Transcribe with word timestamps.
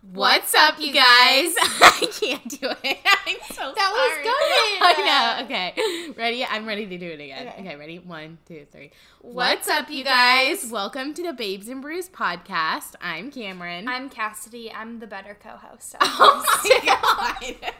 What's 0.00 0.54
up, 0.54 0.78
you 0.78 0.92
guys? 0.92 1.54
I 1.58 2.08
can't 2.20 2.48
do 2.48 2.70
it. 2.84 2.98
I'm 3.04 3.36
so 3.52 3.72
That 3.74 3.90
was 3.92 4.18
good. 4.22 4.32
I 4.80 5.38
know. 5.38 5.44
Okay. 5.44 6.12
Ready? 6.16 6.44
I'm 6.44 6.66
ready 6.66 6.86
to 6.86 6.98
do 6.98 7.06
it 7.08 7.20
again. 7.20 7.48
Okay. 7.48 7.60
Okay, 7.60 7.76
ready? 7.76 7.98
One, 7.98 8.38
two, 8.46 8.64
three. 8.70 8.92
What's 9.20 9.68
up, 9.68 9.90
you 9.90 10.04
guys? 10.04 10.70
Welcome 10.70 11.14
to 11.14 11.22
the 11.24 11.32
Babes 11.32 11.66
and 11.68 11.82
Brews 11.82 12.08
podcast. 12.08 12.94
I'm 13.00 13.32
Cameron. 13.32 13.88
I'm 13.88 14.08
Cassidy. 14.08 14.72
I'm 14.72 15.00
the 15.00 15.08
better 15.08 15.36
co-host. 15.42 15.96
oh 16.00 16.44
my 16.64 17.52
god. 17.60 17.72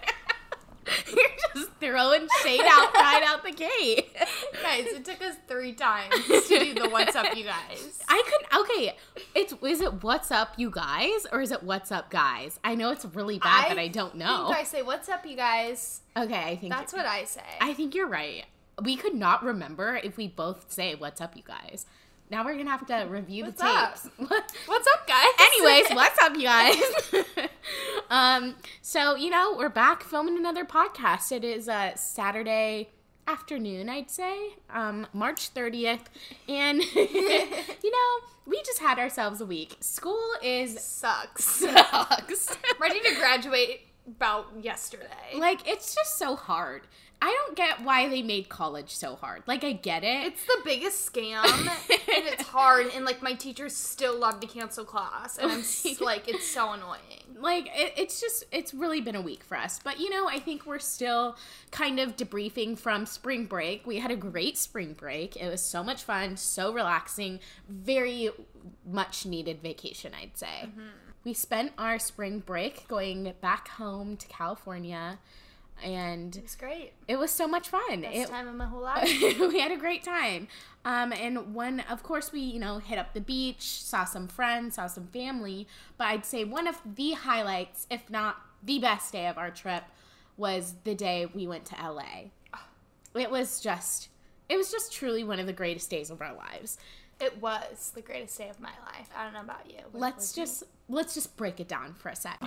You're 1.14 1.28
just 1.54 1.70
throwing 1.80 2.28
shade 2.42 2.60
out 2.64 2.94
right 2.94 3.22
out 3.26 3.44
the 3.44 3.52
gate. 3.52 4.14
guys, 4.62 4.86
it 4.86 5.04
took 5.04 5.22
us 5.22 5.36
three 5.46 5.72
times 5.72 6.14
to 6.26 6.48
do 6.48 6.74
the 6.74 6.88
"What's 6.88 7.16
up, 7.16 7.36
you 7.36 7.44
guys." 7.44 8.00
I 8.08 8.22
could 8.26 8.60
okay. 8.60 8.96
It's 9.34 9.54
is 9.62 9.80
it 9.80 10.02
what's 10.02 10.30
up 10.30 10.54
you 10.56 10.70
guys 10.70 11.26
or 11.32 11.40
is 11.40 11.52
it 11.52 11.62
what's 11.62 11.92
up 11.92 12.10
guys? 12.10 12.58
I 12.64 12.74
know 12.74 12.90
it's 12.90 13.04
really 13.04 13.38
bad, 13.38 13.66
I 13.66 13.68
but 13.68 13.78
I 13.78 13.88
don't 13.88 14.14
know. 14.16 14.48
I 14.48 14.64
say 14.64 14.82
"What's 14.82 15.08
up, 15.08 15.26
you 15.26 15.36
guys." 15.36 16.00
Okay, 16.16 16.42
I 16.42 16.56
think 16.56 16.72
That's 16.72 16.92
what 16.92 17.06
I 17.06 17.24
say. 17.24 17.42
I 17.60 17.74
think 17.74 17.94
you're 17.94 18.08
right. 18.08 18.44
We 18.82 18.96
could 18.96 19.14
not 19.14 19.42
remember 19.44 20.00
if 20.02 20.16
we 20.16 20.28
both 20.28 20.70
say 20.72 20.94
what's 20.94 21.20
up 21.20 21.36
you 21.36 21.42
guys. 21.42 21.86
Now 22.30 22.44
we're 22.44 22.56
gonna 22.56 22.70
have 22.70 22.86
to 22.86 23.06
review 23.08 23.44
What's 23.44 23.60
the 23.60 23.66
up? 23.66 23.98
What's 24.66 24.88
up, 24.94 25.06
guys? 25.06 25.26
Anyways, 25.40 25.88
what's 25.92 26.22
up, 26.22 26.34
you 26.36 26.42
guys? 26.42 26.76
um, 28.10 28.54
so 28.82 29.14
you 29.14 29.30
know 29.30 29.54
we're 29.56 29.70
back 29.70 30.02
filming 30.02 30.36
another 30.36 30.64
podcast. 30.64 31.32
It 31.32 31.42
is 31.42 31.68
uh, 31.68 31.94
Saturday 31.96 32.90
afternoon, 33.26 33.88
I'd 33.88 34.10
say, 34.10 34.54
um, 34.70 35.06
March 35.14 35.48
thirtieth, 35.48 36.10
and 36.48 36.82
you 36.94 37.90
know 37.90 38.26
we 38.44 38.62
just 38.62 38.80
had 38.80 38.98
ourselves 38.98 39.40
a 39.40 39.46
week. 39.46 39.76
School 39.80 40.32
is 40.42 40.78
sucks. 40.80 41.44
sucks. 41.44 42.56
Ready 42.78 43.00
to 43.00 43.14
graduate 43.18 43.86
about 44.06 44.46
yesterday. 44.60 45.06
like 45.38 45.66
it's 45.66 45.94
just 45.94 46.18
so 46.18 46.36
hard. 46.36 46.82
I 47.20 47.32
don't 47.32 47.56
get 47.56 47.82
why 47.84 48.08
they 48.08 48.22
made 48.22 48.48
college 48.48 48.94
so 48.94 49.16
hard. 49.16 49.42
Like 49.46 49.64
I 49.64 49.72
get 49.72 50.04
it. 50.04 50.26
It's 50.26 50.46
the 50.46 50.60
biggest 50.64 51.12
scam, 51.12 51.44
and 51.44 51.70
it's 52.08 52.44
hard. 52.44 52.86
And 52.94 53.04
like 53.04 53.22
my 53.22 53.34
teachers 53.34 53.74
still 53.74 54.16
love 54.18 54.40
to 54.40 54.46
cancel 54.46 54.84
class, 54.84 55.36
and 55.38 55.50
I'm 55.50 55.58
s- 55.60 56.00
like, 56.00 56.28
it's 56.28 56.46
so 56.46 56.72
annoying. 56.72 57.00
like 57.40 57.66
it, 57.74 57.92
it's 57.96 58.20
just 58.20 58.44
it's 58.52 58.72
really 58.72 59.00
been 59.00 59.14
a 59.16 59.20
week 59.20 59.44
for 59.44 59.56
us 59.56 59.78
but 59.84 60.00
you 60.00 60.10
know 60.10 60.26
i 60.28 60.40
think 60.40 60.66
we're 60.66 60.78
still 60.78 61.36
kind 61.70 62.00
of 62.00 62.16
debriefing 62.16 62.76
from 62.76 63.06
spring 63.06 63.46
break 63.46 63.86
we 63.86 63.98
had 63.98 64.10
a 64.10 64.16
great 64.16 64.56
spring 64.58 64.92
break 64.92 65.36
it 65.36 65.48
was 65.48 65.60
so 65.60 65.84
much 65.84 66.02
fun 66.02 66.36
so 66.36 66.72
relaxing 66.72 67.38
very 67.68 68.28
much 68.84 69.24
needed 69.24 69.60
vacation 69.62 70.12
i'd 70.20 70.36
say 70.36 70.64
mm-hmm. 70.64 70.80
we 71.24 71.32
spent 71.32 71.70
our 71.78 71.98
spring 71.98 72.40
break 72.40 72.88
going 72.88 73.32
back 73.40 73.68
home 73.68 74.16
to 74.16 74.26
california 74.26 75.18
and 75.82 76.36
It's 76.36 76.54
great. 76.56 76.92
it 77.06 77.18
was 77.18 77.30
so 77.30 77.46
much 77.48 77.68
fun 77.68 78.00
Best 78.02 78.16
it, 78.16 78.28
time 78.28 78.48
of 78.48 78.54
my 78.54 78.66
whole 78.66 78.80
life. 78.82 79.08
we 79.20 79.60
had 79.60 79.72
a 79.72 79.76
great 79.76 80.02
time. 80.02 80.48
Um, 80.84 81.12
and 81.12 81.54
when, 81.54 81.80
of 81.80 82.02
course, 82.02 82.32
we, 82.32 82.40
you 82.40 82.58
know, 82.60 82.78
hit 82.78 82.98
up 82.98 83.12
the 83.14 83.20
beach, 83.20 83.62
saw 83.82 84.04
some 84.04 84.28
friends, 84.28 84.76
saw 84.76 84.86
some 84.86 85.06
family. 85.08 85.66
But 85.96 86.04
I'd 86.08 86.24
say 86.26 86.44
one 86.44 86.66
of 86.66 86.80
the 86.84 87.12
highlights, 87.12 87.86
if 87.90 88.08
not 88.10 88.36
the 88.62 88.78
best 88.78 89.12
day 89.12 89.26
of 89.26 89.36
our 89.38 89.50
trip, 89.50 89.84
was 90.36 90.74
the 90.84 90.94
day 90.94 91.26
we 91.26 91.46
went 91.46 91.64
to 91.66 91.74
LA. 91.76 92.30
It 93.14 93.30
was 93.30 93.60
just, 93.60 94.08
it 94.48 94.56
was 94.56 94.70
just 94.70 94.92
truly 94.92 95.24
one 95.24 95.40
of 95.40 95.46
the 95.46 95.52
greatest 95.52 95.90
days 95.90 96.10
of 96.10 96.20
our 96.22 96.34
lives. 96.34 96.78
It 97.20 97.40
was 97.42 97.90
the 97.94 98.00
greatest 98.02 98.38
day 98.38 98.48
of 98.48 98.60
my 98.60 98.70
life. 98.86 99.08
I 99.16 99.24
don't 99.24 99.32
know 99.32 99.40
about 99.40 99.68
you. 99.68 99.78
Let's 99.92 100.16
was 100.18 100.32
it? 100.32 100.36
just, 100.40 100.62
let's 100.88 101.14
just 101.14 101.36
break 101.36 101.58
it 101.58 101.66
down 101.66 101.94
for 101.94 102.10
a 102.10 102.16
sec. 102.16 102.38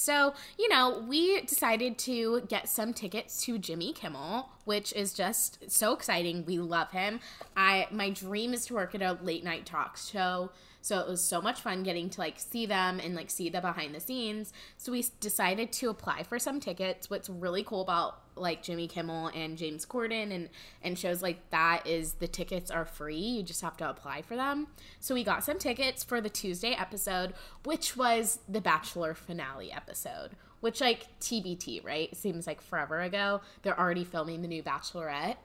So, 0.00 0.32
you 0.58 0.66
know, 0.70 1.04
we 1.06 1.42
decided 1.42 1.98
to 1.98 2.40
get 2.48 2.70
some 2.70 2.94
tickets 2.94 3.44
to 3.44 3.58
Jimmy 3.58 3.92
Kimmel, 3.92 4.48
which 4.64 4.94
is 4.94 5.12
just 5.12 5.70
so 5.70 5.92
exciting. 5.92 6.46
We 6.46 6.58
love 6.58 6.90
him. 6.92 7.20
I 7.54 7.86
my 7.90 8.08
dream 8.08 8.54
is 8.54 8.64
to 8.66 8.74
work 8.74 8.94
at 8.94 9.02
a 9.02 9.18
late 9.22 9.44
night 9.44 9.66
talk 9.66 9.98
show. 9.98 10.52
So 10.82 10.98
it 10.98 11.08
was 11.08 11.22
so 11.22 11.40
much 11.40 11.60
fun 11.60 11.82
getting 11.82 12.08
to 12.10 12.20
like 12.20 12.38
see 12.38 12.66
them 12.66 13.00
and 13.00 13.14
like 13.14 13.30
see 13.30 13.48
the 13.48 13.60
behind 13.60 13.94
the 13.94 14.00
scenes. 14.00 14.52
So 14.76 14.92
we 14.92 15.04
decided 15.20 15.72
to 15.72 15.90
apply 15.90 16.22
for 16.22 16.38
some 16.38 16.60
tickets. 16.60 17.10
What's 17.10 17.28
really 17.28 17.62
cool 17.62 17.82
about 17.82 18.20
like 18.36 18.62
Jimmy 18.62 18.88
Kimmel 18.88 19.28
and 19.28 19.58
James 19.58 19.84
Corden 19.84 20.34
and 20.34 20.48
and 20.82 20.98
shows 20.98 21.22
like 21.22 21.50
that 21.50 21.86
is 21.86 22.14
the 22.14 22.28
tickets 22.28 22.70
are 22.70 22.86
free. 22.86 23.16
You 23.16 23.42
just 23.42 23.60
have 23.60 23.76
to 23.78 23.90
apply 23.90 24.22
for 24.22 24.36
them. 24.36 24.68
So 25.00 25.14
we 25.14 25.24
got 25.24 25.44
some 25.44 25.58
tickets 25.58 26.02
for 26.02 26.20
the 26.20 26.30
Tuesday 26.30 26.72
episode, 26.72 27.34
which 27.64 27.96
was 27.96 28.38
the 28.48 28.60
Bachelor 28.60 29.14
finale 29.14 29.70
episode. 29.72 30.30
Which 30.60 30.80
like 30.80 31.06
TBT, 31.20 31.84
right? 31.84 32.14
Seems 32.16 32.46
like 32.46 32.60
forever 32.60 33.00
ago. 33.00 33.40
They're 33.62 33.78
already 33.78 34.04
filming 34.04 34.42
the 34.42 34.48
new 34.48 34.62
Bachelorette. 34.62 35.36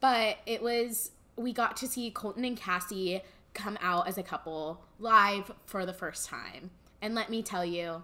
But 0.00 0.38
it 0.46 0.62
was 0.62 1.12
we 1.36 1.52
got 1.52 1.76
to 1.78 1.86
see 1.86 2.10
Colton 2.10 2.44
and 2.44 2.56
Cassie 2.56 3.22
come 3.54 3.78
out 3.80 4.08
as 4.08 4.18
a 4.18 4.22
couple 4.22 4.84
live 4.98 5.50
for 5.66 5.86
the 5.86 5.92
first 5.92 6.28
time. 6.28 6.70
And 7.02 7.14
let 7.14 7.30
me 7.30 7.42
tell 7.42 7.64
you, 7.64 8.02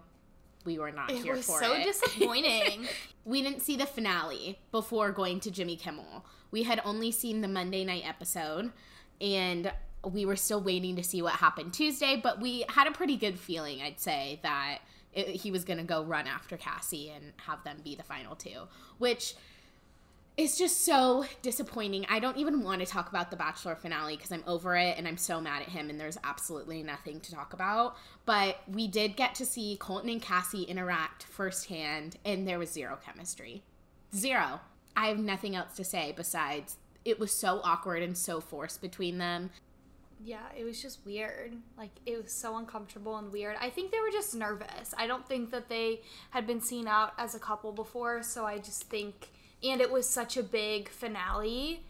we 0.65 0.79
were 0.79 0.91
not 0.91 1.11
here 1.11 1.21
for 1.21 1.23
It 1.23 1.25
here 1.25 1.35
was 1.37 1.47
so 1.47 1.83
disappointing. 1.83 2.89
we 3.25 3.43
didn't 3.43 3.61
see 3.61 3.77
the 3.77 3.87
finale 3.87 4.59
before 4.73 5.13
going 5.13 5.41
to 5.41 5.51
Jimmy 5.51 5.77
Kimmel. 5.77 6.25
We 6.51 6.65
had 6.65 6.81
only 6.85 7.11
seen 7.11 7.41
the 7.41 7.49
Monday 7.49 7.85
night 7.85 8.03
episode 8.07 8.73
and 9.21 9.73
we 10.05 10.25
were 10.25 10.37
still 10.37 10.61
waiting 10.61 10.97
to 10.97 11.03
see 11.03 11.23
what 11.23 11.35
happened 11.35 11.73
Tuesday, 11.73 12.21
but 12.23 12.41
we 12.41 12.65
had 12.69 12.87
a 12.87 12.93
pretty 12.93 13.17
good 13.17 13.39
feeling, 13.39 13.83
I'd 13.83 14.01
say, 14.01 14.41
that 14.43 14.79
it, 15.13 15.29
he 15.29 15.51
was 15.51 15.65
going 15.65 15.79
to 15.79 15.85
go 15.85 16.05
run 16.05 16.27
after 16.27 16.57
Cassie 16.57 17.11
and 17.11 17.33
have 17.47 17.65
them 17.65 17.79
be 17.83 17.95
the 17.95 18.03
final 18.03 18.37
two, 18.37 18.69
which 18.99 19.35
is 20.37 20.59
just 20.59 20.85
so 20.85 21.25
disappointing. 21.41 22.05
I 22.11 22.19
don't 22.19 22.37
even 22.37 22.63
want 22.63 22.81
to 22.81 22.87
talk 22.87 23.09
about 23.09 23.31
the 23.31 23.37
Bachelor 23.37 23.75
finale 23.75 24.17
because 24.17 24.33
I'm 24.33 24.45
over 24.47 24.77
it 24.77 24.99
and 24.99 25.09
I'm 25.09 25.17
so 25.17 25.41
mad 25.41 25.63
at 25.63 25.69
him 25.69 25.89
and 25.89 25.99
there's 25.99 26.19
absolutely 26.25 26.83
nothing 26.83 27.21
to 27.21 27.33
talk 27.33 27.55
about. 27.55 27.97
But 28.27 28.59
we 28.71 28.87
did 28.87 29.17
get 29.17 29.35
to 29.37 29.47
see 29.47 29.79
Colton 29.81 30.11
and 30.11 30.21
Cassie 30.21 30.65
interact 30.65 31.25
firsthand 31.25 32.17
and 32.25 32.47
there 32.47 32.59
was 32.59 32.71
zero 32.71 32.99
chemistry. 33.03 33.63
Zero. 34.15 34.61
I 34.95 35.07
have 35.07 35.19
nothing 35.19 35.57
else 35.57 35.75
to 35.77 35.85
say 35.85 36.13
besides 36.15 36.77
it 37.05 37.19
was 37.19 37.33
so 37.33 37.61
awkward 37.65 38.03
and 38.03 38.17
so 38.17 38.41
forced 38.41 38.83
between 38.83 39.17
them. 39.19 39.51
yeah, 40.23 40.47
it 40.57 40.65
was 40.65 40.81
just 40.83 41.05
weird. 41.07 41.57
Like 41.79 41.91
it 42.05 42.23
was 42.23 42.33
so 42.33 42.57
uncomfortable 42.57 43.17
and 43.17 43.31
weird. 43.33 43.57
I 43.61 43.71
think 43.71 43.91
they 43.91 44.01
were 44.01 44.11
just 44.11 44.35
nervous. 44.35 44.95
I 44.99 45.07
don't 45.07 45.27
think 45.27 45.51
that 45.51 45.69
they 45.69 46.01
had 46.31 46.47
been 46.47 46.61
seen 46.61 46.87
out 46.89 47.13
as 47.19 47.35
a 47.35 47.39
couple 47.39 47.73
before, 47.73 48.23
so 48.23 48.45
I 48.45 48.59
just 48.59 48.85
think 48.85 49.31
and 49.65 49.81
it 49.81 49.91
was 49.91 50.09
such 50.09 50.37
a 50.37 50.43
big 50.43 50.89
finale. 50.89 51.83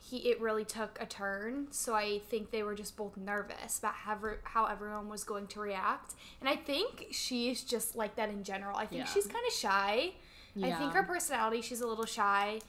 He 0.00 0.18
it 0.28 0.40
really 0.40 0.64
took 0.64 0.98
a 1.00 1.06
turn, 1.06 1.68
so 1.70 1.94
I 1.94 2.18
think 2.28 2.50
they 2.50 2.62
were 2.62 2.74
just 2.74 2.96
both 2.96 3.16
nervous 3.16 3.78
about 3.78 3.94
how, 3.94 4.18
how 4.44 4.66
everyone 4.66 5.08
was 5.08 5.24
going 5.24 5.46
to 5.48 5.60
react. 5.60 6.14
And 6.40 6.48
I 6.48 6.56
think 6.56 7.06
she's 7.12 7.62
just 7.62 7.96
like 7.96 8.16
that 8.16 8.28
in 8.28 8.42
general. 8.44 8.76
I 8.76 8.84
think 8.86 9.00
Yeah. 9.02 9.06
she's 9.12 9.26
kind 9.26 9.44
of 9.46 9.52
shy. 9.54 10.12
yeah. 10.54 10.66
I 10.68 10.78
think 10.78 10.92
her 10.92 11.02
personality, 11.02 11.62
she's 11.62 11.80
a 11.80 11.86
little 11.86 12.04
shy, 12.04 12.60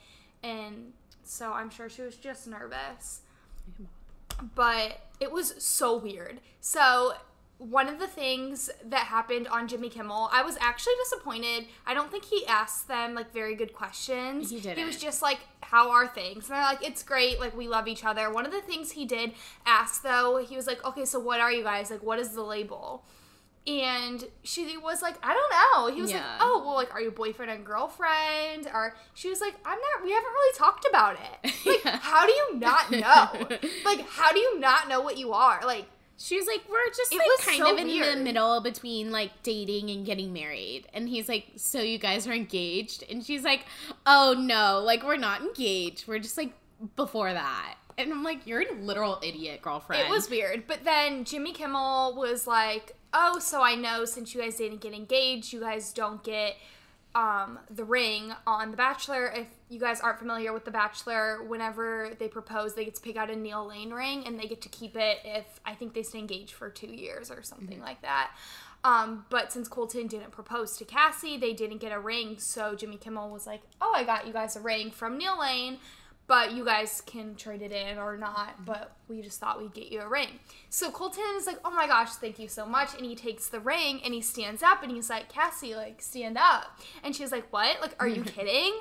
and 0.42 0.94
so 1.24 1.52
I'm 1.52 1.70
sure 1.70 1.90
she 1.90 2.02
was 2.02 2.16
just 2.16 2.48
nervous. 2.48 3.22
But 4.56 5.00
it 5.20 5.32
was 5.32 5.56
so 5.64 5.98
weird. 5.98 6.40
So 6.62 7.14
one 7.70 7.88
of 7.88 7.98
the 8.00 8.08
things 8.08 8.70
that 8.86 9.06
happened 9.08 9.48
on 9.48 9.68
Jimmy 9.68 9.90
Kimmel, 9.90 10.30
I 10.32 10.42
was 10.44 10.58
actually 10.60 10.94
disappointed. 11.04 11.66
I 11.86 11.94
don't 11.94 12.12
think 12.12 12.26
he 12.26 12.46
asked 12.46 12.88
them 12.88 13.14
like 13.16 13.32
very 13.32 13.56
good 13.56 13.74
questions. 13.74 14.50
He 14.50 14.60
did. 14.60 14.78
He 14.78 14.84
was 14.84 14.98
just 14.98 15.22
like, 15.22 15.40
"How 15.62 15.90
are 15.92 16.08
things?" 16.08 16.50
And 16.50 16.56
they're 16.58 16.64
like, 16.64 16.84
"It's 16.86 17.04
great. 17.04 17.40
Like 17.40 17.56
we 17.56 17.68
love 17.68 17.88
each 17.88 18.04
other." 18.04 18.32
One 18.32 18.46
of 18.46 18.52
the 18.52 18.62
things 18.62 18.92
he 18.92 19.06
did 19.06 19.32
ask 19.66 20.04
though, 20.04 20.38
he 20.46 20.56
was 20.56 20.68
like, 20.68 20.84
"Okay, 20.86 21.06
so 21.06 21.20
what 21.20 21.40
are 21.40 21.52
you 21.52 21.64
guys? 21.64 21.90
Like, 21.90 22.04
what 22.04 22.20
is 22.20 22.30
the 22.30 22.44
label?" 22.44 23.06
And 23.66 24.26
she 24.44 24.78
was 24.78 25.02
like, 25.02 25.16
I 25.24 25.34
don't 25.34 25.52
know. 25.90 25.96
He 25.96 26.02
was 26.02 26.12
Yeah. 26.12 26.18
like, 26.18 26.42
Oh, 26.42 26.64
well, 26.66 26.76
like, 26.76 26.94
are 26.94 27.00
you 27.00 27.12
boyfriend 27.12 27.50
and 27.50 27.66
girlfriend? 27.66 28.68
Or 28.68 28.94
she 29.14 29.30
was 29.30 29.40
like, 29.40 29.54
I'm 29.64 29.80
not, 29.80 30.04
we 30.04 30.12
haven't 30.12 30.30
really 30.34 30.58
talked 30.58 30.86
about 30.90 31.16
it. 31.16 31.54
Like, 31.66 31.86
Yeah. 31.86 31.98
how 32.02 32.26
do 32.26 32.34
you 32.34 32.56
not 32.60 32.92
know? 32.92 33.58
like, 33.86 34.02
how 34.10 34.34
do 34.34 34.40
you 34.40 34.60
not 34.60 34.90
know 34.90 35.00
what 35.00 35.18
you 35.18 35.32
are? 35.32 35.62
Like, 35.66 35.86
She 36.18 36.38
was 36.38 36.48
like, 36.48 36.62
"We're 36.70 36.88
just 36.90 37.12
It 37.12 37.18
like 37.18 37.46
kind 37.46 37.58
so 37.58 37.74
of 37.74 37.80
in 37.80 37.88
the 37.88 38.24
middle 38.24 38.62
between 38.62 39.12
like 39.12 39.44
dating 39.44 39.90
and 39.90 40.06
getting 40.06 40.32
married." 40.32 40.88
And 40.94 41.10
he's 41.10 41.28
like, 41.28 41.48
"So 41.58 41.82
you 41.82 41.98
guys 41.98 42.28
are 42.28 42.34
engaged?" 42.34 43.04
And 43.10 43.26
she's 43.26 43.44
like, 43.44 43.66
"Oh 44.06 44.36
no, 44.38 44.82
like 44.84 45.04
we're 45.04 45.18
not 45.18 45.42
engaged. 45.42 46.08
We're 46.08 46.20
just 46.20 46.38
like 46.38 46.54
before 46.96 47.34
that." 47.34 47.76
And 47.98 48.12
I'm 48.12 48.24
like, 48.24 48.46
"You're 48.48 48.62
a 48.62 48.74
literal 48.74 49.20
idiot, 49.24 49.62
girlfriend." 49.62 50.08
It 50.08 50.10
was 50.10 50.30
weird. 50.30 50.68
But 50.68 50.84
then 50.84 51.26
Jimmy 51.26 51.52
Kimmel 51.52 52.16
was 52.16 52.48
like, 52.48 52.96
"Oh, 53.14 53.40
so 53.40 53.62
I 53.62 53.76
know 53.76 54.06
since 54.06 54.34
you 54.34 54.42
guys 54.42 54.56
didn't 54.58 54.82
get 54.82 54.94
engaged, 54.94 55.52
you 55.52 55.60
guys 55.60 55.92
don't 55.94 56.24
get 56.24 56.56
um, 57.16 57.60
the 57.70 57.84
ring 57.84 58.34
on 58.48 58.72
The 58.72 58.78
Bachelor 58.78 59.28
if 59.28 59.48
you 59.74 59.80
guys 59.80 60.00
aren't 60.00 60.20
familiar 60.20 60.54
with 60.54 60.64
The 60.66 60.72
Bachelor, 60.72 61.44
whenever 61.44 62.12
they 62.20 62.28
propose, 62.30 62.76
they 62.76 62.86
get 62.86 62.96
to 62.96 63.02
pick 63.02 63.18
out 63.18 63.30
a 63.30 63.36
Neil 63.36 63.68
Lane 63.68 63.92
ring 63.92 64.26
and 64.26 64.40
they 64.40 64.48
get 64.48 64.62
to 64.62 64.70
keep 64.70 64.96
it 64.96 65.18
if 65.26 65.60
I 65.66 65.74
think 65.76 65.94
they 65.94 66.04
stay 66.04 66.20
engaged 66.20 66.54
for 66.54 66.70
two 66.70 66.88
years 66.88 67.30
or 67.32 67.44
something 67.44 67.78
Mm-hmm. 67.78 67.82
like 67.84 68.02
that. 68.04 68.32
Um, 68.86 69.26
but 69.30 69.52
since 69.54 69.68
Colton 69.68 70.08
didn't 70.08 70.32
propose 70.32 70.76
to 70.78 70.86
Cassie, 70.86 71.38
they 71.38 71.54
didn't 71.54 71.78
get 71.80 71.92
a 71.94 72.00
ring. 72.00 72.38
So 72.38 72.76
Jimmy 72.76 72.98
Kimmel 72.98 73.30
was 73.30 73.48
like, 73.48 73.62
"Oh, 73.82 73.94
I 73.96 74.04
got 74.04 74.28
you 74.28 74.34
guys 74.34 74.56
a 74.58 74.60
ring 74.62 74.92
from 74.92 75.18
Neil 75.18 75.40
Lane, 75.40 75.78
but 76.28 76.52
you 76.52 76.66
guys 76.66 77.02
can 77.06 77.36
trade 77.36 77.62
it 77.62 77.72
in 77.72 77.98
or 77.98 78.18
not. 78.18 78.66
But 78.66 78.92
we 79.08 79.22
just 79.22 79.40
thought 79.40 79.62
we'd 79.62 79.74
get 79.74 79.90
you 79.90 80.02
a 80.02 80.08
ring." 80.10 80.28
So 80.70 80.92
Colton 80.92 81.24
is 81.38 81.48
like, 81.48 81.60
"Oh 81.64 81.72
my 81.72 81.88
gosh, 81.88 82.10
thank 82.16 82.40
you 82.40 82.50
so 82.50 82.66
much!" 82.66 82.94
And 82.94 83.06
he 83.06 83.16
takes 83.16 83.48
the 83.48 83.62
ring 83.62 84.02
and 84.04 84.14
he 84.14 84.20
stands 84.22 84.62
up 84.62 84.84
and 84.84 84.92
he's 84.92 85.10
like, 85.10 85.30
"Cassie, 85.30 85.76
like 85.76 86.02
stand 86.02 86.38
up." 86.38 86.78
And 87.06 87.16
she's 87.16 87.32
like, 87.32 87.48
"What? 87.54 87.80
Like, 87.80 87.96
are 88.02 88.08
you 88.10 88.24
kidding?" 88.36 88.74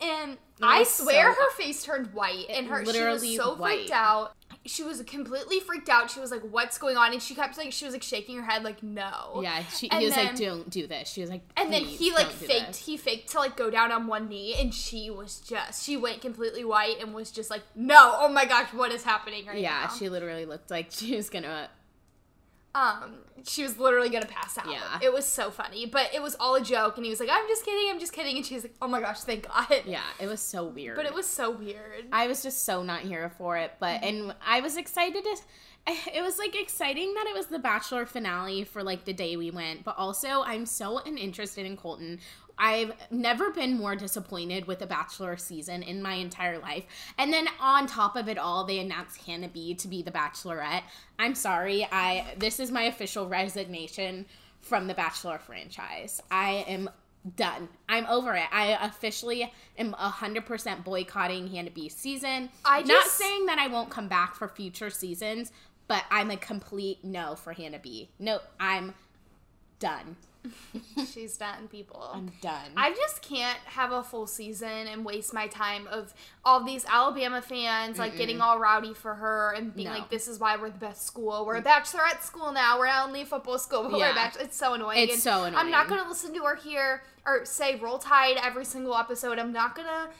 And 0.00 0.38
I 0.62 0.84
swear 0.84 1.34
so- 1.34 1.40
her 1.40 1.50
face 1.52 1.82
turned 1.82 2.12
white 2.14 2.46
and 2.50 2.66
her 2.68 2.84
literally 2.84 3.32
she 3.32 3.38
was 3.38 3.46
so 3.46 3.54
white. 3.56 3.78
freaked 3.78 3.90
out. 3.92 4.34
She 4.66 4.82
was 4.82 5.00
completely 5.02 5.60
freaked 5.60 5.88
out. 5.88 6.10
She 6.10 6.20
was 6.20 6.30
like, 6.30 6.42
"What's 6.42 6.76
going 6.78 6.96
on?" 6.98 7.12
And 7.12 7.22
she 7.22 7.34
kept 7.34 7.56
like 7.56 7.72
she 7.72 7.84
was 7.86 7.94
like 7.94 8.02
shaking 8.02 8.36
her 8.36 8.42
head 8.42 8.64
like, 8.64 8.82
"No." 8.82 9.40
Yeah, 9.42 9.62
she, 9.64 9.90
And 9.90 10.00
he 10.00 10.06
was 10.06 10.14
then- 10.14 10.26
like, 10.26 10.36
"Don't 10.36 10.68
do 10.68 10.86
this." 10.86 11.08
She 11.08 11.20
was 11.22 11.30
like, 11.30 11.40
And 11.56 11.72
then 11.72 11.84
he 11.84 12.12
like 12.12 12.28
faked. 12.28 12.76
He 12.76 12.96
faked 12.98 13.30
to 13.30 13.38
like 13.38 13.56
go 13.56 13.70
down 13.70 13.92
on 13.92 14.06
one 14.08 14.28
knee, 14.28 14.54
and 14.58 14.74
she 14.74 15.10
was 15.10 15.40
just 15.40 15.84
she 15.84 15.96
went 15.96 16.20
completely 16.20 16.64
white 16.64 17.00
and 17.00 17.14
was 17.14 17.30
just 17.30 17.50
like, 17.50 17.62
"No, 17.74 18.16
oh 18.18 18.28
my 18.28 18.44
gosh, 18.44 18.72
what 18.74 18.92
is 18.92 19.04
happening 19.04 19.46
right 19.46 19.58
Yeah, 19.58 19.86
now?" 19.88 19.94
she 19.96 20.08
literally 20.10 20.44
looked 20.44 20.70
like 20.70 20.88
she 20.90 21.16
was 21.16 21.30
gonna. 21.30 21.70
Um 22.78 23.14
she 23.46 23.62
was 23.62 23.78
literally 23.78 24.08
gonna 24.10 24.26
pass 24.26 24.58
out. 24.58 24.68
Yeah. 24.68 24.98
it 25.00 25.12
was 25.12 25.24
so 25.24 25.50
funny, 25.50 25.86
but 25.86 26.12
it 26.12 26.20
was 26.20 26.34
all 26.40 26.56
a 26.56 26.60
joke, 26.60 26.96
and 26.96 27.04
he 27.06 27.10
was 27.10 27.20
like, 27.20 27.28
"I'm 27.32 27.46
just 27.48 27.64
kidding, 27.64 27.88
I'm 27.90 28.00
just 28.00 28.12
kidding," 28.12 28.36
and 28.36 28.44
she's 28.44 28.62
like, 28.64 28.74
"Oh 28.82 28.88
my 28.88 29.00
gosh, 29.00 29.20
thank 29.20 29.46
God." 29.48 29.82
Yeah, 29.86 30.02
it 30.20 30.26
was 30.26 30.40
so 30.40 30.64
weird. 30.64 30.96
But 30.96 31.06
it 31.06 31.14
was 31.14 31.26
so 31.26 31.50
weird. 31.50 32.06
I 32.12 32.26
was 32.26 32.42
just 32.42 32.64
so 32.64 32.82
not 32.82 33.00
here 33.02 33.30
for 33.38 33.56
it, 33.56 33.72
but 33.78 34.00
Mm-hmm. 34.02 34.04
and 34.30 34.34
I 34.46 34.60
was 34.60 34.76
excited 34.76 35.22
to. 35.24 35.36
It 36.14 36.20
was 36.20 36.36
like 36.38 36.54
exciting 36.54 37.14
that 37.14 37.26
it 37.26 37.34
was 37.34 37.46
the 37.46 37.58
Bachelor 37.58 38.04
finale 38.04 38.62
for 38.64 38.82
like 38.82 39.06
the 39.06 39.14
day 39.14 39.36
we 39.38 39.50
went, 39.50 39.84
but 39.84 39.94
also 39.96 40.42
I'm 40.42 40.66
so 40.66 40.98
uninterested 40.98 41.64
in 41.64 41.78
Colton. 41.78 42.18
I've 42.58 42.92
never 43.10 43.50
been 43.50 43.76
more 43.76 43.96
disappointed 43.96 44.66
with 44.66 44.82
a 44.82 44.86
Bachelor 44.86 45.36
season 45.36 45.82
in 45.82 46.02
my 46.02 46.14
entire 46.14 46.58
life. 46.58 46.84
And 47.16 47.32
then 47.32 47.48
on 47.60 47.86
top 47.86 48.16
of 48.16 48.28
it 48.28 48.38
all, 48.38 48.64
they 48.64 48.78
announced 48.78 49.22
Hannah 49.22 49.48
B 49.48 49.74
to 49.74 49.88
be 49.88 50.02
the 50.02 50.10
Bachelorette. 50.10 50.82
I'm 51.18 51.34
sorry, 51.34 51.86
I 51.90 52.34
this 52.36 52.60
is 52.60 52.70
my 52.70 52.82
official 52.82 53.28
resignation 53.28 54.26
from 54.60 54.86
the 54.86 54.94
Bachelor 54.94 55.38
franchise. 55.38 56.20
I 56.30 56.64
am 56.68 56.90
done. 57.36 57.68
I'm 57.88 58.06
over 58.06 58.34
it. 58.34 58.46
I 58.52 58.78
officially 58.86 59.52
am 59.76 59.92
100% 59.92 60.84
boycotting 60.84 61.48
Hannah 61.48 61.70
B's 61.70 61.94
season. 61.94 62.50
I 62.64 62.82
Not 62.82 63.06
saying 63.06 63.46
that 63.46 63.58
I 63.58 63.68
won't 63.68 63.90
come 63.90 64.08
back 64.08 64.34
for 64.34 64.48
future 64.48 64.90
seasons, 64.90 65.52
but 65.88 66.04
I'm 66.10 66.30
a 66.30 66.36
complete 66.36 67.04
no 67.04 67.34
for 67.34 67.52
Hannah 67.52 67.78
B. 67.78 68.10
No, 68.18 68.40
I'm 68.60 68.94
done. 69.78 70.16
She's 71.12 71.36
done, 71.36 71.68
people. 71.68 72.10
I'm 72.14 72.32
done. 72.40 72.70
I 72.76 72.92
just 72.94 73.22
can't 73.22 73.58
have 73.66 73.92
a 73.92 74.02
full 74.02 74.26
season 74.26 74.86
and 74.86 75.04
waste 75.04 75.34
my 75.34 75.46
time 75.46 75.86
of 75.88 76.14
all 76.44 76.62
these 76.64 76.84
Alabama 76.86 77.42
fans 77.42 77.98
like 77.98 78.16
getting 78.16 78.40
all 78.40 78.58
rowdy 78.58 78.94
for 78.94 79.14
her 79.14 79.52
and 79.56 79.74
being 79.74 79.88
No. 79.88 79.94
like, 79.94 80.10
"This 80.10 80.28
is 80.28 80.38
why 80.38 80.56
we're 80.56 80.70
the 80.70 80.78
best 80.78 81.06
school. 81.06 81.44
We're 81.44 81.56
a 81.56 81.62
mm. 81.62 81.66
bachelorette 81.66 82.22
school 82.22 82.52
now. 82.52 82.78
We're 82.78 82.86
not 82.86 83.06
only 83.06 83.22
a 83.22 83.26
football 83.26 83.58
school, 83.58 83.82
but 83.82 83.92
we're 83.92 83.98
Yeah. 83.98 84.12
a 84.12 84.14
bachelor." 84.14 84.42
It's 84.42 84.56
so 84.56 84.74
annoying. 84.74 84.98
It's 84.98 85.14
And 85.14 85.22
so 85.22 85.44
I'm 85.44 85.70
not 85.70 85.88
gonna 85.88 86.08
listen 86.08 86.32
to 86.34 86.44
her 86.44 86.56
here 86.56 87.02
or 87.26 87.44
say 87.44 87.76
"Roll 87.76 87.98
Tide" 87.98 88.36
every 88.42 88.64
single 88.64 88.94
episode. 88.94 89.38
I'm 89.38 89.52
not 89.52 89.74
gonna. 89.74 90.10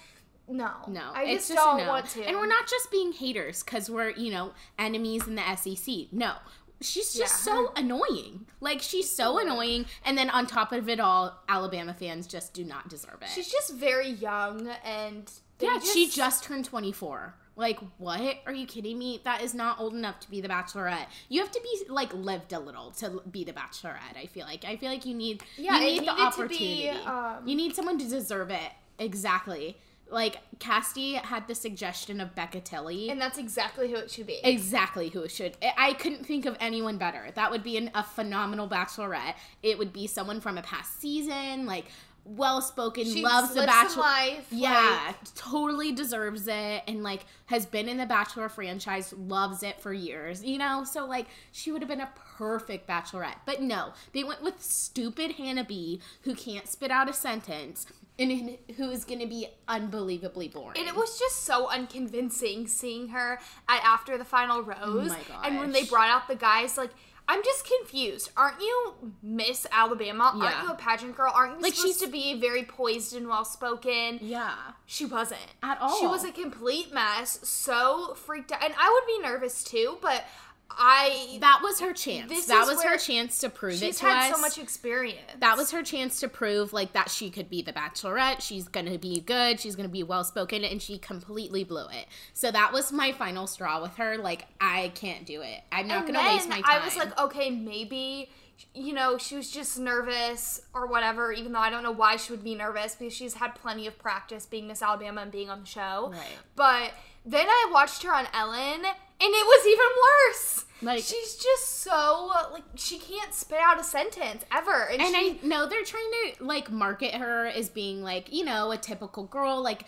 No, 0.51 0.71
no, 0.89 1.11
I 1.15 1.35
just, 1.35 1.49
just 1.49 1.63
don't 1.63 1.79
no. 1.79 1.89
want 1.89 2.07
to. 2.11 2.23
And 2.25 2.37
we're 2.37 2.47
not 2.47 2.67
just 2.67 2.91
being 2.91 3.13
haters 3.13 3.63
because 3.63 3.91
we're, 3.91 4.11
you 4.11 4.33
know, 4.33 4.53
enemies 4.79 5.27
in 5.27 5.35
the 5.35 5.57
SEC. 5.57 6.07
No. 6.11 6.33
She's 6.81 7.13
just 7.15 7.45
Yeah. 7.47 7.53
so 7.55 7.73
annoying. 7.77 8.47
Like, 8.61 8.81
she's 8.83 9.11
so 9.11 9.39
annoying. 9.39 9.87
And 10.05 10.17
then 10.17 10.31
on 10.31 10.47
top 10.47 10.73
of 10.73 10.89
it 10.89 11.01
all, 11.01 11.43
Alabama 11.49 11.93
fans 11.95 12.27
just 12.27 12.55
do 12.55 12.65
not 12.65 12.89
deserve 12.89 13.23
it. 13.23 13.29
She's 13.35 13.51
just 13.51 13.73
very 13.75 14.09
young 14.11 14.69
and 14.85 15.31
Yeah, 15.61 15.81
she 15.81 16.09
just 16.09 16.45
turned 16.45 16.65
24. 16.65 17.35
Like, 17.57 17.81
what? 17.97 18.39
Are 18.47 18.53
you 18.53 18.65
kidding 18.67 18.97
me? 18.97 19.21
That 19.25 19.43
is 19.43 19.53
not 19.53 19.81
old 19.81 19.93
enough 19.93 20.21
to 20.21 20.31
be 20.31 20.41
the 20.41 20.49
bachelorette. 20.49 21.07
You 21.29 21.41
have 21.41 21.51
to 21.51 21.61
be, 21.61 21.83
like, 21.93 22.15
lived 22.15 22.53
a 22.53 22.61
little 22.61 22.93
to 22.93 23.21
be 23.29 23.43
the 23.43 23.53
bachelorette, 23.53 24.17
I 24.17 24.27
feel 24.27 24.47
like. 24.47 24.65
I 24.65 24.77
feel 24.77 24.91
like 24.91 25.05
you 25.05 25.15
need, 25.15 25.43
Yeah, 25.57 25.81
you 25.81 25.81
need 25.81 26.01
the 26.03 26.13
to 26.13 26.15
be, 26.15 26.23
opportunity. 26.23 26.89
um, 26.91 27.49
you 27.49 27.57
need 27.57 27.75
someone 27.75 27.99
to 27.99 28.09
deserve 28.09 28.51
it. 28.53 28.71
Exactly. 29.01 29.77
Like, 30.11 30.39
Casty 30.59 31.15
had 31.17 31.47
the 31.49 31.55
suggestion 31.55 32.21
of 32.21 32.35
Becca 32.35 32.61
Tilley. 32.61 33.11
and 33.11 33.21
that's 33.21 33.39
exactly 33.39 33.91
who 33.91 33.97
it 33.97 34.11
should 34.11 34.27
be. 34.27 34.41
Exactly 34.43 35.09
who 35.11 35.23
it 35.23 35.31
should. 35.31 35.57
I- 35.63 35.75
I 35.77 35.93
couldn't 35.95 36.25
think 36.27 36.47
of 36.47 36.57
anyone 36.61 36.99
better. 36.99 37.31
That 37.35 37.51
would 37.51 37.63
be 37.63 37.77
an, 37.77 37.91
a 37.95 38.03
phenomenal 38.03 38.69
bachelorette. 38.69 39.35
It 39.63 39.79
would 39.79 39.93
be 39.93 40.07
someone 40.07 40.41
from 40.41 40.59
a 40.59 40.63
past 40.63 41.01
season, 41.01 41.67
like 41.67 41.87
well 42.25 42.61
spoken, 42.61 43.05
loves 43.23 43.55
the 43.55 43.65
bachelor. 43.65 44.03
life, 44.03 44.47
yeah, 44.51 45.15
totally 45.35 45.93
deserves 45.93 46.47
it, 46.47 46.83
and 46.87 47.03
like 47.03 47.25
has 47.47 47.65
been 47.65 47.89
in 47.89 47.97
the 47.97 48.05
Bachelor 48.05 48.51
franchise, 48.51 49.15
loves 49.17 49.63
it 49.63 49.81
for 49.81 49.95
years. 49.95 50.45
You 50.45 50.59
know, 50.59 50.85
so 50.85 51.07
like 51.07 51.27
she 51.53 51.73
would 51.73 51.81
have 51.81 51.89
been 51.89 52.03
a 52.03 52.11
perfect 52.37 52.87
bachelorette. 52.87 53.37
But 53.47 53.63
no, 53.63 53.95
they 54.13 54.25
went 54.25 54.43
with 54.43 54.63
stupid 54.63 55.33
Hannah 55.33 55.65
B, 55.65 56.01
who 56.23 56.35
can't 56.35 56.69
spit 56.69 56.91
out 56.91 57.09
a 57.09 57.15
sentence. 57.15 57.87
And 58.19 58.59
who 58.77 58.91
is 58.91 59.05
going 59.05 59.21
to 59.21 59.27
be 59.27 59.47
unbelievably 59.69 60.49
boring. 60.49 60.79
And 60.79 60.89
it 60.89 60.97
was 60.97 61.19
just 61.19 61.45
so 61.45 61.69
unconvincing 61.69 62.67
seeing 62.67 63.09
her 63.09 63.39
at 63.69 63.85
after 63.85 64.19
the 64.19 64.25
final 64.25 64.59
oh 64.59 64.63
rose. 64.97 65.11
my 65.11 65.47
And 65.47 65.59
when 65.59 65.71
they 65.73 65.85
brought 65.85 66.09
out 66.09 66.27
the 66.27 66.35
guys, 66.35 66.77
like, 66.77 66.91
I'm 67.31 67.43
just 67.45 67.67
confused. 67.79 68.31
Aren't 68.39 68.61
you 68.61 68.95
Miss 69.23 69.67
Alabama? 69.71 70.33
Yeah. 70.37 70.45
Aren't 70.47 70.63
you 70.67 70.71
a 70.73 70.77
pageant 70.77 71.15
girl? 71.17 71.31
Aren't 71.35 71.57
you 71.59 71.63
Like, 71.63 71.75
supposed 71.75 71.99
she's- 71.99 72.07
to 72.07 72.11
be 72.11 72.41
very 72.41 72.65
poised 72.65 73.15
and 73.15 73.29
well 73.29 73.45
spoken? 73.45 74.19
yeah. 74.23 74.55
She 74.87 75.05
wasn't. 75.05 75.41
At 75.63 75.79
all. 75.81 76.01
She 76.01 76.07
was 76.07 76.25
a 76.25 76.33
complete 76.33 76.93
mess, 76.93 77.39
so 77.47 78.15
freaked 78.15 78.51
out. 78.51 78.65
And 78.65 78.73
I 78.81 78.91
would 78.91 79.07
be 79.07 79.29
nervous 79.29 79.63
too, 79.63 79.99
but 80.01 80.25
I. 80.71 81.39
That 81.41 81.61
was 81.63 81.81
her 81.81 81.93
chance. 81.93 82.47
That 82.47 82.67
was 82.67 82.83
her 82.83 82.97
chance 82.99 83.39
to 83.41 83.49
prove 83.49 83.75
it 83.75 83.79
she's 83.87 83.99
to 84.01 84.07
had 84.07 84.31
us. 84.31 84.37
so 84.37 84.41
much 84.41 84.59
experience. 84.59 85.21
that 85.41 85.57
was 85.57 85.71
her 85.71 85.83
chance 85.83 86.21
to 86.21 86.29
prove 86.29 86.73
like 86.73 86.93
that 86.93 87.11
she 87.11 87.31
could 87.31 87.49
be 87.49 87.63
the 87.63 87.73
bachelorette. 87.73 88.41
She's 88.41 88.69
gonna 88.69 88.99
be 88.99 89.21
good. 89.21 89.61
She's 89.61 89.77
gonna 89.77 89.89
be 89.89 90.03
well 90.03 90.25
spoken, 90.25 90.65
and 90.65 90.81
she 90.81 90.99
completely 90.99 91.65
blew 91.65 91.87
it. 91.89 92.07
So 92.33 92.51
that 92.51 92.73
was 92.73 92.93
my 92.93 93.13
final 93.13 93.47
straw 93.47 93.81
with 93.81 93.97
her. 93.97 94.19
Like 94.19 94.47
I 94.61 94.93
can't 94.95 95.25
do 95.27 95.43
it. 95.43 95.61
I'm 95.73 95.89
not 95.89 96.07
gonna 96.07 96.19
then 96.19 96.35
waste 96.35 96.49
my 96.49 96.61
time. 96.61 96.65
I 96.83 96.85
was 96.85 96.97
like, 96.97 97.19
okay, 97.19 97.51
maybe 97.51 98.31
you 98.75 98.93
know 98.93 99.19
she 99.19 99.37
was 99.37 99.51
just 99.51 99.79
nervous 99.79 100.61
or 100.75 100.87
whatever. 100.87 101.33
Even 101.33 101.53
though 101.53 101.61
I 101.61 101.71
don't 101.71 101.83
know 101.83 101.93
why 101.93 102.17
she 102.17 102.33
would 102.33 102.45
be 102.45 102.55
nervous 102.55 102.95
because 102.95 103.15
she's 103.15 103.35
had 103.35 103.55
plenty 103.55 103.87
of 103.87 103.99
practice 103.99 104.47
being 104.47 104.69
Miss 104.69 104.83
Alabama 104.83 105.23
and 105.23 105.33
being 105.33 105.51
on 105.51 105.61
the 105.61 105.67
show. 105.67 106.11
Right. 106.13 106.39
But 106.57 106.93
then 107.25 107.47
I 107.49 107.71
watched 107.73 108.03
her 108.05 108.15
on 108.15 108.27
Ellen, 108.33 108.83
and 109.21 109.31
it 109.35 109.47
was 109.47 109.67
even 109.67 109.87
worse. 110.03 110.65
Like- 110.81 111.03
she's 111.03 111.35
just 111.35 111.81
so 111.81 112.31
like 112.53 112.63
she 112.77 112.99
can't 112.99 113.35
spit 113.35 113.59
out 113.61 113.81
a 113.81 113.85
sentence 113.85 114.45
ever, 114.53 114.85
and, 114.93 115.03
and 115.03 115.15
she, 115.15 115.41
I 115.43 115.47
know 115.47 115.67
they're 115.67 115.85
trying 115.85 116.11
to 116.37 116.45
like 116.45 116.71
market 116.71 117.15
her 117.15 117.47
as 117.47 117.69
being 117.69 118.03
like 118.03 118.33
you 118.33 118.45
know 118.45 118.71
a 118.71 118.77
typical 118.77 119.25
girl, 119.25 119.61
like 119.61 119.85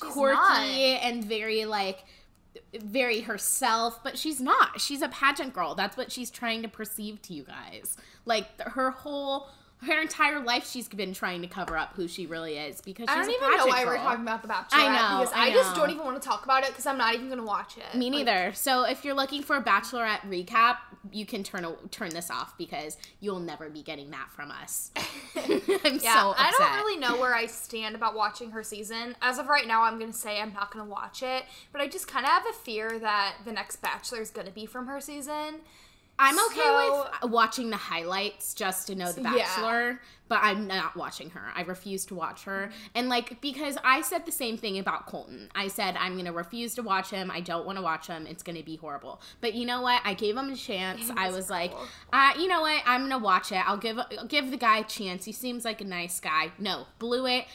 quirky 0.00 0.34
not. 0.34 1.02
and 1.02 1.24
very 1.24 1.64
like 1.64 2.04
very 2.78 3.20
herself, 3.20 4.02
but 4.02 4.18
she's 4.18 4.40
not. 4.40 4.80
She's 4.80 5.00
a 5.00 5.08
pageant 5.08 5.52
girl. 5.54 5.74
That's 5.74 5.96
what 5.96 6.12
she's 6.12 6.30
trying 6.30 6.62
to 6.62 6.68
perceive 6.68 7.22
to 7.22 7.32
you 7.32 7.44
guys. 7.44 7.96
Like 8.24 8.60
her 8.60 8.90
whole 8.90 9.48
her 9.82 10.00
entire 10.00 10.40
life 10.40 10.68
she's 10.68 10.88
been 10.88 11.14
trying 11.14 11.40
to 11.40 11.46
cover 11.46 11.76
up 11.76 11.92
who 11.94 12.08
she 12.08 12.26
really 12.26 12.56
is 12.56 12.80
because 12.80 13.08
she's 13.08 13.16
I 13.16 13.22
don't 13.22 13.30
even 13.30 13.56
know 13.56 13.66
why 13.66 13.84
we're 13.84 13.96
talking 13.96 14.22
about 14.22 14.42
the 14.42 14.48
Bachelorette. 14.48 14.72
I 14.72 14.86
know, 14.88 15.20
because 15.20 15.34
I 15.34 15.46
I, 15.46 15.52
just 15.52 15.76
don't 15.76 15.90
even 15.90 16.04
want 16.04 16.20
to 16.20 16.28
talk 16.28 16.44
about 16.44 16.64
it 16.64 16.70
because 16.70 16.84
I'm 16.86 16.98
not 16.98 17.14
even 17.14 17.28
gonna 17.28 17.44
watch 17.44 17.76
it. 17.76 17.96
Me 17.96 18.10
Like, 18.10 18.26
neither. 18.26 18.52
So 18.54 18.82
if 18.82 19.04
you're 19.04 19.14
looking 19.14 19.42
for 19.42 19.56
a 19.56 19.62
bachelorette 19.62 20.20
recap, 20.22 20.78
you 21.12 21.24
can 21.24 21.44
turn 21.44 21.64
a, 21.64 21.76
turn 21.90 22.10
this 22.10 22.30
off 22.30 22.58
because 22.58 22.96
you'll 23.20 23.40
never 23.40 23.70
be 23.70 23.82
getting 23.82 24.10
that 24.10 24.30
from 24.32 24.50
us. 24.50 24.90
I'm 25.36 25.60
Yeah, 26.00 26.22
so 26.22 26.30
upset. 26.30 26.36
I 26.38 26.54
don't 26.58 26.76
really 26.84 26.98
know 26.98 27.16
where 27.20 27.34
I 27.34 27.46
stand 27.46 27.94
about 27.94 28.16
watching 28.16 28.50
her 28.50 28.64
season. 28.64 29.14
As 29.22 29.38
of 29.38 29.46
right 29.46 29.66
now, 29.66 29.84
I'm 29.84 29.98
gonna 29.98 30.12
say 30.12 30.40
I'm 30.40 30.52
not 30.52 30.72
gonna 30.72 30.90
watch 30.90 31.22
it, 31.22 31.44
but 31.72 31.80
I 31.80 31.86
just 31.86 32.08
kind 32.08 32.24
of 32.24 32.32
have 32.32 32.46
a 32.50 32.52
fear 32.52 32.98
that 32.98 33.36
the 33.44 33.52
next 33.52 33.76
Bachelor 33.76 34.20
is 34.20 34.30
gonna 34.30 34.50
be 34.50 34.66
from 34.66 34.88
her 34.88 35.00
season. 35.00 35.60
I'm 36.18 36.38
okay 36.46 36.56
So- 36.60 37.08
with 37.22 37.30
watching 37.30 37.70
the 37.70 37.76
highlights 37.76 38.54
just 38.54 38.86
to 38.88 38.94
know 38.94 39.12
the 39.12 39.22
Yeah. 39.22 39.32
Bachelor, 39.34 40.00
but 40.28 40.40
I'm 40.42 40.66
not 40.66 40.94
watching 40.96 41.30
her. 41.30 41.52
I 41.54 41.62
refuse 41.62 42.04
to 42.06 42.14
watch 42.14 42.42
her. 42.44 42.70
And 42.94 43.08
like 43.08 43.40
because 43.40 43.78
I 43.82 44.02
said 44.02 44.26
the 44.26 44.32
same 44.32 44.58
thing 44.58 44.78
about 44.78 45.06
Colton. 45.06 45.50
I 45.54 45.68
said 45.68 45.96
I'm 45.96 46.14
going 46.14 46.26
to 46.26 46.32
refuse 46.32 46.74
to 46.74 46.82
watch 46.82 47.10
him. 47.10 47.30
I 47.30 47.40
don't 47.40 47.64
want 47.64 47.78
to 47.78 47.82
watch 47.82 48.08
him. 48.08 48.26
It's 48.26 48.42
going 48.42 48.58
to 48.58 48.64
be 48.64 48.76
horrible. 48.76 49.20
But 49.40 49.54
you 49.54 49.64
know 49.64 49.80
what? 49.80 50.02
I 50.04 50.12
gave 50.14 50.36
him 50.36 50.50
a 50.50 50.56
chance. 50.56 51.10
I 51.16 51.28
was 51.28 51.36
was 51.38 51.50
like, 51.50 51.72
uh, 52.12 52.32
you 52.36 52.48
know 52.48 52.60
what? 52.62 52.82
I'm 52.84 53.02
going 53.02 53.12
to 53.12 53.18
watch 53.18 53.52
it. 53.52 53.66
I'll 53.66 53.76
give 53.78 53.98
I'll 53.98 54.26
give 54.26 54.50
the 54.50 54.56
guy 54.56 54.78
a 54.78 54.84
chance. 54.84 55.24
He 55.24 55.32
seems 55.32 55.64
like 55.64 55.80
a 55.80 55.84
nice 55.84 56.18
guy. 56.20 56.50
No, 56.58 56.86
blew 56.98 57.26
it. 57.26 57.46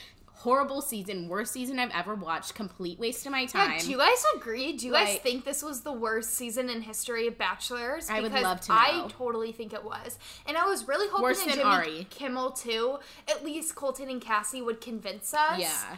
Horrible 0.43 0.81
season, 0.81 1.29
worst 1.29 1.53
season 1.53 1.79
I've 1.79 1.91
ever 1.91 2.15
watched, 2.15 2.53
complete 2.53 2.99
waste 2.99 3.25
of 3.25 3.31
my 3.31 3.45
time. 3.45 3.71
Yeah, 3.71 3.79
do 3.79 3.91
you 3.91 3.97
guys 3.97 4.25
agree? 4.35 4.73
Do 4.73 4.87
you 4.87 4.91
guys 4.91 5.17
think 5.19 5.45
this 5.45 5.63
was 5.63 5.81
the 5.81 5.93
worst 5.93 6.33
season 6.33 6.69
in 6.69 6.81
history 6.81 7.27
of 7.27 7.37
Bachelors? 7.37 8.09
I 8.09 8.19
would 8.19 8.33
Because 8.33 8.43
love 8.43 8.61
to 8.61 8.73
I 8.73 9.07
totally 9.07 9.53
think 9.53 9.73
it 9.73 9.83
was, 9.83 10.19
and 10.45 10.57
I 10.57 10.65
was 10.65 10.85
really 10.85 11.07
hoping 11.07 11.23
Worse 11.23 11.43
that 11.45 11.53
Jimmy 11.55 11.63
Ari. 11.63 12.07
Kimmel 12.09 12.51
too. 12.51 12.97
At 13.29 13.45
least 13.45 13.75
Colton 13.75 14.09
and 14.09 14.21
Cassie 14.21 14.61
would 14.61 14.81
convince 14.81 15.33
us. 15.33 15.59
yeah. 15.59 15.97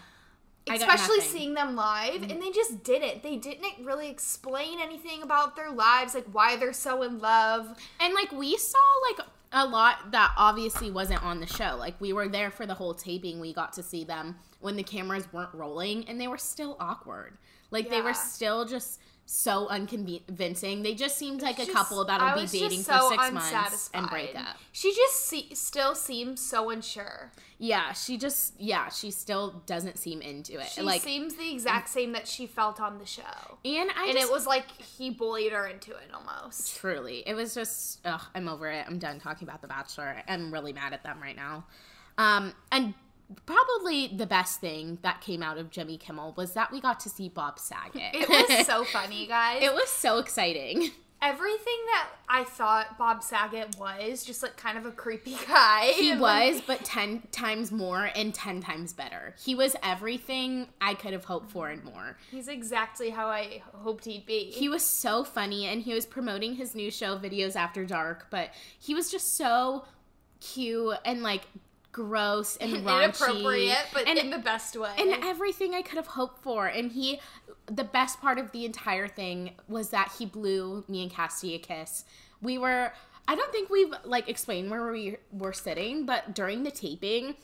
Especially 0.67 1.21
seeing 1.21 1.53
them 1.53 1.75
live, 1.75 2.21
mm. 2.21 2.31
and 2.31 2.41
they 2.41 2.49
just 2.49 2.83
didn't. 2.83 3.21
They 3.21 3.35
didn't 3.35 3.85
really 3.85 4.09
explain 4.09 4.79
anything 4.79 5.21
about 5.21 5.55
their 5.55 5.69
lives, 5.71 6.15
like 6.15 6.25
why 6.31 6.55
they're 6.55 6.73
so 6.73 7.03
in 7.03 7.19
love. 7.19 7.77
And 7.99 8.15
like 8.15 8.31
we 8.31 8.57
saw 8.57 8.79
like 9.09 9.27
a 9.55 9.65
lot 9.65 10.11
that 10.11 10.33
obviously 10.37 10.91
wasn't 10.91 11.23
on 11.23 11.39
the 11.39 11.47
show. 11.47 11.77
Like 11.79 11.99
we 12.01 12.11
were 12.11 12.27
there 12.27 12.51
for 12.51 12.65
the 12.65 12.73
whole 12.73 12.93
taping. 12.93 13.39
We 13.39 13.53
got 13.53 13.71
to 13.73 13.83
see 13.83 14.03
them 14.03 14.35
when 14.59 14.75
the 14.75 14.83
cameras 14.83 15.31
weren't 15.31 15.53
rolling 15.53 16.07
and 16.09 16.19
they 16.19 16.27
were 16.27 16.37
still 16.37 16.75
awkward. 16.79 17.37
Like 17.71 17.89
they 17.89 18.01
were 18.01 18.13
still 18.13 18.65
just 18.65 18.99
so 19.25 19.67
unconvincing. 19.67 20.83
They 20.83 20.93
just 20.93 21.17
seemed 21.17 21.41
like 21.41 21.59
a 21.59 21.65
couple 21.65 22.05
that'll 22.05 22.39
be 22.41 22.47
dating 22.47 22.83
just 22.83 22.89
for 22.89 22.99
so 22.99 23.09
6 23.09 23.31
months 23.33 23.89
and 23.93 24.09
break 24.09 24.37
up. 24.37 24.57
She 24.71 24.93
just 24.93 25.25
se- 25.25 25.53
still 25.53 25.95
seems 25.95 26.39
so 26.41 26.69
unsure. 26.69 27.31
Yeah, 27.57 27.93
she 27.93 28.17
just 28.17 28.59
yeah, 28.59 28.89
she 28.89 29.11
still 29.11 29.63
doesn't 29.65 29.97
seem 29.97 30.21
into 30.21 30.59
it. 30.59 30.67
She 30.67 30.81
like 30.81 31.01
seems 31.01 31.35
the 31.35 31.51
exact 31.51 31.89
same 31.89 32.11
that 32.11 32.27
she 32.27 32.45
felt 32.45 32.79
on 32.79 32.99
the 32.99 33.05
show. 33.05 33.23
and 33.63 33.89
I 33.97 34.05
and 34.05 34.13
just 34.13 34.27
it 34.27 34.31
was 34.31 34.45
like 34.45 34.69
he 34.79 35.09
bullied 35.09 35.53
her 35.53 35.65
into 35.65 35.91
it 35.91 36.11
almost. 36.13 36.75
Truly. 36.77 37.23
It 37.25 37.33
was 37.33 37.55
just, 37.55 37.99
ugh, 38.05 38.21
I'm 38.35 38.47
over 38.47 38.69
it. 38.69 38.85
I'm 38.87 38.99
done 38.99 39.19
talking 39.19 39.47
about 39.47 39.61
The 39.61 39.67
Bachelor. 39.67 40.21
I'm 40.27 40.53
really 40.53 40.73
mad 40.73 40.93
at 40.93 41.03
them 41.03 41.19
right 41.21 41.35
now. 41.35 41.65
Um, 42.17 42.53
and 42.71 42.93
probably 43.45 44.07
the 44.07 44.25
best 44.25 44.59
thing 44.61 44.99
that 45.01 45.21
came 45.21 45.41
out 45.41 45.57
of 45.57 45.69
Jimmy 45.71 45.97
Kimmel 45.97 46.33
was 46.37 46.53
that 46.53 46.71
we 46.71 46.79
got 46.81 46.99
to 47.01 47.09
see 47.09 47.29
Bob 47.29 47.59
Saget. 47.59 48.13
It 48.13 48.29
was 48.29 48.65
so 48.67 48.83
funny, 48.85 49.27
guys. 49.27 49.61
it 49.63 49.73
was 49.73 49.89
so 49.89 50.19
exciting. 50.19 50.91
Everything 51.21 51.77
that 51.87 52.09
I 52.29 52.43
thought 52.43 52.99
Bob 52.99 53.23
Saget 53.23 53.77
was, 53.79 54.23
just 54.23 54.43
like 54.43 54.57
kind 54.57 54.77
of 54.77 54.85
a 54.85 54.91
creepy 54.91 55.35
guy. 55.47 55.93
He 55.95 56.13
like, 56.13 56.19
was, 56.53 56.61
but 56.67 56.83
10 56.83 57.23
times 57.31 57.71
more 57.71 58.11
and 58.15 58.31
10 58.33 58.61
times 58.61 58.93
better. 58.93 59.33
He 59.43 59.55
was 59.55 59.75
everything 59.81 60.67
I 60.79 60.93
could 60.93 61.13
have 61.13 61.25
hoped 61.25 61.49
for 61.49 61.69
and 61.69 61.83
more. 61.83 62.17
he's 62.29 62.47
exactly 62.47 63.09
how 63.09 63.27
I 63.27 63.63
hoped 63.73 64.05
he'd 64.05 64.25
be. 64.27 64.51
He 64.51 64.69
was 64.69 64.83
so 64.83 65.23
funny 65.23 65.65
and 65.65 65.81
he 65.81 65.93
was 65.95 66.05
promoting 66.05 66.55
his 66.55 66.75
new 66.75 66.91
show, 66.91 67.17
Videos 67.17 67.55
After 67.55 67.85
Dark, 67.85 68.27
but 68.29 68.51
he 68.77 68.93
was 68.93 69.09
just 69.09 69.35
so 69.35 69.85
cute 70.41 70.95
and 71.05 71.23
like 71.23 71.43
gross 71.95 72.57
and 72.57 72.73
inappropriate, 72.87 73.87
but 73.93 74.05
and 74.05 74.19
in 74.19 74.29
the 74.29 74.37
best 74.37 74.75
way. 74.75 74.93
and 74.99 75.23
everything 75.23 75.73
I 75.73 75.81
could 75.81 75.95
have 75.95 76.07
hoped 76.07 76.43
for. 76.43 76.67
And 76.67 76.91
he, 76.91 77.21
the 77.67 77.85
best 77.85 78.19
part 78.19 78.37
of 78.37 78.51
the 78.51 78.65
entire 78.65 79.07
thing 79.07 79.51
was 79.69 79.91
that 79.91 80.11
he 80.19 80.25
blew 80.25 80.83
me 80.89 81.03
and 81.03 81.09
Cassie 81.11 81.55
a 81.55 81.57
kiss. 81.57 82.03
We 82.41 82.57
were, 82.57 82.91
I 83.29 83.35
don't 83.35 83.51
think 83.53 83.69
we've 83.69 83.93
like 84.03 84.27
explained 84.27 84.71
where 84.71 84.91
we 84.91 85.15
were 85.31 85.53
sitting, 85.53 86.05
but 86.05 86.35
during 86.35 86.63
the 86.63 86.71
taping, 86.71 87.35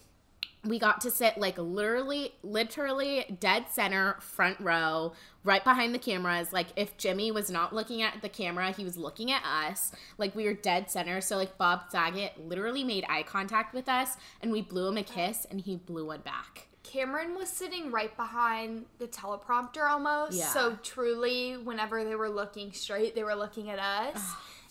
we 0.63 0.77
got 0.77 1.01
to 1.01 1.11
sit 1.11 1.37
like 1.37 1.57
literally, 1.57 2.33
literally 2.43 3.37
dead 3.39 3.65
center, 3.71 4.17
front 4.19 4.59
row, 4.59 5.13
right 5.43 5.63
behind 5.63 5.93
the 5.93 5.99
cameras. 5.99 6.53
Like 6.53 6.67
if 6.75 6.97
Jimmy 6.97 7.31
was 7.31 7.49
not 7.49 7.73
looking 7.73 8.01
at 8.01 8.21
the 8.21 8.29
camera, 8.29 8.71
he 8.71 8.83
was 8.83 8.95
looking 8.97 9.31
at 9.31 9.43
us. 9.43 9.91
Like 10.17 10.35
we 10.35 10.45
were 10.45 10.53
dead 10.53 10.91
center. 10.91 11.19
So 11.21 11.35
like 11.37 11.57
Bob 11.57 11.89
Saget 11.89 12.47
literally 12.47 12.83
made 12.83 13.05
eye 13.09 13.23
contact 13.23 13.73
with 13.73 13.89
us, 13.89 14.17
and 14.41 14.51
we 14.51 14.61
blew 14.61 14.87
him 14.87 14.97
a 14.97 15.03
kiss, 15.03 15.47
and 15.49 15.61
he 15.61 15.77
blew 15.77 16.05
one 16.05 16.21
back. 16.21 16.67
Cameron 16.83 17.35
was 17.35 17.49
sitting 17.49 17.91
right 17.91 18.15
behind 18.17 18.85
the 18.99 19.07
teleprompter 19.07 19.89
almost. 19.89 20.33
Yeah. 20.33 20.47
So 20.47 20.77
truly, 20.83 21.53
whenever 21.53 22.03
they 22.03 22.15
were 22.15 22.29
looking 22.29 22.73
straight, 22.73 23.15
they 23.15 23.23
were 23.23 23.35
looking 23.35 23.69
at 23.69 23.79
us. 23.79 24.21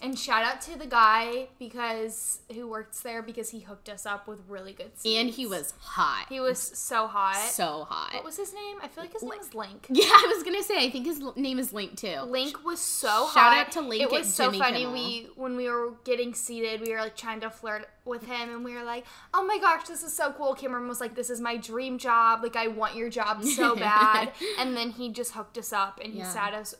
And 0.02 0.18
shout 0.18 0.42
out 0.44 0.60
to 0.62 0.78
the 0.78 0.86
guy 0.86 1.48
because 1.58 2.40
who 2.54 2.66
works 2.66 3.00
there 3.00 3.22
because 3.22 3.50
he 3.50 3.60
hooked 3.60 3.88
us 3.88 4.06
up 4.06 4.26
with 4.26 4.40
really 4.48 4.72
good 4.72 4.98
seats. 4.98 5.18
And 5.20 5.28
he 5.30 5.46
was 5.46 5.74
hot. 5.80 6.26
he 6.28 6.40
was 6.40 6.58
so 6.58 7.06
hot. 7.06 7.36
so 7.50 7.86
hot. 7.88 8.14
what 8.14 8.24
was 8.24 8.36
his 8.36 8.54
name? 8.54 8.76
I 8.82 8.88
feel 8.88 9.04
like 9.04 9.12
his 9.12 9.22
name 9.22 9.38
was 9.38 9.54
Link. 9.54 9.86
yeah, 9.90 10.04
I 10.06 10.32
was 10.34 10.42
gonna 10.42 10.62
say. 10.62 10.86
I 10.86 10.90
think 10.90 11.06
his 11.06 11.20
name 11.36 11.58
is 11.58 11.72
Link 11.72 11.96
too. 11.96 12.20
Link 12.26 12.64
was 12.64 12.80
so 12.80 13.08
Shout 13.08 13.28
hot. 13.28 13.34
Shout 13.34 13.66
out 13.66 13.72
to 13.72 13.80
Link 13.82 14.02
It 14.02 14.10
was 14.10 14.32
so 14.32 14.46
Jimmy 14.46 14.58
funny. 14.58 14.78
Kimmel. 14.80 14.92
We 14.94 15.28
when 15.36 15.56
we 15.56 15.68
were 15.68 15.92
getting 16.04 16.34
seated, 16.34 16.80
we 16.80 16.92
were 16.92 17.00
like 17.00 17.16
trying 17.16 17.40
to 17.40 17.50
flirt 17.50 17.86
with 18.06 18.24
him, 18.24 18.48
and 18.54 18.64
we 18.64 18.74
were 18.74 18.82
like, 18.84 19.04
"Oh 19.34 19.44
my 19.44 19.58
gosh, 19.58 19.86
this 19.86 20.02
is 20.02 20.12
so 20.16 20.32
cool." 20.32 20.54
Cameron 20.54 20.88
was 20.88 21.00
like, 21.00 21.14
"This 21.14 21.28
is 21.30 21.40
my 21.40 21.56
dream 21.56 21.98
job. 21.98 22.42
Like, 22.42 22.56
I 22.56 22.68
want 22.68 22.96
your 22.96 23.10
job 23.10 23.44
so 23.44 23.76
bad." 23.76 24.32
and 24.58 24.76
then 24.76 24.90
he 24.90 25.10
just 25.12 25.32
hooked 25.32 25.58
us 25.58 25.72
up, 25.72 26.00
and 26.02 26.12
he 26.14 26.20
Yeah. 26.20 26.28
sat 26.28 26.54
us 26.54 26.74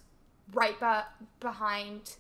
right 0.53 0.79
be- 0.81 1.27
behind 1.39 2.17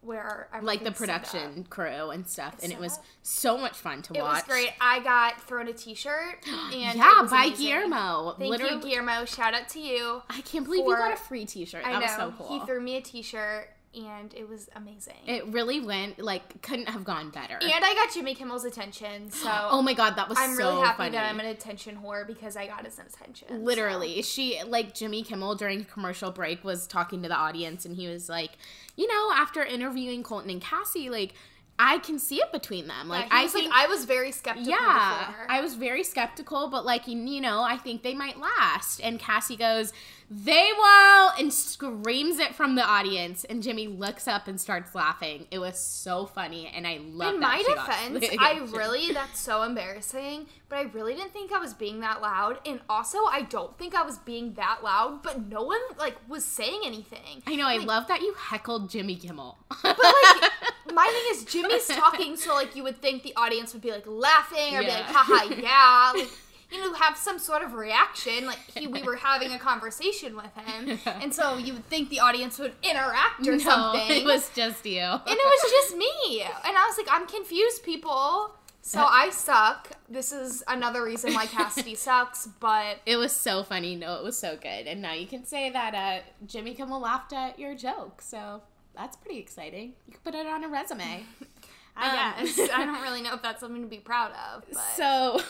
where 0.00 0.48
I 0.52 0.60
like 0.60 0.80
the 0.84 0.86
everything's 0.90 0.98
set 0.98 1.10
up. 1.10 1.22
production 1.32 1.64
crew 1.64 2.10
and 2.10 2.26
stuff, 2.26 2.56
and 2.62 2.72
it 2.72 2.78
was 2.78 2.98
up. 2.98 3.04
so 3.22 3.58
much 3.58 3.76
fun 3.76 4.02
to 4.02 4.14
It 4.14 4.22
watch. 4.22 4.34
was 4.34 4.42
great. 4.44 4.70
I 4.80 5.00
got 5.00 5.40
thrown 5.42 5.68
a 5.68 5.72
T-shirt, 5.72 6.38
and 6.46 6.72
yeah, 6.98 7.24
it 7.24 7.30
by 7.30 7.44
amazing. 7.46 7.66
Guillermo. 7.66 8.34
Thank 8.38 8.50
Literally, 8.50 8.74
you, 8.76 8.80
Guillermo. 8.82 9.24
Shout 9.24 9.54
out 9.54 9.68
to 9.70 9.80
you. 9.80 10.22
I 10.30 10.40
can't 10.42 10.64
believe 10.64 10.84
you 10.86 10.96
got 10.96 11.12
a 11.12 11.16
free 11.16 11.44
T-shirt. 11.46 11.84
I 11.84 11.92
That 11.92 11.98
know 12.00 12.06
was 12.06 12.38
so 12.38 12.44
cool. 12.46 12.60
he 12.60 12.66
threw 12.66 12.80
me 12.80 12.96
a 12.96 13.00
T-shirt, 13.00 13.70
and 13.94 14.32
it 14.34 14.48
was 14.48 14.68
amazing. 14.76 15.14
it 15.26 15.46
really 15.48 15.80
went 15.80 16.18
like 16.20 16.62
couldn't 16.62 16.88
have 16.90 17.04
gone 17.04 17.30
better. 17.30 17.54
And 17.60 17.84
I 17.84 17.94
got 17.94 18.12
Jimmy 18.14 18.34
Kimmel's 18.34 18.64
attention, 18.64 19.30
so 19.30 19.50
oh 19.52 19.82
my 19.82 19.94
god, 19.94 20.14
that 20.16 20.28
was 20.28 20.38
I'm 20.38 20.54
so 20.54 20.70
really 20.74 20.86
happy 20.86 20.96
funny. 20.98 21.10
that 21.12 21.24
I'm 21.28 21.40
an 21.40 21.46
attention 21.46 21.98
whore 22.04 22.26
because 22.26 22.56
I 22.56 22.66
got 22.66 22.84
his 22.84 22.98
attention. 23.00 23.48
so. 23.48 23.54
Literally, 23.56 24.22
she 24.22 24.62
like 24.64 24.94
Jimmy 24.94 25.22
Kimmel 25.22 25.56
during 25.56 25.84
commercial 25.86 26.30
break 26.30 26.62
was 26.62 26.86
talking 26.86 27.22
to 27.22 27.28
the 27.28 27.34
audience, 27.36 27.84
and 27.84 27.96
he 27.96 28.06
was 28.08 28.28
like, 28.28 28.52
you 28.98 29.06
know, 29.06 29.30
after 29.34 29.64
interviewing 29.64 30.22
Colton 30.22 30.50
and 30.50 30.60
Cassie, 30.60 31.08
like 31.08 31.32
I 31.78 31.98
can 31.98 32.18
see 32.18 32.36
it 32.38 32.50
between 32.50 32.88
them. 32.88 33.08
Like 33.08 33.26
Yeah, 33.26 33.36
I 33.38 33.42
was 33.44 33.52
think, 33.52 33.70
like, 33.70 33.84
I 33.84 33.86
was 33.86 34.04
very 34.04 34.32
skeptical. 34.32 34.68
yeah, 34.68 35.28
before. 35.28 35.46
I 35.48 35.60
was 35.60 35.74
very 35.74 36.02
skeptical, 36.02 36.68
but 36.68 36.84
like 36.84 37.06
you, 37.06 37.16
you 37.16 37.40
know, 37.40 37.62
I 37.62 37.76
think 37.76 38.02
they 38.02 38.14
might 38.14 38.36
last. 38.38 39.00
And 39.00 39.20
Cassie 39.20 39.56
goes, 39.56 39.92
they 40.30 40.68
won't, 40.78 41.38
and 41.38 41.52
screams 41.52 42.38
it 42.38 42.54
from 42.54 42.74
the 42.74 42.82
audience. 42.84 43.44
And 43.44 43.62
Jimmy 43.62 43.86
looks 43.88 44.28
up 44.28 44.46
and 44.46 44.60
starts 44.60 44.94
laughing. 44.94 45.46
It 45.50 45.58
was 45.58 45.78
so 45.78 46.26
funny, 46.26 46.70
and 46.74 46.86
I 46.86 46.98
love. 47.02 47.34
In 47.34 47.40
that 47.40 47.46
my 47.46 47.62
defense, 47.62 48.36
I 48.38 48.58
really 48.76 49.12
that's 49.12 49.40
so 49.40 49.62
embarrassing, 49.62 50.46
but 50.68 50.76
I 50.76 50.82
really 50.82 51.14
didn't 51.14 51.32
think 51.32 51.50
I 51.52 51.58
was 51.58 51.72
being 51.72 52.00
that 52.00 52.20
loud. 52.20 52.58
And 52.66 52.80
also, 52.90 53.18
I 53.24 53.42
don't 53.42 53.76
think 53.78 53.94
I 53.94 54.02
was 54.02 54.18
being 54.18 54.52
that 54.54 54.80
loud, 54.84 55.22
but 55.22 55.48
no 55.48 55.62
one 55.62 55.80
like 55.98 56.16
was 56.28 56.44
saying 56.44 56.80
anything. 56.84 57.42
I 57.46 57.54
know. 57.54 57.66
I 57.66 57.78
love 57.78 58.06
that 58.08 58.20
you 58.20 58.34
heckled 58.34 58.90
Jimmy 58.90 59.16
Kimmel. 59.16 59.56
But 59.82 59.96
like, 59.98 60.50
my 60.92 61.06
thing 61.06 61.36
is, 61.36 61.44
Jimmy's 61.44 61.86
talking, 61.88 62.36
so 62.36 62.54
like 62.54 62.76
you 62.76 62.82
would 62.82 63.00
think 63.00 63.22
the 63.22 63.34
audience 63.36 63.72
would 63.72 63.82
be 63.82 63.92
like 63.92 64.06
laughing 64.06 64.76
or 64.76 64.80
be 64.80 64.86
Yeah. 64.88 64.94
like, 64.96 65.04
haha, 65.06 65.54
yeah, 65.54 66.12
like 66.14 66.28
you 66.70 66.78
know, 66.80 66.92
have 66.94 67.16
some 67.16 67.38
sort 67.38 67.62
of 67.62 67.72
reaction. 67.74 68.46
Like 68.46 68.58
he, 68.74 68.86
we 68.86 69.02
were 69.02 69.16
having 69.16 69.52
a 69.52 69.58
conversation 69.58 70.36
with 70.36 70.54
him, 70.54 70.98
and 71.22 71.32
so 71.34 71.56
you 71.56 71.74
would 71.74 71.86
think 71.86 72.10
the 72.10 72.20
audience 72.20 72.58
would 72.58 72.74
interact 72.82 73.46
or 73.46 73.52
no, 73.52 73.58
something. 73.58 74.10
it 74.10 74.24
was 74.24 74.50
just 74.54 74.84
you. 74.84 75.00
and 75.00 75.20
it 75.26 75.28
was 75.28 75.70
just 75.70 75.96
me, 75.96 76.42
and 76.42 76.76
I 76.76 76.86
was 76.88 76.98
like, 76.98 77.08
I'm 77.10 77.26
confused, 77.26 77.82
people. 77.82 78.54
So 78.80 79.00
I 79.04 79.28
suck. 79.30 79.90
This 80.08 80.32
is 80.32 80.64
another 80.66 81.04
reason 81.04 81.34
why 81.34 81.44
Cassidy 81.46 81.94
sucks, 82.06 82.46
but 82.46 83.00
It 83.04 83.16
was 83.16 83.32
so 83.32 83.62
funny. 83.62 83.96
No, 83.96 84.14
it 84.14 84.24
was 84.24 84.38
so 84.38 84.56
good. 84.56 84.86
And 84.86 85.02
now 85.02 85.12
you 85.12 85.26
can 85.26 85.44
say 85.44 85.68
that 85.68 85.94
uh, 85.94 86.24
Jimmy 86.46 86.72
Kimmel 86.74 86.98
laughed 87.00 87.34
at 87.34 87.58
your 87.58 87.74
joke. 87.74 88.22
So 88.22 88.62
that's 88.96 89.14
pretty 89.16 89.40
exciting. 89.40 89.92
You 90.06 90.12
can 90.14 90.20
put 90.24 90.34
it 90.34 90.46
on 90.46 90.64
a 90.64 90.68
resume. 90.68 91.24
I 91.96 92.34
Um, 92.38 92.44
guess 92.44 92.70
I 92.74 92.84
don't 92.84 93.02
really 93.02 93.22
know 93.22 93.34
if 93.34 93.42
that's 93.42 93.60
something 93.60 93.82
to 93.82 93.88
be 93.88 93.98
proud 93.98 94.30
of. 94.54 94.64
But. 94.72 94.82
So 94.96 95.40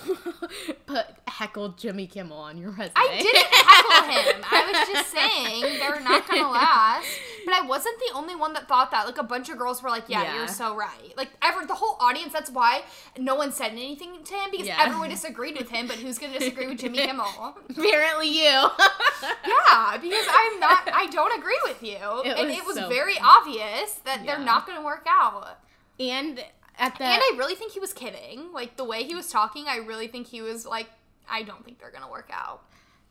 put 0.87 1.05
heckled 1.27 1.77
Jimmy 1.79 2.07
Kimmel 2.07 2.39
on 2.39 2.57
your 2.59 2.71
resume. 2.71 2.93
I 2.97 3.19
didn't 3.21 3.47
heckle 3.53 4.33
him. 4.33 4.45
I 4.51 4.71
was 4.73 4.89
just 4.89 5.11
saying 5.13 5.79
they're 5.79 6.01
not 6.01 6.27
gonna 6.29 6.49
last. 6.51 7.07
But 7.45 7.55
I 7.55 7.63
wasn't 7.67 7.99
the 7.99 8.15
only 8.15 8.35
one 8.35 8.53
that 8.55 8.67
thought 8.69 8.91
that. 8.93 9.07
Like 9.07 9.19
a 9.19 9.23
bunch 9.23 9.49
of 9.51 9.59
girls 9.59 9.83
were 9.83 9.91
like, 9.91 10.05
"Yeah, 10.09 10.23
Yeah. 10.23 10.35
you're 10.37 10.49
so 10.49 10.75
right." 10.75 11.15
Like 11.17 11.31
ever, 11.43 11.65
the 11.67 11.75
whole 11.75 11.97
audience. 12.01 12.33
That's 12.33 12.51
why 12.51 12.83
no 13.19 13.35
one 13.35 13.53
said 13.53 13.73
anything 13.73 14.23
to 14.25 14.35
him 14.35 14.51
because 14.51 14.67
Yeah. 14.67 14.79
everyone 14.81 15.11
disagreed 15.11 15.57
with 15.59 15.69
him. 15.71 15.87
But 15.87 15.97
who's 15.97 16.19
gonna 16.19 16.39
disagree 16.39 16.67
with 16.67 16.79
Jimmy 16.79 16.99
Kimmel? 16.99 17.57
Apparently 17.71 18.29
you. 18.29 18.45
Yeah, 19.47 19.99
because 20.01 20.27
I'm 20.31 20.61
not. 20.61 20.89
I 20.93 21.09
don't 21.11 21.39
agree 21.39 21.59
with 21.65 21.83
you, 21.83 21.97
It 22.25 22.37
and 22.39 22.51
it 22.51 22.65
was 22.67 22.77
so 22.77 22.89
very 22.89 23.15
funny. 23.15 23.27
obvious 23.29 23.93
that 24.05 24.25
they're 24.25 24.39
not 24.39 24.67
gonna 24.67 24.83
work 24.83 25.07
out. 25.09 25.59
And 25.99 26.45
at 26.79 26.97
the 26.99 27.05
And 27.05 27.23
I 27.23 27.35
really 27.37 27.55
think 27.55 27.73
he 27.73 27.81
was 27.81 27.93
kidding. 27.93 28.53
Like 28.53 28.77
the 28.77 28.85
way 28.85 29.05
he 29.05 29.15
was 29.15 29.31
talking, 29.31 29.67
I 29.69 29.77
really 29.77 30.09
think 30.09 30.27
he 30.29 30.43
was 30.43 30.65
like, 30.67 30.89
"I 31.29 31.43
don't 31.43 31.65
think 31.65 31.79
they're 31.79 31.91
gonna 31.91 32.11
work 32.11 32.31
out." 32.33 32.63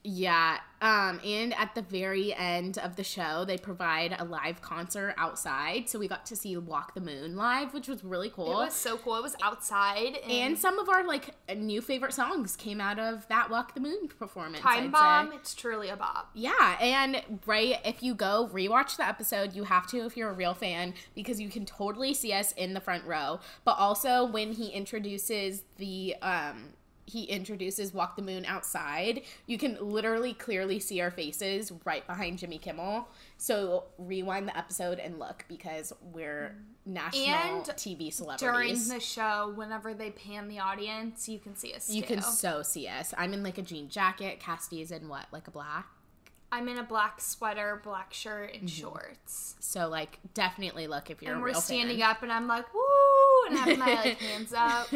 Yeah. 0.10 0.60
Um, 0.80 1.20
and 1.26 1.54
at 1.56 1.76
the 1.76 1.82
very 1.82 2.34
end 2.34 2.78
of 2.78 2.96
the 2.96 3.04
show, 3.04 3.44
they 3.44 3.58
provide 3.58 4.16
a 4.18 4.24
live 4.24 4.62
concert 4.62 5.14
outside. 5.18 5.90
So 5.90 6.00
we 6.00 6.08
got 6.08 6.26
to 6.28 6.36
see 6.36 6.56
Walk 6.56 6.94
the 6.94 7.02
Moon 7.02 7.36
live, 7.36 7.74
which 7.74 7.90
was 7.90 8.06
really 8.06 8.30
cool. 8.30 8.62
It 8.62 8.66
was 8.66 8.74
so 8.74 8.98
cool. 8.98 9.18
It 9.18 9.24
was 9.24 9.36
outside. 9.44 10.18
And, 10.24 10.32
and 10.32 10.58
some 10.58 10.80
of 10.80 10.88
our 10.88 11.06
like 11.06 11.36
new 11.54 11.82
favorite 11.82 12.14
songs 12.14 12.56
came 12.56 12.80
out 12.80 13.00
of 13.00 13.28
that 13.28 13.50
Walk 13.50 13.74
the 13.74 13.82
Moon 13.82 14.08
performance. 14.08 14.62
Time 14.62 14.86
I'd 14.86 14.92
Bomb, 14.94 15.32
say. 15.32 15.36
it's 15.36 15.54
truly 15.54 15.90
a 15.90 15.98
bop. 15.98 16.30
Yeah, 16.34 16.78
and 16.80 17.22
right 17.46 17.82
if 17.84 18.02
you 18.02 18.14
go 18.16 18.50
rewatch 18.54 18.96
the 18.96 19.06
episode, 19.06 19.54
you 19.56 19.66
have 19.66 19.88
to 19.88 20.06
if 20.06 20.16
you're 20.16 20.30
a 20.30 20.34
real 20.34 20.54
fan 20.54 20.94
because 21.16 21.42
you 21.42 21.50
can 21.50 21.66
totally 21.66 22.14
see 22.14 22.32
us 22.32 22.54
in 22.54 22.74
the 22.74 22.80
front 22.82 23.04
row. 23.04 23.42
But 23.66 23.78
also 23.78 24.24
when 24.26 24.54
he 24.54 24.70
introduces 24.70 25.64
the 25.78 26.16
um 26.22 26.77
he 27.08 27.24
introduces 27.24 27.94
Walk 27.94 28.16
the 28.18 28.22
Moon 28.22 28.46
outside, 28.46 29.24
you 29.48 29.58
can 29.58 29.78
literally 29.82 30.34
clearly 30.34 30.80
see 30.80 31.02
our 31.02 31.10
faces 31.10 31.72
right 31.86 32.06
behind 32.06 32.38
Jimmy 32.38 32.58
Kimmel. 32.60 33.08
So 33.38 33.86
rewind 33.98 34.48
the 34.48 34.56
episode 34.58 35.00
and 35.00 35.18
look 35.18 35.46
because 35.48 35.94
we're 36.02 36.56
national 36.86 37.26
And 37.36 37.64
TV 37.66 38.14
celebrities. 38.14 38.40
During 38.88 38.88
the 38.90 39.00
show, 39.04 39.54
whenever 39.56 39.94
they 39.94 40.12
pan 40.12 40.48
the 40.50 40.60
audience, 40.60 41.28
you 41.30 41.40
can 41.40 41.56
see 41.56 41.74
us. 41.74 41.90
you 41.90 42.02
too. 42.02 42.08
can 42.08 42.22
so 42.22 42.62
see 42.62 42.88
us. 42.88 43.14
I'm 43.18 43.34
in 43.34 43.42
like 43.42 43.58
a 43.58 43.62
jean 43.64 43.90
jacket. 43.90 44.40
Cassie's 44.40 44.92
in 44.92 45.08
what, 45.10 45.26
like 45.32 45.48
a 45.48 45.52
black? 45.52 45.88
I'm 46.52 46.70
in 46.70 46.78
a 46.78 46.84
black 46.84 47.20
sweater, 47.20 47.82
black 47.84 48.14
shirt, 48.14 48.54
and 48.54 48.64
Mm-hmm. 48.70 48.82
shorts. 48.90 49.56
So 49.60 49.88
like 49.90 50.20
definitely 50.34 50.88
look 50.88 51.10
if 51.10 51.22
you're 51.22 51.34
And 51.34 51.42
we're 51.42 51.54
standing 51.54 52.00
fan. 52.00 52.10
up, 52.10 52.24
and 52.24 52.32
I'm 52.32 52.48
like, 52.48 52.74
woo! 52.74 52.82
And 53.48 53.58
having 53.58 53.80
my 53.80 53.94
like 53.94 54.18
hands 54.22 54.54
up, 54.54 54.88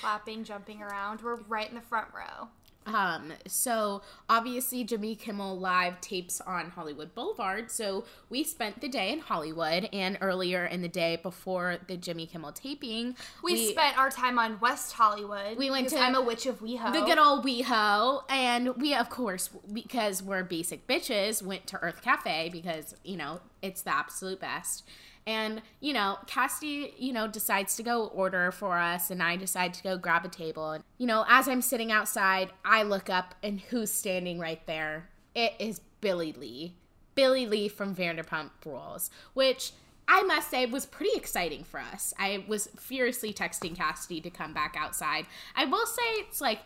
clapping, 0.00 0.44
jumping 0.44 0.82
around. 0.82 1.20
We're 1.22 1.36
right 1.48 1.68
in 1.68 1.74
the 1.74 1.80
front 1.80 2.08
row. 2.14 2.48
Um, 2.86 3.32
so 3.46 4.02
obviously 4.28 4.84
Jimmy 4.84 5.14
Kimmel 5.14 5.58
live 5.58 6.00
tapes 6.00 6.40
on 6.40 6.70
Hollywood 6.70 7.14
Boulevard. 7.14 7.70
So 7.70 8.04
we 8.28 8.42
spent 8.42 8.80
the 8.80 8.88
day 8.88 9.12
in 9.12 9.20
Hollywood 9.20 9.88
and 9.92 10.18
earlier 10.20 10.64
in 10.64 10.82
the 10.82 10.88
day 10.88 11.16
before 11.22 11.76
the 11.86 11.96
Jimmy 11.96 12.26
Kimmel 12.26 12.52
taping, 12.52 13.16
We, 13.42 13.70
spent 13.70 13.98
our 13.98 14.10
time 14.10 14.38
on 14.38 14.58
West 14.60 14.94
Hollywood. 14.94 15.58
We 15.58 15.70
went 15.70 15.88
to 15.90 15.98
I'm 15.98 16.14
a 16.14 16.22
witch 16.22 16.46
of 16.46 16.60
WeHo. 16.60 16.92
the 16.92 17.02
good 17.02 17.18
old 17.18 17.44
WeHo, 17.44 18.22
and 18.30 18.76
we 18.76 18.94
of 18.94 19.10
course 19.10 19.50
because 19.72 20.22
we're 20.22 20.42
basic 20.42 20.86
bitches 20.86 21.42
went 21.42 21.66
to 21.68 21.76
Urth 21.76 22.02
Caffé 22.02 22.50
because 22.50 22.94
you 23.04 23.16
know 23.16 23.40
it's 23.62 23.82
the 23.82 23.94
absolute 23.94 24.40
best. 24.40 24.88
And 25.30 25.62
you 25.78 25.92
know, 25.92 26.18
Cassie, 26.26 26.92
you 26.98 27.12
know, 27.12 27.28
decides 27.28 27.76
to 27.76 27.84
go 27.84 28.06
order 28.08 28.50
for 28.50 28.76
us, 28.78 29.10
and 29.10 29.22
I 29.22 29.36
decide 29.36 29.74
to 29.74 29.82
go 29.82 29.96
grab 29.96 30.24
a 30.24 30.28
table. 30.28 30.72
And 30.72 30.82
you 30.98 31.06
know, 31.06 31.24
as 31.28 31.46
I'm 31.46 31.62
sitting 31.62 31.92
outside, 31.92 32.50
I 32.64 32.82
look 32.82 33.08
up, 33.08 33.36
and 33.42 33.60
who's 33.60 33.92
standing 33.92 34.40
right 34.40 34.64
there? 34.66 35.08
It 35.34 35.52
is 35.60 35.80
Billie 36.00 36.32
Lee, 36.32 36.74
Billie 37.14 37.46
Lee 37.46 37.68
from 37.68 37.94
Vanderpump 37.94 38.50
Rules, 38.64 39.10
which 39.34 39.70
I 40.08 40.24
must 40.24 40.50
say 40.50 40.66
was 40.66 40.84
pretty 40.86 41.16
exciting 41.16 41.62
for 41.62 41.78
us. 41.78 42.12
I 42.18 42.44
was 42.48 42.68
furiously 42.76 43.32
texting 43.32 43.76
Cassidy 43.76 44.20
to 44.22 44.30
come 44.30 44.52
back 44.52 44.74
outside. 44.76 45.26
I 45.54 45.66
will 45.66 45.86
say 45.86 46.02
it's 46.18 46.40
like 46.40 46.62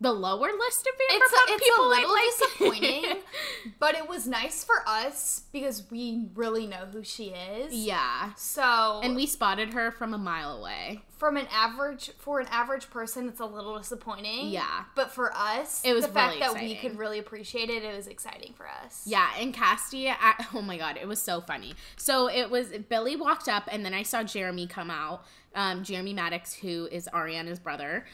the 0.00 0.12
lower 0.12 0.48
list 0.58 0.86
of 0.86 0.92
it's 0.98 1.32
a, 1.32 1.52
it's 1.52 1.62
people 1.64 1.84
a 1.84 1.94
I 1.94 1.98
little 1.98 2.12
like. 2.12 2.24
disappointing, 2.38 3.22
but 3.78 3.94
it 3.94 4.08
was 4.08 4.26
nice 4.26 4.64
for 4.64 4.82
us 4.86 5.42
because 5.52 5.82
we 5.90 6.28
really 6.34 6.66
know 6.66 6.86
who 6.90 7.02
she 7.04 7.24
is. 7.26 7.74
yeah. 7.74 8.32
So, 8.36 9.00
And 9.02 9.14
we 9.14 9.26
spotted 9.26 9.74
her 9.74 9.90
from 9.90 10.14
a 10.14 10.18
mile 10.18 10.56
away. 10.58 11.02
from 11.18 11.36
an 11.36 11.46
average 11.52 12.12
for 12.18 12.40
an 12.40 12.46
average 12.50 12.88
person, 12.88 13.28
it's 13.28 13.40
a 13.40 13.44
little 13.44 13.76
disappointing. 13.76 14.48
Yeah. 14.48 14.84
But 14.94 15.10
for 15.10 15.36
us, 15.36 15.82
It 15.84 15.92
was 15.92 16.06
the 16.06 16.12
fact 16.12 16.36
really 16.36 16.40
that 16.54 16.62
we 16.62 16.74
could 16.76 16.96
really 16.98 17.18
appreciate 17.18 17.68
it. 17.68 17.82
It 17.84 17.94
was 17.94 18.06
exciting 18.06 18.54
for 18.54 18.66
us. 18.66 19.02
Yeah, 19.06 19.28
and 19.38 19.54
Casty, 19.54 20.08
I, 20.18 20.46
oh 20.54 20.62
my 20.62 20.78
god, 20.78 20.96
it 20.96 21.06
was 21.06 21.20
so 21.20 21.42
funny. 21.42 21.74
So 21.96 22.28
it 22.30 22.50
was 22.50 22.68
Billie 22.88 23.16
walked 23.16 23.48
up, 23.48 23.68
and 23.70 23.84
then 23.84 23.92
I 23.92 24.02
saw 24.02 24.22
Jeremy 24.22 24.66
come 24.66 24.90
out. 24.90 25.24
Um, 25.54 25.82
Jeremy 25.84 26.14
Madix, 26.14 26.54
who 26.54 26.88
is 26.92 27.08
Ariana's 27.12 27.58
brother. 27.58 28.06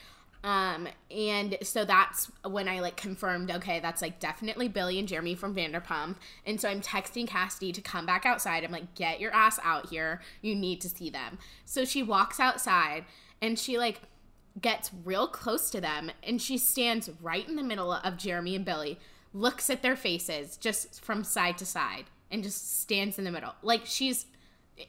Um, 0.47 0.87
and 1.11 1.59
so 1.63 1.85
that's 1.85 2.31
when 2.45 2.69
I 2.69 2.79
like 2.79 2.97
confirmed, 2.97 3.51
okay, 3.51 3.81
that's 3.81 4.01
like 4.01 4.21
definitely 4.21 4.69
Billie 4.69 5.01
and 5.01 5.09
Jeremy 5.09 5.35
from 5.35 5.57
Vanderpump. 5.57 6.15
And 6.47 6.61
so 6.61 6.69
I'm 6.69 6.81
texting 6.81 7.27
Cassidy 7.27 7.73
to 7.73 7.81
come 7.81 8.07
back 8.07 8.25
outside. 8.25 8.63
I'm 8.63 8.71
like, 8.71 8.95
get 8.95 9.19
your 9.19 9.35
ass 9.35 9.59
out 9.65 9.89
here. 9.89 10.21
You 10.43 10.55
need 10.55 10.81
to 10.83 10.89
see 10.89 11.11
them. 11.11 11.39
So 11.65 11.85
she 11.85 12.01
walks 12.01 12.39
outside 12.39 13.07
and 13.43 13.59
she 13.59 13.77
like 13.77 14.03
gets 14.61 14.93
real 15.05 15.27
close 15.27 15.69
to 15.71 15.81
them 15.81 16.13
and 16.23 16.41
she 16.41 16.59
stands 16.59 17.11
right 17.21 17.47
in 17.49 17.57
the 17.57 17.65
middle 17.65 17.93
of 17.93 18.17
Jeremy 18.17 18.55
and 18.55 18.65
Billie, 18.65 19.01
looks 19.35 19.69
at 19.69 19.83
their 19.83 19.97
faces 19.97 20.57
just 20.57 21.05
from 21.05 21.25
side 21.25 21.59
to 21.59 21.67
side, 21.67 22.05
and 22.31 22.45
just 22.45 22.81
stands 22.83 23.19
in 23.19 23.25
the 23.25 23.33
middle. 23.33 23.57
Like 23.63 23.85
she's 23.85 24.27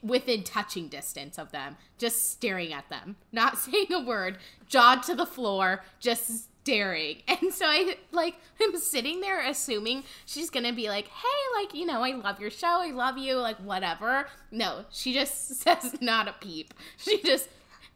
within 0.02 0.44
touching 0.44 0.88
distance 0.88 1.38
of 1.38 1.52
them, 1.52 1.78
just 1.98 2.30
staring 2.32 2.74
at 2.74 2.90
them, 2.90 3.16
not 3.32 3.58
saying 3.58 3.92
a 3.92 4.00
word, 4.00 4.38
jawed 4.68 5.04
to 5.04 5.16
the 5.16 5.26
floor, 5.26 5.84
just 6.00 6.48
staring. 6.68 7.22
And 7.28 7.54
so 7.54 7.66
I 7.66 7.96
like 8.12 8.36
am 8.62 8.76
sitting 8.78 9.22
there 9.22 9.48
assuming 9.48 10.04
she's 10.26 10.50
gonna 10.50 10.74
be 10.74 10.90
like, 10.90 11.08
hey, 11.08 11.62
like, 11.62 11.74
you 11.74 11.86
know, 11.86 12.04
I 12.04 12.12
love 12.12 12.42
your 12.42 12.50
show, 12.50 12.82
I 12.82 12.92
love 12.92 13.18
you, 13.18 13.36
like 13.36 13.58
whatever. 13.58 14.28
No, 14.52 14.84
she 14.92 15.14
just 15.14 15.56
says 15.62 15.96
not 16.02 16.28
a 16.28 16.34
peep. 16.34 16.74
She 16.98 17.22
just 17.22 17.48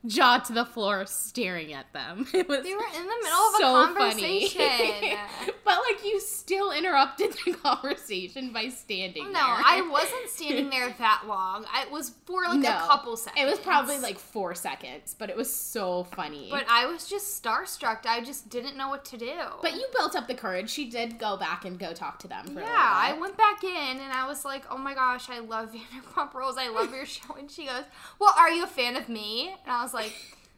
jawed 0.06 0.44
to 0.46 0.54
the 0.54 0.66
floor 0.66 1.06
staring 1.06 1.74
at 1.74 1.92
them. 1.94 2.26
It 2.34 2.48
was 2.48 2.64
They 2.64 2.74
were 2.74 2.82
in 2.96 3.06
the 3.06 3.18
middle 3.24 3.40
of 3.40 3.56
so 3.60 3.76
a 3.82 3.86
conversation. 3.86 4.62
funny. 4.62 5.18
but 5.66 5.78
like 5.90 6.04
you 6.04 6.20
still 6.20 6.72
interrupted 6.72 7.34
the 7.46 7.54
conversation 7.54 8.52
by 8.54 8.70
standing 8.70 9.26
no, 9.26 9.34
there. 9.34 9.42
I 9.42 9.88
wasn't 9.92 10.30
standing 10.30 10.70
there 10.70 10.94
that 10.98 11.24
long. 11.28 11.66
I, 11.72 11.84
it 11.84 11.92
was 11.92 12.12
for 12.26 12.44
like 12.46 12.60
No. 12.60 12.70
a 12.70 12.88
couple 12.88 13.16
seconds. 13.18 13.42
It 13.42 13.50
was 13.50 13.60
probably 13.60 14.00
like 14.00 14.18
four 14.18 14.56
seconds, 14.56 15.16
but 15.18 15.30
it 15.30 15.36
was 15.38 15.54
so 15.54 16.06
funny. 16.06 16.48
But 16.50 16.66
I 16.70 16.86
was 16.88 17.08
just 17.08 17.42
starstruck. 17.42 18.06
I 18.06 18.22
just 18.22 18.50
didn't 18.50 18.76
know 18.78 18.90
what 18.90 19.06
to 19.06 19.18
do. 19.18 19.34
But 19.62 19.76
you 19.76 19.86
built 19.96 20.16
up 20.16 20.28
the 20.28 20.34
courage. 20.36 20.70
She 20.70 20.90
did 20.90 21.20
go 21.20 21.38
back 21.38 21.66
and 21.66 21.78
go 21.78 21.94
talk 21.94 22.20
to 22.20 22.28
them 22.28 22.46
for 22.48 22.60
a 22.60 22.64
yeah, 22.64 22.70
I 22.72 23.18
went 23.20 23.38
back 23.38 23.64
in 23.64 24.00
and 24.00 24.12
I 24.14 24.26
was 24.28 24.44
like, 24.46 24.64
"Oh 24.70 24.78
my 24.78 24.94
gosh, 24.94 25.30
I 25.30 25.40
love 25.40 25.72
Vanderpump 25.74 26.34
Rules. 26.34 26.58
I 26.58 26.70
love 26.70 26.92
your 26.94 27.06
show." 27.06 27.36
And 27.38 27.50
she 27.52 27.66
goes, 27.66 27.84
"Well, 28.20 28.34
are 28.38 28.50
you 28.50 28.64
a 28.64 28.68
fan 28.68 28.96
of 28.96 29.10
me?" 29.10 29.54
And 29.64 29.72
I 29.72 29.84
was 29.84 29.91
like, 29.94 30.14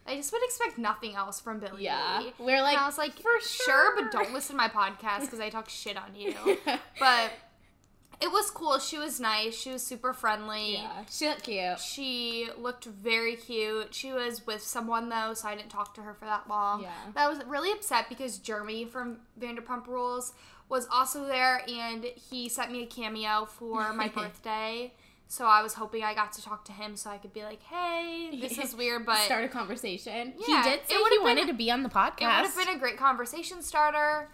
"I 0.07 0.15
just 0.15 0.31
would 0.31 0.43
expect 0.43 0.77
nothing 0.77 1.15
else 1.15 1.39
from 1.39 1.59
Billie." 1.59 1.83
Yeah. 1.83 2.19
Lee." 2.23 2.33
We're 2.39 2.61
like, 2.61 2.73
and 2.73 2.83
I 2.83 2.87
was 2.87 2.97
like, 2.97 3.13
"For 3.19 3.39
sure, 3.41 3.95
but 3.95 4.11
don't 4.11 4.33
listen 4.33 4.55
to 4.55 4.57
my 4.57 4.69
podcast 4.69 5.21
because 5.21 5.39
I 5.39 5.49
talk 5.49 5.69
shit 5.69 5.97
on 5.97 6.15
you." 6.15 6.35
but 6.99 7.31
it 8.21 8.31
was 8.31 8.49
cool. 8.51 8.79
She 8.79 8.97
was 8.97 9.19
nice. 9.19 9.53
She 9.55 9.71
was 9.71 9.83
super 9.83 10.13
friendly. 10.13 10.75
yeah, 10.75 11.03
she 11.11 11.27
looked 11.27 11.43
cute. 11.43 11.79
She 11.79 12.47
looked 12.57 12.85
very 12.85 13.35
cute. 13.35 13.93
She 13.93 14.13
was 14.13 14.45
with 14.47 14.61
someone 14.63 15.09
though, 15.09 15.33
so 15.33 15.47
I 15.47 15.55
didn't 15.55 15.71
talk 15.71 15.93
to 15.95 16.01
her 16.01 16.13
for 16.13 16.25
that 16.25 16.47
long. 16.47 16.83
Yeah. 16.83 16.91
But 17.13 17.19
I 17.21 17.27
was 17.27 17.39
really 17.45 17.71
upset 17.71 18.07
because 18.09 18.37
Jeremy 18.37 18.85
from 18.85 19.17
Vanderpump 19.39 19.87
Rules 19.87 20.33
was 20.69 20.87
also 20.91 21.25
there 21.25 21.61
and 21.67 22.05
he 22.29 22.47
sent 22.47 22.71
me 22.71 22.83
a 22.83 22.85
cameo 22.85 23.45
for 23.45 23.91
my 23.93 24.07
birthday. 24.15 24.93
So 25.33 25.45
I 25.45 25.63
was 25.63 25.73
hoping 25.73 26.03
I 26.03 26.13
got 26.13 26.31
to 26.33 26.43
talk 26.43 26.63
to 26.65 26.71
him 26.71 26.95
so 26.95 27.09
I 27.09 27.17
could 27.17 27.33
be 27.33 27.41
like, 27.41 27.63
"Hey, 27.63 28.29
this 28.39 28.59
is 28.59 28.75
weird, 28.81 29.03
but 29.03 29.17
Start 29.17 29.43
a 29.45 29.47
conversation. 29.47 30.33
Yeah, 30.37 30.61
he 30.63 30.69
did 30.69 30.79
it 30.81 30.89
say 30.89 30.97
would've 30.97 31.11
he 31.11 31.19
wanted 31.23 31.47
to 31.47 31.53
be 31.53 31.71
on 31.71 31.81
the 31.81 31.89
podcast. 31.89 32.21
it 32.21 32.25
would 32.25 32.45
have 32.51 32.55
been 32.55 32.75
a 32.75 32.77
great 32.77 32.97
conversation 32.97 33.63
starter 33.63 34.29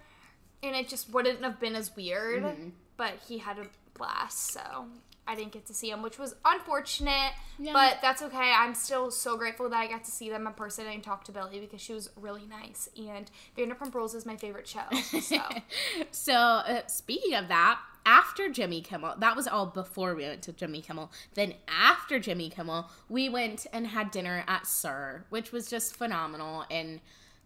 and 0.62 0.76
it 0.76 0.90
just 0.90 1.10
wouldn't 1.14 1.42
have 1.42 1.58
been 1.58 1.76
as 1.76 1.96
weird 1.96 2.44
Mm-hmm. 2.44 2.70
but 2.98 3.14
he 3.30 3.38
had 3.38 3.58
a 3.60 3.66
blast 3.98 4.52
so 4.52 4.88
i 5.26 5.36
didn't 5.36 5.54
get 5.54 5.66
to 5.68 5.74
see 5.74 5.90
him 5.90 6.02
which 6.02 6.20
was 6.20 6.36
unfortunate 6.44 7.32
Yeah. 7.58 7.72
but 7.74 8.00
that's 8.02 8.22
okay 8.22 8.52
i'm 8.58 8.74
still 8.76 9.10
so 9.10 9.38
grateful 9.38 9.70
that 9.70 9.78
i 9.78 9.88
got 9.88 10.04
to 10.04 10.12
see 10.12 10.30
them 10.30 10.48
in 10.48 10.54
person 10.54 10.86
and 10.86 11.02
talk 11.04 11.24
to 11.26 11.32
billie 11.32 11.60
because 11.62 11.80
she 11.82 11.94
was 11.94 12.10
really 12.18 12.46
nice 12.50 12.90
and 12.98 13.30
vanderpump 13.58 13.94
rules 13.96 14.14
is 14.16 14.26
my 14.26 14.36
favorite 14.36 14.68
show 14.68 14.84
so 15.22 15.38
so 16.12 16.34
uh, 16.34 16.82
speaking 16.88 17.36
of 17.36 17.48
that 17.48 17.80
after 18.06 18.50
jimmy 18.50 18.82
kimmel 18.82 19.16
that 19.20 19.36
was 19.36 19.48
all 19.48 19.66
before 19.66 20.16
we 20.16 20.24
went 20.24 20.42
to 20.44 20.54
jimmy 20.54 20.82
kimmel. 20.82 21.12
Then 21.34 21.54
after 21.68 22.20
jimmy 22.20 22.50
kimmel 22.50 22.90
we 23.08 23.30
went 23.30 23.66
and 23.72 23.88
had 23.88 24.12
dinner 24.12 24.44
at 24.48 24.68
SUR 24.68 25.26
which 25.30 25.52
was 25.52 25.70
just 25.70 25.96
phenomenal 25.96 26.66
and 26.70 27.00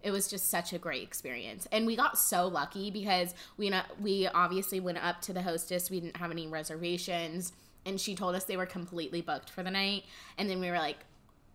it 0.03 0.11
was 0.11 0.27
just 0.27 0.49
such 0.49 0.73
a 0.73 0.77
great 0.77 1.01
experience. 1.01 1.65
And 1.71 1.85
we 1.85 1.95
got 1.95 2.17
so 2.17 2.47
lucky 2.47 2.91
because 2.91 3.33
we 3.57 3.73
we 3.99 4.27
obviously 4.27 4.79
went 4.79 5.03
up 5.03 5.21
to 5.21 5.33
the 5.33 5.41
hostess 5.41 5.89
we 5.89 6.01
didn't 6.01 6.17
have 6.17 6.29
any 6.29 6.45
reservations 6.45 7.53
and 7.85 7.99
she 7.99 8.15
told 8.15 8.35
us 8.35 8.43
they 8.43 8.57
were 8.57 8.65
completely 8.65 9.21
booked 9.21 9.49
for 9.49 9.63
the 9.63 9.71
night. 9.71 10.03
And 10.37 10.49
then 10.49 10.59
we 10.59 10.69
were 10.69 10.77
like 10.77 10.97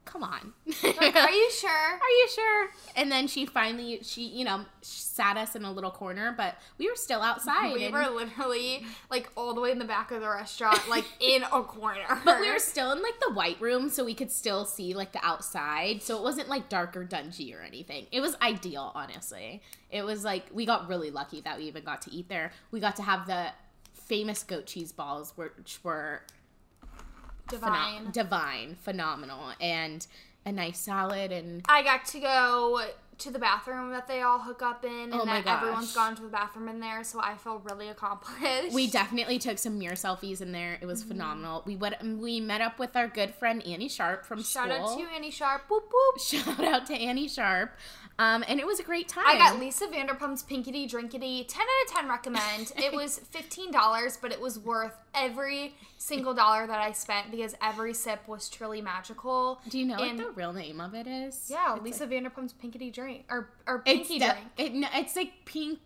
come 0.09 0.23
on. 0.23 0.53
Like, 0.83 1.17
are 1.17 1.31
you 1.31 1.51
sure? 1.51 1.71
Are 1.71 2.11
you 2.11 2.29
sure? 2.35 2.69
And 2.97 3.13
then 3.13 3.27
she 3.29 3.47
finally, 3.47 4.01
she, 4.03 4.23
you 4.23 4.45
know, 4.45 4.65
sat 4.81 5.37
us 5.37 5.55
in 5.55 5.65
a 5.65 5.73
little 5.73 5.91
corner, 5.91 6.35
but 6.37 6.57
we 6.79 6.89
were 6.89 6.97
still 6.97 7.21
outside. 7.21 7.75
We 7.75 7.89
were 7.91 8.09
literally 8.09 8.85
like 9.11 9.29
all 9.37 9.55
the 9.55 9.61
way 9.61 9.71
in 9.71 9.79
the 9.79 9.85
back 9.85 10.11
of 10.11 10.21
the 10.21 10.29
restaurant, 10.29 10.89
like 10.89 11.05
in 11.21 11.43
a 11.43 11.63
corner. 11.63 12.21
but 12.25 12.41
we 12.41 12.51
were 12.51 12.59
still 12.59 12.93
in 12.93 13.03
like 13.03 13.21
the 13.21 13.33
white 13.33 13.61
room, 13.61 13.91
so 13.91 14.05
we 14.05 14.15
could 14.15 14.31
still 14.31 14.65
see 14.65 14.95
like 14.95 15.13
the 15.13 15.25
outside. 15.25 16.03
So 16.03 16.17
it 16.17 16.23
wasn't 16.23 16.49
like 16.49 16.69
dark 16.69 16.97
or 16.97 17.05
dungy 17.05 17.55
or 17.55 17.63
anything. 17.63 18.07
It 18.11 18.21
was 18.21 18.37
ideal, 18.41 18.93
honestly. 18.95 19.63
It 19.91 20.03
was 20.03 20.25
like 20.25 20.47
we 20.53 20.67
got 20.67 20.89
really 20.89 21.11
lucky 21.11 21.41
that 21.43 21.59
we 21.59 21.65
even 21.65 21.85
got 21.85 22.03
to 22.03 22.11
eat 22.11 22.29
there. 22.29 22.53
We 22.71 22.81
got 22.81 22.97
to 22.97 23.03
have 23.03 23.27
the 23.27 23.49
famous 23.93 24.43
goat 24.43 24.67
cheese 24.67 24.93
balls, 24.93 25.35
which 25.37 25.81
were 25.83 26.23
divine. 27.49 28.07
phenom- 28.07 28.13
divine, 28.13 28.77
phenomenal, 28.83 29.53
and 29.61 30.07
a 30.47 30.53
nice 30.53 30.79
salad 30.79 31.31
and 31.33 31.63
I 31.69 31.83
got 31.83 32.07
to 32.07 32.21
go 32.21 32.81
to 33.19 33.31
the 33.33 33.39
bathroom 33.41 33.91
that 33.91 34.07
they 34.07 34.23
all 34.23 34.39
hook 34.39 34.63
up 34.63 34.85
in, 34.85 34.91
and 34.93 35.13
Oh 35.15 35.25
my 35.25 35.41
that 35.43 35.59
everyone's 35.61 35.87
gosh. 35.93 35.95
gone 36.07 36.17
to 36.17 36.23
the 36.23 36.29
bathroom 36.29 36.69
in 36.69 36.79
there, 36.79 37.03
so 37.03 37.21
I 37.21 37.35
feel 37.37 37.59
really 37.65 37.89
accomplished. 37.89 38.73
We 38.73 38.87
definitely 38.89 39.41
took 39.41 39.59
some 39.59 39.77
mirror 39.77 39.97
selfies 39.97 40.41
in 40.41 40.53
there. 40.53 40.79
It 40.81 40.87
was 40.87 41.01
Mm-hmm. 41.01 41.09
phenomenal. 41.11 41.63
We 41.67 41.75
went, 41.75 41.97
we 42.01 42.39
met 42.41 42.61
up 42.61 42.79
with 42.79 42.95
our 42.95 43.09
good 43.09 43.35
friend 43.35 43.61
Annie 43.67 43.89
Sharp 43.89 44.25
from 44.25 44.43
Shout 44.45 44.71
school. 44.71 44.89
out 44.93 44.99
to 44.99 45.05
Annie 45.15 45.33
Sharp. 45.33 45.69
Boop 45.69 45.81
boop. 45.91 46.21
Shout 46.45 46.63
out 46.65 46.87
to 46.87 46.95
Annie 46.95 47.27
Sharp. 47.29 47.73
Um, 48.21 48.45
and 48.49 48.59
it 48.59 48.67
was 48.67 48.81
a 48.81 48.83
great 48.83 49.07
time. 49.09 49.25
I 49.29 49.39
got 49.39 49.61
Lisa 49.61 49.87
Vanderpump's 49.87 50.43
Pinkity 50.43 50.91
Drinkity. 50.91 51.45
10 51.47 51.63
out 51.63 51.87
of 51.87 51.93
10 51.95 52.09
recommend. 52.09 52.73
It 52.77 52.93
was 52.93 53.21
$15, 53.33 54.19
but 54.21 54.33
it 54.33 54.41
was 54.41 54.59
worth 54.59 54.97
every 55.15 55.75
single 55.99 56.35
dollar 56.35 56.67
that 56.67 56.81
I 56.81 56.91
spent 56.93 57.31
because 57.31 57.55
every 57.63 57.95
sip 57.95 58.27
was 58.27 58.49
truly 58.49 58.81
magical. 58.83 59.61
Do 59.69 59.79
you 59.79 59.85
know 59.87 59.95
and- 59.97 60.19
what 60.19 60.27
the 60.27 60.33
real 60.33 60.53
name 60.53 60.81
of 60.81 60.95
it 60.95 61.07
is? 61.07 61.47
Yeah, 61.49 61.77
It's 61.77 61.85
Lisa 61.85 62.07
Vanderpump's 62.09 62.53
Pinkity 62.55 62.93
Drink. 62.93 63.25
Or, 63.31 63.51
or 63.69 63.83
It's 63.87 64.09
Pinky 64.09 64.19
de- 64.19 64.27
Drink. 64.33 64.47
It, 64.57 64.75
no, 64.75 64.89
it's 64.95 65.15
like 65.15 65.33
pink. 65.45 65.79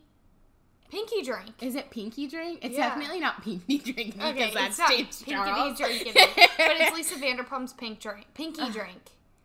Pinky 0.90 1.22
Drink. 1.22 1.52
Is 1.62 1.74
it 1.74 1.90
Pinky 1.90 2.26
Drink? 2.28 2.60
It's 2.62 2.74
Yeah. 2.76 2.88
definitely 2.90 3.20
not 3.20 3.42
Pinky 3.42 3.78
Drink 3.92 4.14
because 4.14 4.30
Okay, 4.34 4.52
that's 4.54 4.78
it's 4.78 5.22
James 5.22 5.22
Charles. 5.26 5.78
Pinkity 5.78 6.04
Drinkity. 6.14 6.48
but 6.58 6.76
it's 6.80 6.96
Lisa 6.96 7.16
Vanderpump's 7.16 7.72
Pink 7.74 7.98
Drink. 8.00 8.26
Pinky 8.34 8.70
Drink. 8.70 9.00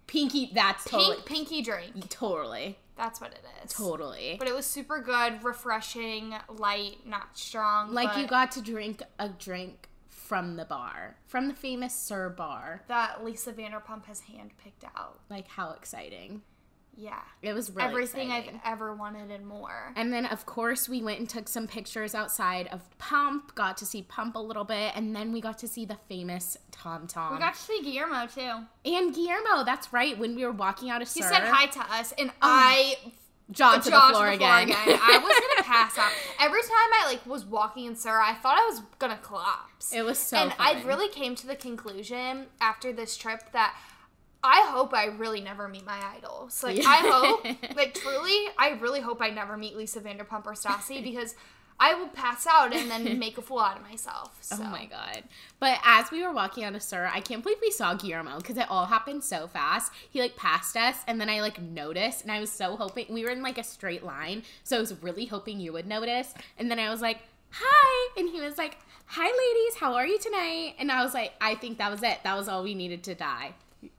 Pinky. 0.07 0.51
That's 0.53 0.83
totally. 0.85 1.17
Pink 1.17 1.25
Pinky 1.25 1.61
Drink. 1.61 2.09
Totally. 2.09 2.77
That's 2.97 3.21
what 3.21 3.31
it 3.31 3.43
is. 3.63 3.71
Totally. 3.73 4.37
But 4.39 4.47
it 4.47 4.55
was 4.55 4.65
super 4.65 4.99
good, 4.99 5.43
refreshing, 5.43 6.33
light, 6.49 7.05
not 7.05 7.37
strong. 7.37 7.93
like 7.93 8.17
you 8.17 8.25
got 8.25 8.51
to 8.53 8.61
drink 8.61 9.03
a 9.19 9.29
drink 9.29 9.89
from 10.09 10.55
the 10.57 10.65
bar, 10.65 11.17
from 11.25 11.47
the 11.47 11.53
famous 11.53 11.93
SUR 11.93 12.29
Bar. 12.29 12.83
that 12.87 13.23
Lisa 13.23 13.53
Vanderpump 13.53 14.05
has 14.05 14.21
handpicked 14.21 14.83
out. 14.95 15.19
Like 15.29 15.47
how 15.47 15.71
exciting! 15.71 16.41
Yeah. 16.97 17.19
It 17.43 17.53
was 17.53 17.69
really 17.69 17.87
Everything 17.89 18.31
exciting. 18.31 18.59
I've 18.63 18.73
ever 18.73 18.95
wanted 18.95 19.29
and 19.29 19.45
more. 19.45 19.93
And 19.95 20.11
then, 20.11 20.25
of 20.25 20.47
course, 20.47 20.89
we 20.89 21.03
went 21.03 21.19
and 21.19 21.29
took 21.29 21.47
some 21.47 21.67
pictures 21.67 22.15
outside 22.15 22.67
of 22.71 22.81
Pump. 22.97 23.53
Got 23.53 23.77
to 23.77 23.85
see 23.85 24.01
Pump 24.01 24.35
a 24.35 24.39
little 24.39 24.63
bit, 24.63 24.93
and 24.95 25.15
then 25.15 25.31
we 25.31 25.39
got 25.39 25.59
to 25.59 25.67
see 25.67 25.85
the 25.85 25.97
famous 26.09 26.57
Tom 26.71 27.05
Tom 27.05 27.33
We 27.33 27.39
got 27.39 27.53
to 27.53 27.61
see 27.61 27.81
Guillermo 27.83 28.25
too. 28.25 28.65
and 28.85 29.13
Guillermo. 29.13 29.63
That's 29.63 29.93
right. 29.93 30.17
When 30.17 30.35
we 30.35 30.43
were 30.43 30.51
walking 30.51 30.89
out 30.89 31.01
of 31.03 31.13
He 31.13 31.21
said 31.21 31.43
hi 31.43 31.67
to 31.67 31.79
us, 31.93 32.13
and 32.17 32.31
oh. 32.31 32.33
I 32.41 32.95
jaw 33.51 33.77
to 33.77 33.83
the 33.83 33.89
jaw 33.91 34.09
floor, 34.09 34.27
again. 34.29 34.71
I 34.71 35.19
was 35.21 35.55
gonna 35.55 35.63
pass 35.63 35.97
out 35.97 36.11
every 36.39 36.61
time 36.61 36.71
I 36.71 37.05
like 37.07 37.25
was 37.25 37.45
walking 37.45 37.85
in 37.85 37.95
SUR. 37.95 38.19
I 38.19 38.33
thought 38.33 38.57
I 38.57 38.65
was 38.65 38.81
gonna 38.99 39.19
collapse. 39.21 39.93
it 39.93 40.03
was 40.03 40.17
so. 40.17 40.37
and 40.37 40.53
fun. 40.53 40.77
I 40.77 40.83
really 40.83 41.09
came 41.09 41.35
to 41.35 41.47
the 41.47 41.55
conclusion 41.55 42.47
after 42.59 42.91
this 42.91 43.15
trip 43.15 43.51
that 43.53 43.75
I 44.43 44.67
hope 44.69 44.93
I 44.93 45.05
really 45.05 45.41
never 45.41 45.67
meet 45.67 45.85
my 45.85 45.99
idols. 46.15 46.63
Like 46.63 46.79
I 46.85 46.97
hope, 46.97 47.45
like 47.75 47.93
truly, 47.93 48.47
I 48.57 48.77
really 48.79 49.01
hope 49.01 49.21
I 49.21 49.29
never 49.29 49.57
meet 49.57 49.75
Lisa 49.75 49.99
Vanderpump 49.99 50.45
or 50.45 50.53
Stassi 50.53 51.03
because 51.03 51.35
I 51.79 51.93
will 51.93 52.07
pass 52.07 52.47
out 52.47 52.73
and 52.73 52.89
then 52.89 53.19
make 53.19 53.37
a 53.37 53.41
fool 53.41 53.59
out 53.59 53.77
of 53.77 53.83
myself. 53.83 54.33
So. 54.47 54.55
Oh 54.61 54.69
my 54.69 54.85
god! 54.85 55.23
But 55.59 55.79
as 55.83 56.09
we 56.09 56.23
were 56.23 56.31
walking 56.31 56.63
out 56.63 56.73
of 56.73 56.81
SUR, 56.81 57.11
I 57.13 57.19
can't 57.19 57.43
believe 57.43 57.57
we 57.61 57.69
saw 57.69 57.95
Guillermo 57.95 58.37
because 58.37 58.55
it 58.55 58.69
all 58.69 58.85
happened 58.85 59.25
so 59.25 59.47
fast. 59.47 59.91
He 60.09 60.21
like 60.21 60.37
passed 60.37 60.77
us, 60.77 60.99
and 61.05 61.19
then 61.19 61.29
I 61.29 61.41
like 61.41 61.61
noticed, 61.61 62.23
and 62.23 62.31
I 62.31 62.39
was 62.39 62.49
so 62.49 62.77
hoping 62.77 63.07
we 63.09 63.25
were 63.25 63.31
in 63.31 63.43
like 63.43 63.57
a 63.57 63.63
straight 63.63 64.05
line, 64.05 64.43
so 64.63 64.77
I 64.77 64.79
was 64.79 64.93
really 65.03 65.25
hoping 65.25 65.59
you 65.59 65.73
would 65.73 65.85
notice. 65.85 66.33
And 66.57 66.71
then 66.71 66.79
I 66.79 66.89
was 66.89 67.01
like, 67.01 67.19
"Hi," 67.51 68.09
and 68.17 68.29
he 68.29 68.39
was 68.39 68.57
like, 68.57 68.77
"Hi, 69.07 69.25
ladies, 69.25 69.75
how 69.77 69.95
are 69.95 70.07
you 70.07 70.17
tonight?" 70.17 70.75
And 70.79 70.89
I 70.89 71.03
was 71.03 71.13
like, 71.13 71.33
"I 71.41 71.55
think 71.55 71.77
that 71.79 71.91
was 71.91 72.01
it. 72.03 72.19
That 72.23 72.37
was 72.37 72.47
all 72.47 72.63
we 72.63 72.73
needed 72.73 73.03
to 73.03 73.15
die, 73.15 73.53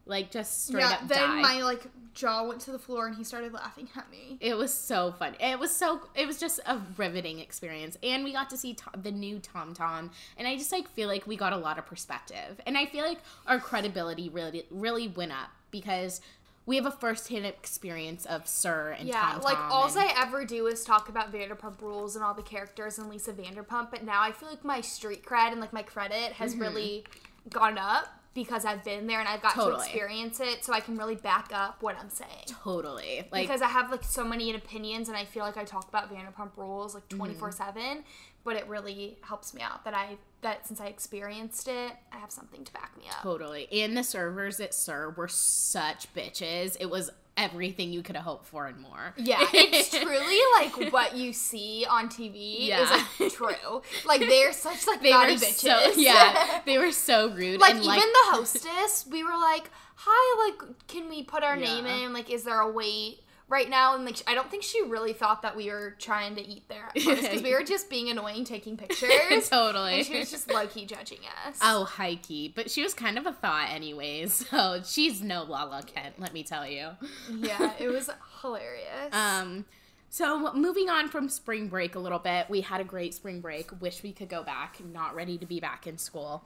like 0.06 0.30
just 0.30 0.66
straight 0.66 0.80
Yeah, 0.80 0.90
up 0.92 1.08
then 1.08 1.18
die." 1.18 1.40
my 1.42 1.62
like 1.62 1.86
jaw 2.14 2.46
went 2.48 2.60
to 2.62 2.72
the 2.72 2.78
floor 2.78 3.06
and 3.06 3.14
he 3.16 3.22
started 3.22 3.52
laughing 3.52 3.88
at 3.96 4.10
me. 4.10 4.36
It 4.40 4.56
was 4.56 4.74
so 4.74 5.12
fun. 5.12 5.36
It 5.38 5.58
was 5.58 5.70
so. 5.74 6.00
It 6.14 6.26
was 6.26 6.38
just 6.40 6.58
a 6.66 6.80
riveting 6.96 7.38
experience, 7.38 7.96
and 8.02 8.24
we 8.24 8.32
got 8.32 8.50
to 8.50 8.56
see 8.56 8.74
to- 8.74 9.00
the 9.00 9.12
new 9.12 9.38
Tom 9.38 9.74
Tom, 9.74 10.10
and 10.36 10.48
I 10.48 10.56
just 10.56 10.72
like 10.72 10.88
feel 10.90 11.08
like 11.08 11.26
we 11.26 11.36
got 11.36 11.52
a 11.52 11.56
lot 11.56 11.78
of 11.78 11.86
perspective, 11.86 12.60
and 12.66 12.76
I 12.76 12.86
feel 12.86 13.04
like 13.06 13.18
our 13.46 13.58
credibility 13.60 14.28
really, 14.28 14.64
really 14.70 15.06
went 15.08 15.32
up 15.32 15.50
because 15.70 16.20
we 16.66 16.76
have 16.76 16.84
a 16.84 16.90
first-hand 16.90 17.46
experience 17.46 18.26
of 18.26 18.46
SUR 18.46 18.90
and 18.98 19.08
Yeah, 19.08 19.20
Tom 19.22 19.40
like 19.42 19.56
Tom. 19.56 19.72
all 19.72 19.88
I 19.98 20.12
ever 20.18 20.44
do 20.44 20.66
is 20.66 20.84
talk 20.84 21.08
about 21.08 21.32
Vanderpump 21.32 21.80
Rules 21.80 22.14
and 22.14 22.22
all 22.24 22.34
the 22.34 22.42
characters 22.42 22.98
and 22.98 23.08
Lisa 23.08 23.32
Vanderpump, 23.32 23.90
but 23.90 24.02
now 24.04 24.20
I 24.20 24.32
feel 24.32 24.50
like 24.50 24.64
my 24.64 24.80
street 24.82 25.24
cred 25.24 25.52
and 25.52 25.60
like 25.62 25.72
my 25.72 25.82
credit 25.82 26.32
has 26.32 26.52
Mm-hmm. 26.52 26.60
really 26.62 27.04
gone 27.48 27.78
up 27.78 28.08
because 28.42 28.64
I've 28.64 28.84
been 28.84 29.06
there 29.06 29.20
and 29.20 29.28
I've 29.28 29.42
got 29.42 29.54
Totally. 29.54 29.76
to 29.76 29.84
experience 29.84 30.40
it, 30.40 30.64
so 30.64 30.72
I 30.72 30.80
can 30.80 30.96
really 30.96 31.14
back 31.16 31.50
up 31.52 31.82
what 31.82 31.96
I'm 31.98 32.10
saying. 32.10 32.44
totally 32.46 33.26
like 33.32 33.42
because 33.46 33.62
I 33.62 33.68
have 33.68 33.90
like 33.90 34.04
so 34.04 34.24
many 34.24 34.54
opinions 34.54 35.08
and 35.08 35.16
I 35.16 35.24
feel 35.24 35.44
like 35.44 35.56
I 35.56 35.64
talk 35.64 35.88
about 35.88 36.12
Vanderpump 36.12 36.50
Rules 36.56 36.94
like 36.94 37.08
Mm-hmm. 37.08 37.18
24 37.18 37.52
seven, 37.52 38.04
but 38.44 38.56
it 38.56 38.66
really 38.68 39.18
helps 39.22 39.52
me 39.54 39.62
out 39.62 39.84
that 39.84 39.94
I 39.94 40.16
that 40.42 40.66
since 40.66 40.80
I 40.80 40.86
experienced 40.86 41.66
it, 41.68 41.92
I 42.12 42.16
have 42.18 42.30
something 42.30 42.64
to 42.64 42.72
back 42.72 42.96
me 42.96 43.04
up. 43.10 43.22
totally. 43.22 43.66
And 43.72 43.96
the 43.96 44.04
servers 44.04 44.60
at 44.60 44.72
SUR 44.72 45.10
were 45.10 45.26
such 45.28 46.12
bitches. 46.14 46.76
It 46.78 46.88
was 46.90 47.10
everything 47.38 47.92
you 47.92 48.02
could 48.02 48.16
have 48.16 48.24
hoped 48.24 48.44
for 48.46 48.66
and 48.66 48.78
more. 48.80 49.14
Yeah, 49.16 49.38
it's 49.54 49.90
truly 49.98 50.40
like 50.58 50.92
what 50.92 51.16
you 51.16 51.32
see 51.32 51.86
on 51.88 52.08
TV 52.08 52.68
is 52.70 52.90
like 52.90 53.32
true. 53.32 53.82
Like 54.04 54.20
they're 54.20 54.52
such 54.52 54.86
like 54.86 55.00
they 55.00 55.10
naughty 55.10 55.34
were 55.34 55.38
bitches. 55.38 55.92
so 55.92 55.92
yeah. 55.96 56.60
They 56.66 56.76
were 56.76 56.92
so 56.92 57.30
rude. 57.30 57.60
like 57.60 57.76
and 57.76 57.84
even 57.84 57.98
the 57.98 58.36
hostess, 58.36 59.06
we 59.10 59.22
were 59.22 59.38
like, 59.38 59.70
"Hi, 59.96 60.48
like, 60.50 60.88
can 60.88 61.08
we 61.08 61.22
put 61.22 61.42
our 61.42 61.56
name 61.56 61.86
in? 61.86 62.12
Like, 62.12 62.28
is 62.30 62.42
there 62.44 62.60
a 62.60 62.70
wait 62.70 63.20
right 63.48 63.68
now?" 63.68 63.94
And 63.94 64.04
like, 64.04 64.16
I 64.26 64.34
don't 64.34 64.50
think 64.50 64.62
she 64.62 64.82
really 64.82 65.12
thought 65.12 65.42
that 65.42 65.56
we 65.56 65.70
were 65.70 65.96
trying 65.98 66.34
to 66.36 66.42
eat 66.46 66.68
there 66.68 66.90
because 66.94 67.42
we 67.42 67.52
were 67.52 67.64
just 67.64 67.88
being 67.90 68.08
annoying, 68.10 68.44
taking 68.44 68.76
pictures. 68.78 69.48
totally. 69.48 69.98
And 69.98 70.06
she 70.06 70.18
was 70.18 70.30
just 70.30 70.50
low 70.50 70.66
key 70.66 70.86
judging 70.86 71.18
us. 71.46 71.58
Oh, 71.62 71.88
hikey. 71.90 72.52
But 72.54 72.70
she 72.70 72.82
was 72.82 72.94
kind 72.94 73.18
of 73.18 73.26
a 73.26 73.32
thought, 73.32 73.70
anyways. 73.70 74.46
So 74.58 74.80
she's 74.84 75.20
no 75.22 75.42
Lala 75.44 75.82
Kent, 75.82 76.14
let 76.18 76.32
me 76.32 76.42
tell 76.42 76.66
you. 76.66 76.90
yeah, 77.30 77.72
it 77.78 77.88
was 77.88 78.10
hilarious. 78.40 79.12
Um, 79.12 79.64
so 80.10 80.52
moving 80.54 80.88
on 80.88 81.08
from 81.08 81.28
spring 81.28 81.68
break 81.68 81.94
a 81.94 81.98
little 81.98 82.18
bit, 82.18 82.48
we 82.48 82.62
had 82.62 82.80
a 82.80 82.84
great 82.84 83.12
spring 83.14 83.40
break. 83.40 83.70
Wish 83.80 84.02
we 84.02 84.12
could 84.12 84.28
go 84.28 84.42
back. 84.42 84.78
Not 84.84 85.14
ready 85.14 85.36
to 85.38 85.46
be 85.46 85.60
back 85.60 85.86
in 85.86 85.98
school. 85.98 86.44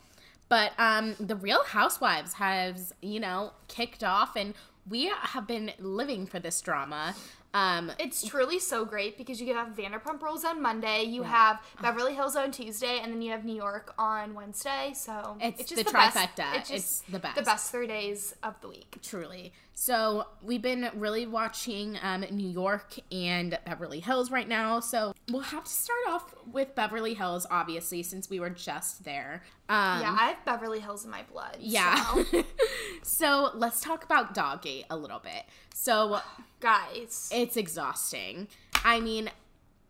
But 0.49 0.73
um, 0.79 1.15
the 1.19 1.37
Real 1.37 1.65
Housewives 1.65 2.35
has, 2.35 2.93
you 3.01 3.21
know, 3.21 3.53
kicked 3.69 4.05
off, 4.05 4.37
and 4.37 4.53
we 4.89 5.11
have 5.21 5.47
been 5.47 5.73
living 5.79 6.27
for 6.27 6.39
this 6.39 6.61
drama. 6.61 7.15
Um, 7.55 7.93
It's 7.99 8.27
truly 8.27 8.59
so 8.59 8.85
great 8.87 9.19
because 9.19 9.41
you 9.41 9.55
have 9.55 9.69
Vanderpump 9.77 10.23
Rules 10.23 10.45
on 10.45 10.63
Monday, 10.63 11.03
you 11.05 11.23
have 11.23 11.61
Beverly 11.83 12.15
Hills 12.15 12.35
on 12.35 12.51
Tuesday, 12.51 12.99
and 13.03 13.13
then 13.13 13.21
you 13.21 13.31
have 13.33 13.45
New 13.45 13.55
York 13.57 13.93
on 13.99 14.35
Wednesday. 14.35 14.93
So 14.95 15.37
It's 15.41 15.69
just 15.69 15.85
the 15.85 15.93
best- 15.93 16.17
trifecta. 16.17 16.57
It's, 16.57 16.69
just 16.71 16.71
It's 16.71 17.01
the 17.11 17.19
best. 17.19 17.37
The 17.37 17.43
best 17.43 17.71
three 17.71 17.87
days 17.87 18.35
of 18.43 18.59
the 18.63 18.69
week. 18.69 18.97
Truly. 19.03 19.53
So 19.85 20.27
we've 20.41 20.63
been 20.63 20.89
really 20.95 21.27
watching 21.27 21.99
um, 22.05 22.25
New 22.31 22.49
York 22.49 22.95
and 23.11 23.59
Beverly 23.67 23.99
Hills 23.99 24.31
right 24.31 24.47
now. 24.47 24.79
So 24.79 25.13
we'll 25.29 25.43
have 25.43 25.65
to 25.65 25.71
start 25.73 25.99
off 26.09 26.33
with 26.53 26.77
Beverly 26.77 27.15
Hills, 27.15 27.49
obviously, 27.51 28.05
since 28.05 28.31
we 28.31 28.39
were 28.39 28.49
just 28.49 29.03
there. 29.03 29.43
Um, 29.69 30.03
Yeah, 30.03 30.17
I 30.17 30.27
have 30.29 30.45
Beverly 30.45 30.79
Hills 30.79 31.05
in 31.05 31.11
my 31.11 31.25
blood. 31.25 31.57
Yeah. 31.59 31.97
so, 32.31 32.45
so 33.03 33.51
let's 33.55 33.81
talk 33.81 34.05
about 34.05 34.37
Doggate 34.37 34.85
a 34.89 34.97
little 34.97 35.19
bit. 35.19 35.47
So 35.75 36.21
guys. 36.61 37.29
it's 37.35 37.57
exhausting. 37.57 38.47
I 38.85 39.01
mean, 39.01 39.31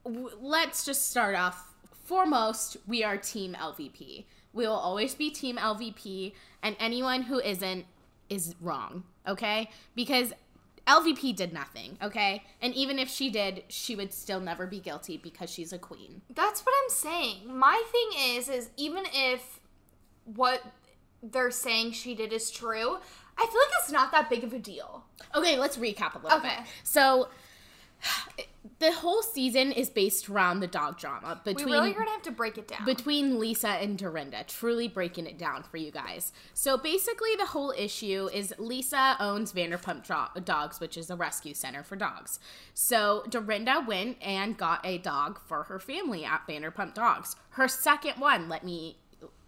w- 0.07 0.31
let's 0.41 0.87
just 0.87 1.11
start 1.11 1.37
off. 1.37 1.75
Foremost, 2.05 2.79
we 2.87 3.05
are 3.05 3.19
Team 3.19 3.55
LVP. 3.61 4.25
We 4.55 4.67
will 4.67 4.73
always 4.73 5.15
be 5.15 5.29
Team 5.29 5.59
LVP, 5.59 6.33
and 6.63 6.77
anyone 6.81 7.25
who 7.25 7.41
isn't 7.41 7.85
is 8.31 8.55
wrong, 8.63 9.05
okay? 9.27 9.71
Because 9.95 10.33
LVP 10.87 11.37
did 11.37 11.53
nothing, 11.53 11.97
okay? 12.03 12.43
And 12.61 12.75
even 12.75 12.99
if 12.99 13.09
she 13.09 13.31
did, 13.31 13.65
she 13.69 13.95
would 13.95 14.13
still 14.13 14.41
never 14.41 14.67
be 14.67 14.81
guilty 14.81 15.17
because 15.17 15.51
she's 15.51 15.73
a 15.73 15.79
queen. 15.79 16.23
That's 16.35 16.61
what 16.63 16.75
I'm 16.83 16.91
saying. 16.91 17.57
My 17.57 17.83
thing 17.93 18.37
is, 18.37 18.49
is 18.49 18.71
even 18.77 19.05
if 19.13 19.61
what 20.25 20.63
they're 21.23 21.51
saying 21.53 21.93
she 21.93 22.15
did 22.15 22.33
is 22.33 22.51
true, 22.51 22.97
I 23.39 23.47
feel 23.47 23.61
like 23.61 23.71
it's 23.81 23.93
not 23.93 24.11
that 24.13 24.29
big 24.29 24.43
of 24.45 24.53
a 24.53 24.59
deal. 24.59 25.05
Okay, 25.35 25.59
let's 25.59 25.77
recap 25.77 26.15
a 26.15 26.19
little 26.19 26.39
Okay. 26.39 26.57
bit. 26.59 26.67
So 26.83 27.29
the 28.83 28.93
whole 28.93 29.23
season 29.23 29.71
is 29.71 29.89
based 29.89 30.29
around 30.29 30.61
the 30.61 30.67
dog 30.67 30.99
drama 30.99 31.41
between. 31.45 31.67
We 31.67 31.73
really 31.73 31.93
gonna 31.93 32.11
have 32.11 32.23
to 32.23 32.33
break 32.33 32.59
it 32.59 32.67
down. 32.69 32.85
between 32.85 33.39
Lisa 33.39 33.69
and 33.69 33.97
Dorinda, 33.97 34.45
truly 34.47 34.89
breaking 34.89 35.27
it 35.27 35.39
down 35.39 35.63
for 35.63 35.77
you 35.77 35.93
guys. 35.93 36.33
So 36.53 36.77
basically, 36.77 37.37
the 37.37 37.47
whole 37.47 37.73
issue 37.79 38.29
is 38.33 38.53
Lisa 38.59 39.17
owns 39.21 39.53
Vanderpump 39.53 40.05
Dro- 40.05 40.29
Dogs, 40.43 40.81
which 40.81 40.97
is 40.97 41.11
a 41.11 41.17
rescue 41.17 41.55
center 41.55 41.83
for 41.83 41.95
dogs. 41.95 42.41
So 42.75 43.25
Dorinda 43.29 43.85
went 43.87 44.17
and 44.21 44.59
got 44.59 44.85
a 44.85 44.99
dog 44.99 45.39
for 45.47 45.65
her 45.65 45.79
family 45.79 46.25
at 46.25 46.47
Vanderpump 46.49 46.95
Dogs. 46.95 47.37
Her 47.51 47.69
second 47.69 48.15
one, 48.21 48.49
let 48.49 48.65
me 48.65 48.97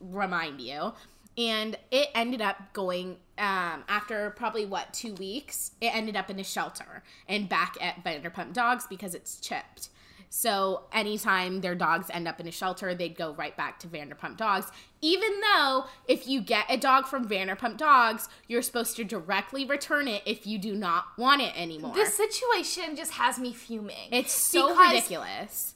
remind 0.01 0.61
you. 0.61 0.93
And 1.37 1.77
it 1.91 2.09
ended 2.15 2.41
up 2.41 2.73
going 2.73 3.17
um, 3.39 3.83
after 3.89 4.31
probably 4.37 4.67
what 4.67 4.93
two 4.93 5.15
weeks. 5.15 5.73
It 5.81 5.95
ended 5.95 6.17
up 6.17 6.31
in 6.31 6.39
a 6.39 6.45
shelter 6.45 7.03
and 7.29 7.49
back 7.49 7.77
at 7.81 8.05
Vanderpump 8.05 8.53
Dogs 8.53 8.87
because 8.89 9.15
it's 9.15 9.41
chipped. 9.41 9.89
So 10.31 10.83
anytime 10.93 11.61
their 11.61 11.77
dogs 11.77 12.09
end 12.11 12.27
up 12.27 12.41
in 12.41 12.49
a 12.49 12.51
shelter, 12.51 12.93
they'd 12.93 13.17
go 13.17 13.35
right 13.35 13.57
back 13.57 13.79
to 13.81 13.87
Vanderpump 13.87 14.37
Dogs. 14.37 14.67
Even 15.01 15.31
though 15.41 15.85
if 16.09 16.27
you 16.27 16.41
get 16.41 16.65
a 16.69 16.77
dog 16.77 17.07
from 17.07 17.29
Vanderpump 17.29 17.77
Dogs, 17.77 18.29
you're 18.49 18.63
supposed 18.63 18.97
to 18.97 19.05
directly 19.05 19.65
return 19.65 20.09
it 20.09 20.23
if 20.27 20.45
you 20.45 20.59
do 20.59 20.75
not 20.75 21.05
want 21.17 21.41
it 21.41 21.53
anymore. 21.57 21.95
this 21.95 22.15
situation 22.15 22.97
just 22.97 23.13
has 23.13 23.39
me 23.39 23.53
fuming. 23.53 24.09
it's 24.11 24.33
so 24.33 24.77
ridiculous. 24.77 25.75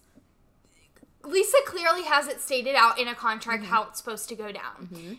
Lisa 1.25 1.59
clearly 1.67 2.03
has 2.05 2.27
it 2.27 2.41
stated 2.41 2.75
out 2.75 2.99
in 2.99 3.07
a 3.09 3.15
contract 3.15 3.63
Mm-hmm. 3.63 3.71
how 3.73 3.85
it's 3.85 3.99
supposed 3.99 4.29
to 4.29 4.35
go 4.35 4.51
down. 4.51 5.19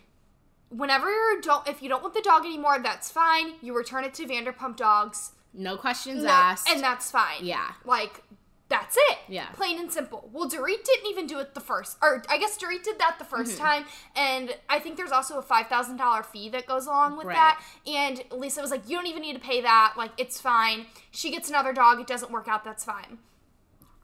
Whenever 0.69 1.09
you 1.09 1.39
don't, 1.41 1.67
if 1.67 1.81
you 1.81 1.89
don't 1.89 2.01
want 2.03 2.13
the 2.13 2.21
dog 2.21 2.45
anymore, 2.45 2.79
that's 2.81 3.11
fine. 3.11 3.53
You 3.61 3.75
return 3.75 4.03
it 4.03 4.13
to 4.15 4.25
Vanderpump 4.25 4.75
Dogs, 4.77 5.31
No 5.53 5.77
questions 5.77 6.23
No, 6.23 6.29
asked. 6.29 6.69
and 6.69 6.81
that's 6.81 7.09
fine. 7.11 7.43
Yeah. 7.45 7.71
like 7.85 8.23
that's 8.69 8.95
it. 9.09 9.17
Yeah. 9.27 9.47
plain 9.53 9.79
and 9.79 9.91
simple. 9.91 10.29
Well, 10.31 10.47
Dorit 10.47 10.83
didn't 10.83 11.07
even 11.09 11.25
do 11.25 11.39
it 11.39 11.55
the 11.55 11.59
first, 11.59 11.97
or 12.03 12.21
I 12.29 12.37
guess 12.37 12.55
Dorit 12.55 12.83
did 12.83 12.99
that 12.99 13.17
the 13.17 13.25
1st 13.25 13.55
Mm-hmm. 13.55 13.57
time, 13.65 13.85
and 14.15 14.55
I 14.69 14.77
think 14.77 14.95
there's 14.95 15.11
also 15.11 15.39
a 15.39 15.41
five 15.41 15.65
thousand 15.69 15.97
dollar 15.97 16.21
fee 16.21 16.49
that 16.49 16.67
goes 16.67 16.85
along 16.85 17.17
with 17.17 17.25
Right. 17.25 17.35
that. 17.35 17.63
And 17.87 18.23
Lisa 18.31 18.61
was 18.61 18.69
like, 18.69 18.87
"You 18.87 18.95
don't 18.97 19.07
even 19.07 19.23
need 19.23 19.33
to 19.33 19.39
pay 19.39 19.59
that. 19.61 19.95
Like, 19.97 20.11
it's 20.17 20.39
fine." 20.39 20.85
She 21.09 21.31
gets 21.31 21.49
another 21.49 21.73
dog. 21.73 21.99
It 21.99 22.05
doesn't 22.05 22.31
work 22.31 22.47
out. 22.47 22.63
That's 22.63 22.85
fine. 22.85 23.17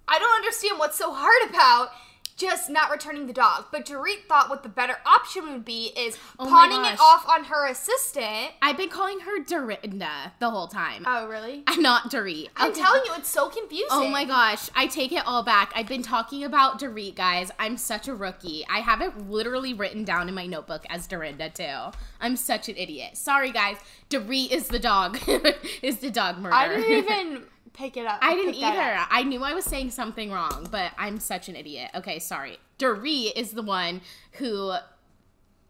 I 0.08 0.17
don't 0.17 0.34
understand 0.36 0.80
what's 0.80 0.97
so 0.97 1.13
hard 1.13 1.47
about 1.49 1.91
just 2.38 2.69
not 2.69 2.91
returning 2.91 3.28
the 3.28 3.34
dog. 3.34 3.65
But 3.71 3.86
Dorit 3.86 4.26
thought 4.28 4.50
what 4.50 4.63
the 4.63 4.69
better 4.69 4.98
option 5.06 5.52
would 5.54 5.65
be 5.65 5.91
is 5.98 6.17
Oh 6.38 6.45
pawning 6.48 6.84
it 6.93 7.00
off 7.00 7.28
on 7.30 7.45
her 7.45 7.67
assistant. 7.67 8.52
I've 8.62 8.78
been 8.78 8.89
calling 8.89 9.21
her 9.21 9.41
Dorinda 9.43 10.34
the 10.39 10.50
whole 10.50 10.67
time. 10.67 11.04
Oh, 11.08 11.28
really? 11.28 11.63
I'm 11.67 11.82
not 11.82 12.12
Dorit. 12.12 12.50
I'm 12.58 12.71
Okay. 12.71 12.82
telling 12.82 13.02
you, 13.06 13.13
it's 13.15 13.30
so 13.30 13.50
confusing. 13.50 13.88
Oh 13.91 14.08
my 14.10 14.26
gosh, 14.26 14.69
I 14.76 14.88
take 14.88 15.12
it 15.12 15.24
all 15.26 15.43
back. 15.43 15.71
I've 15.76 15.88
been 15.88 16.04
talking 16.04 16.43
about 16.43 16.80
Dorit, 16.80 17.15
guys. 17.15 17.52
I'm 17.60 17.78
such 17.78 18.08
a 18.08 18.13
rookie. 18.15 18.65
I 18.69 18.80
have 18.80 19.02
it 19.02 19.30
literally 19.30 19.74
written 19.74 20.04
down 20.04 20.28
in 20.30 20.36
my 20.36 20.45
notebook 20.45 20.86
as 20.89 21.08
Dorinda 21.08 21.50
too. 21.50 21.98
I'm 22.19 22.36
such 22.36 22.69
an 22.69 22.76
idiot. 22.78 23.17
Sorry, 23.17 23.52
guys. 23.52 23.78
Dorit 24.10 24.52
is 24.52 24.67
the 24.67 24.80
dog. 24.80 25.17
is 25.82 25.98
the 25.98 26.12
dog 26.12 26.38
murder. 26.39 26.54
I 26.56 26.67
didn't 26.67 26.91
even 26.91 27.43
pick 27.75 27.97
it 27.97 28.05
up. 28.05 28.19
I 28.21 28.33
didn't 28.35 28.55
either. 28.55 29.05
I 29.09 29.23
knew 29.23 29.43
I 29.43 29.53
was 29.53 29.65
saying 29.65 29.91
something 29.91 30.31
wrong, 30.31 30.67
but 30.71 30.91
I'm 30.97 31.19
such 31.19 31.49
an 31.49 31.55
idiot. 31.55 31.91
Okay, 31.93 32.19
sorry. 32.19 32.57
Dorit 32.79 33.33
is 33.35 33.51
the 33.51 33.61
one 33.61 34.01
who 34.33 34.73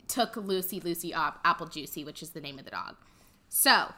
took 0.08 0.36
Lucy 0.38 0.80
Lucy 0.80 1.14
up 1.14 1.40
Apple 1.44 1.68
Juicy, 1.68 2.04
which 2.04 2.22
is 2.22 2.32
the 2.32 2.42
name 2.42 2.60
of 2.60 2.66
the 2.66 2.72
dog. 2.72 2.96
So 3.50 3.92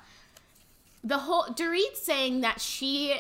the 1.04 1.20
whole 1.20 1.46
Dorit's 1.46 2.02
saying 2.02 2.41
that 2.41 2.62
she 2.62 3.20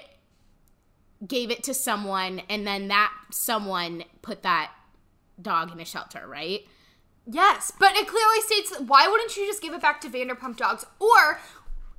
gave 1.25 1.49
it 1.49 1.63
to 1.63 1.73
someone 1.73 2.41
and 2.49 2.65
then 2.65 2.87
that 2.89 3.11
someone 3.31 4.03
put 4.21 4.43
that 4.43 4.71
dog 5.41 5.71
in 5.71 5.79
a 5.79 5.85
shelter, 5.85 6.27
right? 6.27 6.61
Yes, 7.25 7.71
but 7.77 7.95
it 7.95 8.07
clearly 8.07 8.41
states 8.41 8.73
why 8.79 9.07
wouldn't 9.07 9.35
you 9.35 9.45
just 9.45 9.61
give 9.61 9.73
it 9.73 9.81
back 9.81 9.99
to 10.01 10.09
Vanderpump 10.09 10.57
Dogs? 10.57 10.85
Or 10.99 11.39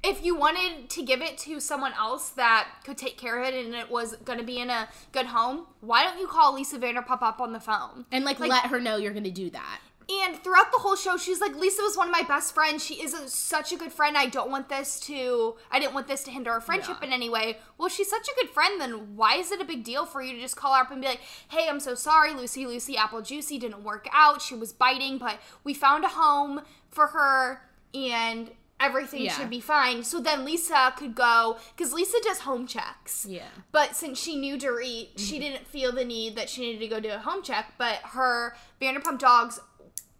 if 0.02 0.24
you 0.24 0.36
wanted 0.36 0.88
to 0.90 1.02
give 1.02 1.20
it 1.20 1.36
to 1.38 1.58
someone 1.60 1.92
else 1.94 2.30
that 2.30 2.68
could 2.84 2.96
take 2.96 3.18
care 3.18 3.40
of 3.42 3.48
it 3.52 3.66
and 3.66 3.74
it 3.74 3.90
was 3.90 4.14
going 4.24 4.38
to 4.38 4.44
be 4.44 4.58
in 4.58 4.70
a 4.70 4.88
good 5.12 5.26
home, 5.26 5.66
why 5.80 6.04
don't 6.04 6.18
you 6.20 6.26
call 6.26 6.54
Lisa 6.54 6.78
Vanderpump 6.78 7.20
up 7.22 7.40
on 7.40 7.52
the 7.52 7.60
phone? 7.60 8.06
And 8.12 8.24
like, 8.24 8.38
Like- 8.38 8.50
let 8.50 8.66
her 8.66 8.80
know 8.80 8.96
you're 8.96 9.12
gonna 9.12 9.30
do 9.30 9.50
that. 9.50 9.80
And 10.10 10.42
throughout 10.42 10.72
the 10.72 10.78
whole 10.78 10.96
show, 10.96 11.18
she's 11.18 11.38
like, 11.38 11.54
Lisa 11.54 11.82
was 11.82 11.94
one 11.94 12.08
of 12.08 12.12
my 12.12 12.22
best 12.22 12.54
friends. 12.54 12.82
She 12.82 12.94
is 13.02 13.12
a, 13.12 13.28
such 13.28 13.72
a 13.72 13.76
good 13.76 13.92
friend. 13.92 14.16
I 14.16 14.24
don't 14.24 14.50
want 14.50 14.70
this 14.70 14.98
to, 15.00 15.56
I 15.70 15.78
didn't 15.78 15.92
want 15.92 16.08
this 16.08 16.22
to 16.24 16.30
hinder 16.30 16.50
our 16.50 16.62
friendship 16.62 16.96
Yeah. 17.02 17.08
in 17.08 17.12
any 17.12 17.28
way. 17.28 17.58
Well, 17.76 17.90
she's 17.90 18.08
such 18.08 18.26
a 18.26 18.34
good 18.40 18.48
friend, 18.48 18.80
then 18.80 19.16
why 19.16 19.34
is 19.34 19.52
it 19.52 19.60
a 19.60 19.66
big 19.66 19.84
deal 19.84 20.06
for 20.06 20.22
you 20.22 20.32
to 20.34 20.40
just 20.40 20.56
call 20.56 20.72
her 20.72 20.80
up 20.80 20.90
and 20.90 21.02
be 21.02 21.08
like, 21.08 21.20
hey, 21.48 21.68
I'm 21.68 21.78
so 21.78 21.94
sorry. 21.94 22.32
Lucy, 22.32 22.64
Lucy, 22.64 22.96
Apple 22.96 23.20
Juicy 23.20 23.58
didn't 23.58 23.84
work 23.84 24.08
out. 24.10 24.40
She 24.40 24.54
was 24.54 24.72
biting, 24.72 25.18
but 25.18 25.40
we 25.62 25.74
found 25.74 26.04
a 26.04 26.08
home 26.08 26.62
for 26.90 27.08
her 27.08 27.60
and 27.92 28.50
everything 28.80 29.22
Yeah. 29.22 29.36
should 29.36 29.50
be 29.50 29.60
fine. 29.60 30.04
So 30.04 30.20
then 30.20 30.44
Lisa 30.44 30.92
could 30.96 31.14
go, 31.14 31.58
because 31.76 31.92
Lisa 31.92 32.18
does 32.22 32.40
home 32.40 32.66
checks. 32.66 33.26
Yeah. 33.28 33.48
But 33.72 33.96
since 33.96 34.20
she 34.20 34.36
knew 34.36 34.56
Dorit, 34.56 35.18
she 35.18 35.34
mm-hmm. 35.34 35.40
didn't 35.40 35.66
feel 35.66 35.92
the 35.92 36.04
need 36.04 36.36
that 36.36 36.48
she 36.48 36.60
needed 36.62 36.80
to 36.80 36.88
go 36.88 37.00
do 37.00 37.10
a 37.10 37.18
home 37.18 37.42
check. 37.42 37.74
But 37.78 37.96
her 38.12 38.56
Vanderpump 38.80 39.18
dogs, 39.18 39.60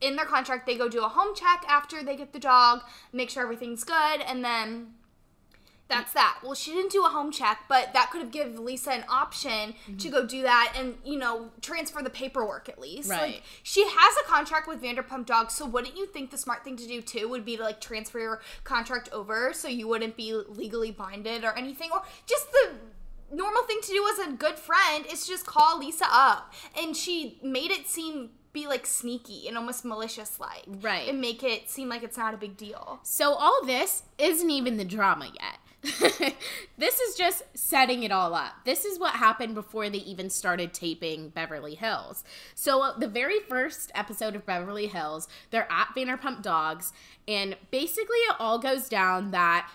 in 0.00 0.16
their 0.16 0.26
contract, 0.26 0.66
they 0.66 0.76
go 0.76 0.88
do 0.88 1.04
a 1.04 1.08
home 1.08 1.34
check 1.34 1.64
after 1.68 2.02
they 2.02 2.16
get 2.16 2.32
the 2.32 2.38
dog, 2.38 2.82
make 3.12 3.30
sure 3.30 3.42
everything's 3.42 3.84
good, 3.84 4.20
and 4.26 4.44
then 4.44 4.94
that's 5.88 6.12
that. 6.12 6.38
Well, 6.42 6.54
she 6.54 6.72
didn't 6.72 6.92
do 6.92 7.04
a 7.04 7.08
home 7.08 7.32
check, 7.32 7.64
but 7.68 7.92
that 7.94 8.10
could 8.10 8.20
have 8.20 8.30
given 8.30 8.64
Lisa 8.64 8.92
an 8.92 9.04
option 9.08 9.74
to 9.86 9.92
mm-hmm. 9.92 10.10
go 10.10 10.26
do 10.26 10.42
that 10.42 10.74
and, 10.76 10.96
you 11.04 11.18
know, 11.18 11.50
transfer 11.62 12.02
the 12.02 12.10
paperwork 12.10 12.68
at 12.68 12.78
least. 12.78 13.08
Right. 13.08 13.20
Like, 13.20 13.42
she 13.62 13.84
has 13.86 14.16
a 14.22 14.28
contract 14.28 14.68
with 14.68 14.82
Vanderpump 14.82 15.26
Dogs, 15.26 15.54
so 15.54 15.66
wouldn't 15.66 15.96
you 15.96 16.06
think 16.06 16.30
the 16.30 16.38
smart 16.38 16.62
thing 16.62 16.76
to 16.76 16.86
do 16.86 17.00
too 17.00 17.28
would 17.28 17.44
be 17.44 17.56
to 17.56 17.62
like 17.62 17.80
transfer 17.80 18.18
your 18.18 18.42
contract 18.64 19.08
over 19.12 19.52
so 19.52 19.66
you 19.66 19.88
wouldn't 19.88 20.16
be 20.16 20.34
legally 20.34 20.90
binded 20.90 21.44
or 21.44 21.56
anything? 21.56 21.88
Or 21.92 22.02
just 22.26 22.52
the 22.52 22.72
normal 23.34 23.62
thing 23.62 23.78
to 23.82 23.88
do 23.88 24.06
as 24.12 24.28
a 24.28 24.32
good 24.32 24.58
friend 24.58 25.06
is 25.10 25.26
just 25.26 25.46
call 25.46 25.78
Lisa 25.78 26.06
up. 26.10 26.52
And 26.78 26.94
she 26.96 27.38
made 27.42 27.70
it 27.70 27.88
seem 27.88 28.30
be 28.52 28.66
like 28.66 28.86
sneaky 28.86 29.46
and 29.46 29.56
almost 29.56 29.84
malicious 29.84 30.40
like. 30.40 30.64
Right. 30.80 31.08
And 31.08 31.20
make 31.20 31.42
it 31.42 31.70
seem 31.70 31.88
like 31.88 32.02
it's 32.02 32.16
not 32.16 32.34
a 32.34 32.36
big 32.36 32.56
deal. 32.56 33.00
So 33.02 33.32
all 33.32 33.64
this 33.64 34.02
isn't 34.18 34.50
even 34.50 34.76
the 34.76 34.84
drama 34.84 35.26
yet. 35.26 35.58
this 36.78 36.98
is 36.98 37.14
just 37.14 37.44
setting 37.54 38.02
it 38.02 38.10
all 38.10 38.34
up. 38.34 38.64
This 38.64 38.84
is 38.84 38.98
what 38.98 39.14
happened 39.14 39.54
before 39.54 39.88
they 39.88 39.98
even 39.98 40.28
started 40.28 40.74
taping 40.74 41.28
Beverly 41.28 41.76
Hills. 41.76 42.24
So 42.54 42.82
uh, 42.82 42.98
the 42.98 43.08
very 43.08 43.40
first 43.48 43.92
episode 43.94 44.34
of 44.34 44.44
Beverly 44.44 44.88
Hills, 44.88 45.28
they're 45.50 45.70
at 45.70 45.88
Vanderpump 45.96 46.42
Dogs, 46.42 46.92
and 47.28 47.56
basically 47.70 48.18
it 48.18 48.36
all 48.40 48.58
goes 48.58 48.88
down 48.88 49.30
that 49.30 49.70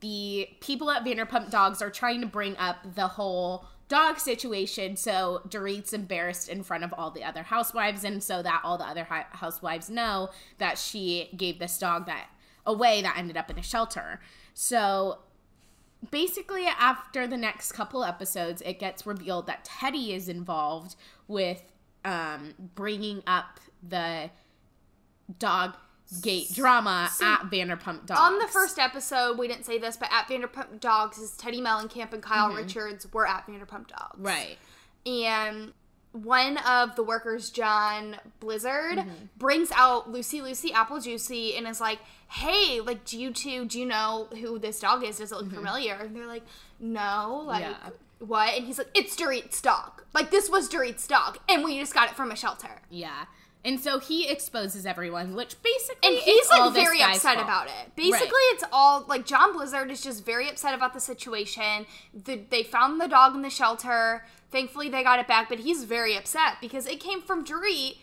the 0.00 0.48
people 0.60 0.90
at 0.90 1.04
Vanderpump 1.04 1.50
Dogs 1.50 1.82
are 1.82 1.90
trying 1.90 2.20
to 2.20 2.26
bring 2.26 2.56
up 2.56 2.94
the 2.94 3.08
whole 3.08 3.66
dog 3.88 4.18
situation 4.18 4.96
so 4.96 5.42
Dorit's 5.48 5.92
embarrassed 5.92 6.48
in 6.48 6.62
front 6.62 6.82
of 6.82 6.94
all 6.96 7.10
the 7.10 7.22
other 7.22 7.42
housewives 7.42 8.04
and 8.04 8.22
so 8.22 8.42
that 8.42 8.62
all 8.64 8.78
the 8.78 8.86
other 8.86 9.04
hi- 9.04 9.26
housewives 9.32 9.90
know 9.90 10.30
that 10.58 10.78
she 10.78 11.28
gave 11.36 11.58
this 11.58 11.78
dog 11.78 12.06
that 12.06 12.28
away 12.64 13.02
that 13.02 13.18
ended 13.18 13.36
up 13.36 13.50
in 13.50 13.58
a 13.58 13.62
shelter. 13.62 14.20
So 14.54 15.18
basically 16.10 16.66
after 16.66 17.26
the 17.26 17.36
next 17.36 17.72
couple 17.72 18.04
episodes 18.04 18.60
it 18.62 18.78
gets 18.78 19.06
revealed 19.06 19.46
that 19.46 19.64
Teddi 19.64 20.10
is 20.10 20.28
involved 20.28 20.96
with 21.28 21.62
um 22.04 22.54
bringing 22.74 23.22
up 23.26 23.60
the 23.88 24.30
dog 25.38 25.74
gate 26.20 26.52
drama 26.52 27.08
at 27.22 27.42
Vanderpump 27.50 28.06
Dogs. 28.06 28.20
On 28.20 28.38
the 28.38 28.46
first 28.48 28.78
episode, 28.78 29.38
we 29.38 29.48
didn't 29.48 29.64
say 29.64 29.78
this, 29.78 29.96
but 29.96 30.10
at 30.12 30.28
Vanderpump 30.28 30.80
Dogs 30.80 31.16
is 31.18 31.30
Teddi 31.32 31.60
Mellencamp 31.60 32.12
and 32.12 32.22
Kyle 32.22 32.52
Richards 32.52 33.10
were 33.12 33.26
at 33.26 33.46
Vanderpump 33.46 33.88
Dogs. 33.88 34.18
right. 34.18 34.58
and 35.06 35.72
one 36.12 36.58
of 36.58 36.94
the 36.94 37.02
workers, 37.02 37.48
John 37.48 38.16
Blizzard, 38.38 39.02
brings 39.38 39.70
out 39.74 40.10
Lucy 40.10 40.42
Lucy 40.42 40.70
Apple 40.70 41.00
Juicy 41.00 41.56
and 41.56 41.66
is 41.66 41.80
like, 41.80 42.00
"Hey, 42.32 42.80
like, 42.80 43.04
do 43.04 43.18
you 43.18 43.32
two 43.32 43.64
do 43.64 43.78
you 43.78 43.86
know 43.86 44.28
who 44.40 44.58
this 44.58 44.80
dog 44.80 45.04
is? 45.04 45.18
Does 45.18 45.32
it 45.32 45.36
look 45.36 45.46
mm-hmm. 45.46 45.56
familiar?" 45.56 45.94
And 45.94 46.16
they're 46.16 46.26
like, 46.26 46.44
"No, 46.80 47.42
like." 47.46 47.62
Yeah. 47.62 47.90
What? 48.18 48.54
And 48.54 48.64
he's 48.64 48.78
like, 48.78 48.90
it's 48.94 49.16
Dorit's 49.16 49.60
dog. 49.60 50.04
Like, 50.14 50.30
this 50.30 50.48
was 50.48 50.68
Dorit's 50.68 51.08
dog, 51.08 51.38
and 51.48 51.64
we 51.64 51.80
just 51.80 51.92
got 51.92 52.08
it 52.08 52.14
from 52.14 52.30
a 52.30 52.36
shelter. 52.36 52.82
Yeah. 52.88 53.24
And 53.64 53.78
so 53.78 54.00
he 54.00 54.28
exposes 54.28 54.86
everyone, 54.86 55.34
which 55.36 55.60
basically 55.62 56.08
And 56.08 56.18
he's 56.18 56.48
like 56.50 56.72
very 56.72 57.00
upset 57.00 57.34
fault. 57.34 57.44
about 57.44 57.66
it. 57.68 57.94
Basically, 57.94 58.40
it's 58.50 58.64
all 58.72 59.04
like 59.06 59.24
John 59.24 59.52
Blizzard 59.52 59.90
is 59.90 60.02
just 60.02 60.24
very 60.24 60.48
upset 60.48 60.74
about 60.74 60.94
the 60.94 61.00
situation. 61.00 61.86
The, 62.12 62.42
they 62.50 62.64
found 62.64 63.00
the 63.00 63.06
dog 63.06 63.36
in 63.36 63.42
the 63.42 63.50
shelter. 63.50 64.24
Thankfully, 64.50 64.88
they 64.88 65.04
got 65.04 65.20
it 65.20 65.28
back, 65.28 65.48
but 65.48 65.60
he's 65.60 65.84
very 65.84 66.16
upset 66.16 66.54
because 66.60 66.86
it 66.86 66.98
came 66.98 67.22
from 67.22 67.44
Dorit. 67.44 67.98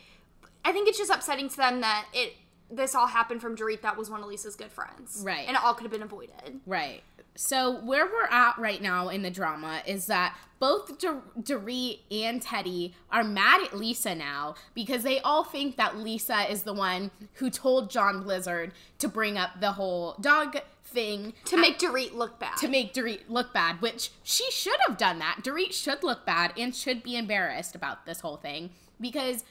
I 0.64 0.72
think 0.72 0.88
it's 0.88 0.98
just 0.98 1.12
upsetting 1.12 1.50
to 1.50 1.58
them 1.58 1.82
that 1.82 2.06
it 2.14 2.36
this 2.72 2.94
all 2.96 3.08
happened 3.08 3.42
from 3.42 3.56
Dorit 3.56 3.82
that 3.82 3.98
was 3.98 4.10
one 4.10 4.22
of 4.22 4.28
Lisa's 4.28 4.56
good 4.56 4.72
friends. 4.72 5.22
Right. 5.26 5.46
And 5.48 5.56
it 5.58 5.64
all 5.64 5.74
could 5.74 5.84
have 5.84 5.92
been 5.92 6.04
avoided. 6.04 6.60
Right. 6.66 7.02
So 7.36 7.80
where 7.82 8.06
we're 8.06 8.28
at 8.30 8.58
right 8.58 8.82
now 8.82 9.08
in 9.10 9.22
the 9.22 9.30
drama 9.32 9.82
is 9.88 10.08
that 10.08 10.36
both 10.60 11.00
Dor- 11.00 11.24
Dorit 11.40 12.00
and 12.12 12.42
Teddi 12.42 12.94
are 13.10 13.24
mad 13.24 13.62
at 13.64 13.78
Lisa 13.78 14.14
now 14.14 14.56
because 14.74 15.04
they 15.04 15.20
all 15.22 15.46
think 15.46 15.78
that 15.78 15.98
Lisa 15.98 16.52
is 16.52 16.64
the 16.64 16.74
one 16.74 17.12
who 17.36 17.50
told 17.50 17.90
John 17.90 18.24
Blizzard 18.24 18.74
to 18.98 19.08
bring 19.08 19.38
up 19.38 19.62
the 19.62 19.72
whole 19.74 20.16
dog 20.20 20.58
thing 20.84 21.34
To 21.46 21.56
make 21.56 21.80
Dorit 21.80 22.14
look 22.14 22.40
bad. 22.40 22.58
to 22.58 22.68
make 22.68 22.94
Dorit 22.94 23.22
look 23.30 23.54
bad, 23.54 23.80
which 23.82 24.10
she 24.24 24.50
should 24.52 24.78
have 24.88 24.98
done 24.98 25.20
that. 25.20 25.40
Dorit 25.44 25.72
should 25.72 26.04
look 26.04 26.26
bad 26.26 26.52
and 26.58 26.76
should 26.76 27.04
be 27.04 27.16
embarrassed 27.16 27.74
about 27.76 28.06
this 28.06 28.20
whole 28.20 28.38
thing 28.38 28.72
because 29.00 29.46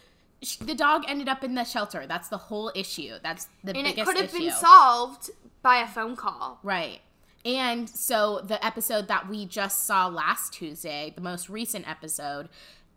the 0.60 0.74
dog 0.74 1.04
ended 1.08 1.28
up 1.28 1.42
in 1.42 1.54
the 1.54 1.64
shelter. 1.64 2.06
That's 2.06 2.28
the 2.28 2.36
whole 2.36 2.70
issue. 2.74 3.14
That's 3.22 3.48
the 3.64 3.76
and 3.76 3.86
it 3.86 3.96
could 3.96 4.16
have 4.16 4.26
issue. 4.26 4.38
been 4.38 4.52
solved 4.52 5.30
by 5.62 5.78
a 5.78 5.86
phone 5.86 6.16
call. 6.16 6.60
Right. 6.62 7.00
And 7.44 7.88
so 7.88 8.40
the 8.40 8.64
episode 8.64 9.08
that 9.08 9.28
we 9.28 9.46
just 9.46 9.86
saw 9.86 10.06
last 10.06 10.52
Tuesday, 10.52 11.12
the 11.14 11.20
most 11.20 11.48
recent 11.48 11.88
episode, 11.88 12.48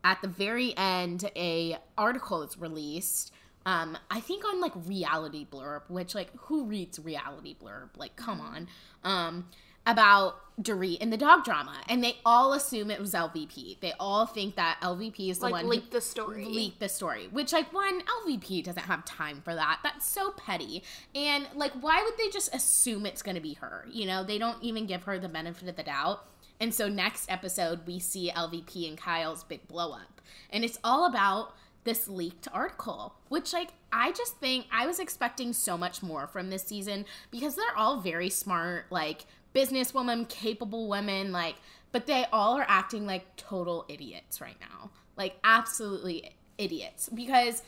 at 0.04 0.22
the 0.22 0.28
very 0.28 0.76
end, 0.78 1.30
a 1.36 1.78
article 1.98 2.42
is 2.44 2.58
released. 2.58 3.32
Um, 3.66 3.98
I 4.10 4.20
think 4.20 4.44
on 4.46 4.60
like 4.60 4.74
reality 4.88 5.46
blurb, 5.50 5.84
which 5.88 6.16
like 6.16 6.32
who 6.42 6.66
reads 6.66 7.00
reality 7.00 7.56
blurb? 7.56 7.90
Like, 7.98 8.16
come 8.16 8.42
on. 8.42 8.68
Um, 9.04 9.48
about 9.86 10.36
Dorit 10.62 10.98
and 11.02 11.12
the 11.12 11.18
dog 11.18 11.44
drama, 11.44 11.74
and 11.90 12.04
they 12.04 12.18
all 12.26 12.54
assume 12.54 12.92
it 12.92 13.00
was 13.00 13.14
LVP. 13.14 13.80
They 13.80 13.94
all 14.00 14.26
think 14.26 14.56
that 14.56 14.78
LVP 14.82 15.30
is 15.30 15.40
the 15.40 15.46
Like 15.46 15.54
one 15.54 15.64
who 15.66 15.72
leaked 15.72 15.92
the 15.92 16.02
story. 16.02 16.46
leak 16.46 16.80
the 16.80 16.90
story. 16.90 17.28
Which, 17.32 17.54
like, 17.54 17.74
one, 17.74 18.02
LVP 18.02 18.64
doesn't 18.64 18.84
have 18.84 19.04
time 19.06 19.42
for 19.44 19.56
that. 19.56 19.80
That's 19.84 20.08
so 20.08 20.32
petty. 20.32 20.84
And, 21.16 21.48
like, 21.56 21.72
why 21.74 22.04
would 22.04 22.18
they 22.18 22.30
just 22.30 22.54
assume 22.54 23.06
it's 23.06 23.24
going 23.24 23.36
to 23.36 23.42
be 23.42 23.54
her? 23.56 23.86
You 23.90 24.06
know, 24.06 24.24
they 24.24 24.38
don't 24.38 24.62
even 24.62 24.86
give 24.86 25.04
her 25.04 25.18
the 25.18 25.30
benefit 25.30 25.68
of 25.68 25.76
the 25.76 25.84
doubt. 25.84 26.26
And 26.60 26.74
so, 26.74 26.88
next 26.88 27.32
episode, 27.32 27.88
we 27.88 27.98
see 27.98 28.30
LVP 28.30 28.88
and 28.88 28.98
Kyle's 28.98 29.44
big 29.44 29.68
blow 29.68 29.94
up. 29.94 30.22
And 30.52 30.64
it's 30.64 30.78
all 30.84 31.08
about 31.08 31.56
this 31.84 32.08
leaked 32.08 32.48
article, 32.54 33.16
which, 33.30 33.54
like, 33.54 33.70
I 33.92 34.12
just 34.12 34.38
think 34.38 34.68
I 34.72 34.86
was 34.86 35.00
expecting 35.00 35.54
so 35.54 35.76
much 35.78 36.04
more 36.04 36.28
from 36.28 36.52
this 36.52 36.64
season 36.64 37.06
because 37.32 37.56
they're 37.56 37.76
all 37.76 38.00
very 38.00 38.30
smart, 38.30 38.86
like, 38.92 39.26
businesswomen, 39.54 40.28
capable 40.30 40.88
women, 40.88 41.32
like, 41.32 41.56
but 41.92 42.06
they 42.06 42.26
all 42.32 42.58
are 42.58 42.66
acting 42.68 43.06
like 43.06 43.36
total 43.36 43.86
idiots 43.90 44.42
right 44.42 44.58
now. 44.60 44.92
Like, 45.18 45.36
absolutely 45.44 46.32
idiots 46.58 47.10
because 47.10 47.64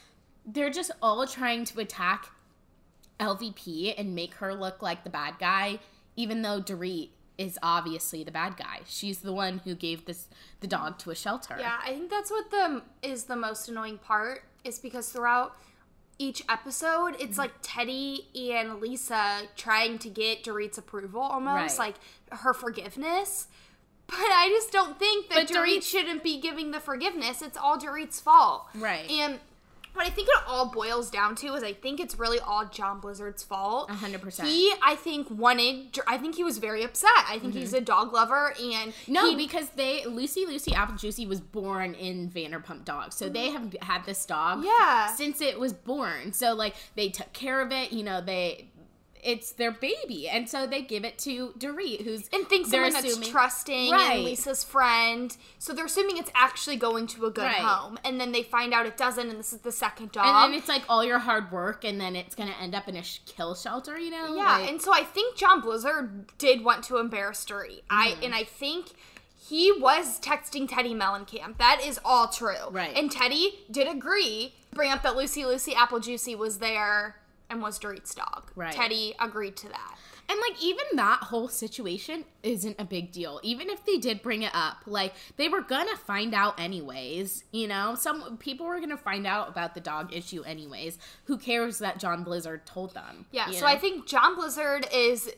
they're 0.45 0.69
just 0.69 0.91
all 1.01 1.25
trying 1.27 1.65
to 1.65 1.79
attack 1.79 2.29
LVP 3.19 3.93
and 3.97 4.15
make 4.15 4.35
her 4.35 4.53
look 4.53 4.81
like 4.81 5.03
the 5.03 5.09
bad 5.09 5.35
guy, 5.39 5.79
even 6.15 6.41
though 6.41 6.61
Dorit 6.61 7.09
is 7.37 7.57
obviously 7.63 8.23
the 8.23 8.31
bad 8.31 8.57
guy. 8.57 8.81
She's 8.85 9.19
the 9.19 9.33
one 9.33 9.59
who 9.59 9.75
gave 9.75 10.05
this 10.05 10.27
the 10.59 10.67
dog 10.67 10.99
to 10.99 11.11
a 11.11 11.15
shelter. 11.15 11.55
Yeah, 11.59 11.79
I 11.83 11.89
think 11.89 12.09
that's 12.09 12.29
what 12.29 12.51
the 12.51 12.83
is 13.01 13.25
the 13.25 13.35
most 13.35 13.67
annoying 13.69 13.97
part 13.97 14.43
is 14.63 14.79
because 14.79 15.09
throughout 15.09 15.55
each 16.19 16.43
episode, 16.49 17.13
Mm-hmm. 17.13 17.23
it's 17.23 17.37
like 17.37 17.61
Teddi 17.61 18.25
and 18.51 18.79
Lisa 18.79 19.41
trying 19.55 19.97
to 19.99 20.09
get 20.09 20.43
Dorit's 20.43 20.77
approval 20.77 21.21
almost, 21.21 21.79
Right. 21.79 21.87
like 21.87 21.95
her 22.39 22.53
forgiveness. 22.53 23.47
But 24.07 24.17
I 24.19 24.49
just 24.49 24.71
don't 24.71 24.99
think 24.99 25.29
that 25.29 25.47
But 25.47 25.55
Dorit 25.55 25.77
Dorit- 25.77 25.83
shouldn't 25.83 26.23
be 26.23 26.39
giving 26.39 26.71
the 26.71 26.79
forgiveness. 26.79 27.41
It's 27.41 27.57
all 27.57 27.77
Dorit's 27.79 28.19
fault. 28.19 28.67
Right. 28.75 29.09
And 29.09 29.39
what 29.93 30.05
I 30.05 30.09
think 30.09 30.27
it 30.27 30.43
all 30.47 30.71
boils 30.71 31.09
down 31.09 31.35
to 31.37 31.53
is 31.53 31.63
I 31.63 31.73
think 31.73 31.99
it's 31.99 32.17
really 32.17 32.39
all 32.39 32.65
John 32.65 32.99
Blizzard's 32.99 33.43
fault. 33.43 33.89
A 33.89 33.93
hundred 33.93 34.21
percent. 34.21 34.49
He, 34.49 34.73
I 34.83 34.95
think, 34.95 35.29
wanted. 35.29 35.97
I 36.07 36.17
think 36.17 36.35
he 36.35 36.43
was 36.43 36.57
very 36.57 36.83
upset. 36.83 37.09
I 37.29 37.39
think 37.39 37.53
he's 37.53 37.73
a 37.73 37.81
dog 37.81 38.13
lover, 38.13 38.53
and 38.59 38.91
Mm-hmm. 38.93 39.13
No, 39.13 39.29
he- 39.29 39.35
because 39.35 39.69
they 39.71 40.05
Lucy 40.05 40.45
Lucy 40.45 40.73
Apple 40.73 40.95
Juicy 40.95 41.25
was 41.25 41.39
born 41.39 41.93
in 41.93 42.29
Vanderpump 42.29 42.85
Dogs, 42.85 43.15
so 43.15 43.29
they 43.29 43.49
have 43.51 43.75
had 43.81 44.05
this 44.05 44.25
dog 44.25 44.63
Yeah. 44.65 45.07
since 45.13 45.41
it 45.41 45.59
was 45.59 45.73
born. 45.73 46.33
So 46.33 46.53
like 46.53 46.75
they 46.95 47.09
took 47.09 47.31
care 47.33 47.61
of 47.61 47.71
it, 47.71 47.91
you 47.91 48.03
know 48.03 48.19
they. 48.21 48.69
It's 49.23 49.51
their 49.53 49.71
baby, 49.71 50.27
and 50.27 50.49
so 50.49 50.67
they 50.67 50.81
give 50.81 51.05
it 51.05 51.17
to 51.19 51.53
Dorit, 51.57 52.01
who's 52.03 52.27
and 52.33 52.47
thinks 52.47 52.69
they're 52.69 52.83
someone 52.85 52.93
that's 53.01 53.13
assuming- 53.13 53.31
trusting 53.31 53.91
Right. 53.91 54.11
and 54.15 54.23
Lisa's 54.23 54.63
friend. 54.63 55.35
So 55.59 55.71
they're 55.73 55.85
assuming 55.85 56.17
it's 56.17 56.31
actually 56.35 56.75
going 56.75 57.07
to 57.07 57.25
a 57.25 57.31
good 57.31 57.43
Right. 57.45 57.55
home, 57.55 57.97
and 58.03 58.19
then 58.19 58.31
they 58.33 58.43
find 58.43 58.73
out 58.73 58.85
it 58.85 58.97
doesn't, 58.97 59.29
and 59.29 59.39
this 59.39 59.53
is 59.53 59.61
the 59.61 59.71
second 59.71 60.11
dog. 60.11 60.25
And 60.25 60.53
then 60.53 60.59
it's 60.59 60.67
like 60.67 60.83
all 60.89 61.03
your 61.03 61.19
hard 61.19 61.51
work, 61.51 61.83
and 61.85 62.01
then 62.01 62.15
it's 62.15 62.35
gonna 62.35 62.55
end 62.59 62.75
up 62.75 62.87
in 62.87 62.95
a 62.97 63.03
sh- 63.03 63.19
kill 63.25 63.55
shelter, 63.55 63.97
you 63.97 64.11
know? 64.11 64.35
yeah, 64.35 64.57
Like- 64.59 64.69
and 64.69 64.81
so 64.81 64.93
I 64.93 65.03
think 65.03 65.35
John 65.37 65.61
Blizzard 65.61 66.37
did 66.37 66.63
want 66.65 66.83
to 66.85 66.97
embarrass 66.97 67.45
Dorit. 67.45 67.83
I 67.89 68.09
Mm-hmm. 68.09 68.23
and 68.23 68.35
I 68.35 68.43
think. 68.43 68.87
He 69.49 69.73
was 69.73 70.21
texting 70.21 70.69
Teddi 70.69 70.95
Mellencamp. 70.95 71.57
That 71.57 71.81
is 71.85 71.99
all 72.05 72.29
true. 72.29 72.69
Right. 72.71 72.95
And 72.95 73.11
Teddi 73.11 73.55
did 73.69 73.87
agree, 73.89 74.53
bring 74.73 74.89
up 74.89 75.03
that 75.03 75.17
Lucy 75.17 75.45
Lucy 75.45 75.75
Apple 75.75 75.99
Juicy 75.99 76.33
was 76.33 76.59
there 76.59 77.17
and 77.49 77.61
was 77.61 77.79
Dorit's 77.79 78.13
dog. 78.13 78.51
Right. 78.55 78.73
Teddi 78.73 79.13
agreed 79.19 79.55
to 79.57 79.69
that. 79.69 79.97
And 80.29 80.39
like 80.39 80.61
even 80.63 80.85
that 80.93 81.19
whole 81.23 81.49
situation 81.49 82.23
isn't 82.43 82.77
a 82.79 82.85
big 82.85 83.11
deal. 83.11 83.39
Even 83.43 83.69
if 83.69 83.85
they 83.85 83.97
did 83.97 84.21
bring 84.21 84.41
it 84.41 84.51
up, 84.53 84.77
like 84.85 85.13
they 85.35 85.49
were 85.49 85.61
gonna 85.61 85.97
find 85.97 86.33
out 86.33 86.59
anyways. 86.59 87.43
You 87.51 87.67
know, 87.67 87.95
some 87.95 88.37
people 88.37 88.65
were 88.65 88.79
gonna 88.79 88.97
find 88.97 89.27
out 89.27 89.49
about 89.49 89.73
the 89.75 89.81
dog 89.81 90.13
issue 90.13 90.41
anyways. 90.43 90.97
Who 91.25 91.37
cares 91.37 91.79
that 91.79 91.99
John 91.99 92.23
Blizzard 92.23 92.65
told 92.65 92.93
them? 92.93 93.25
Yeah, 93.31 93.51
so 93.51 93.61
know? 93.61 93.67
I 93.67 93.77
think 93.77 94.07
John 94.07 94.35
Blizzard 94.35 94.87
is 94.93 95.29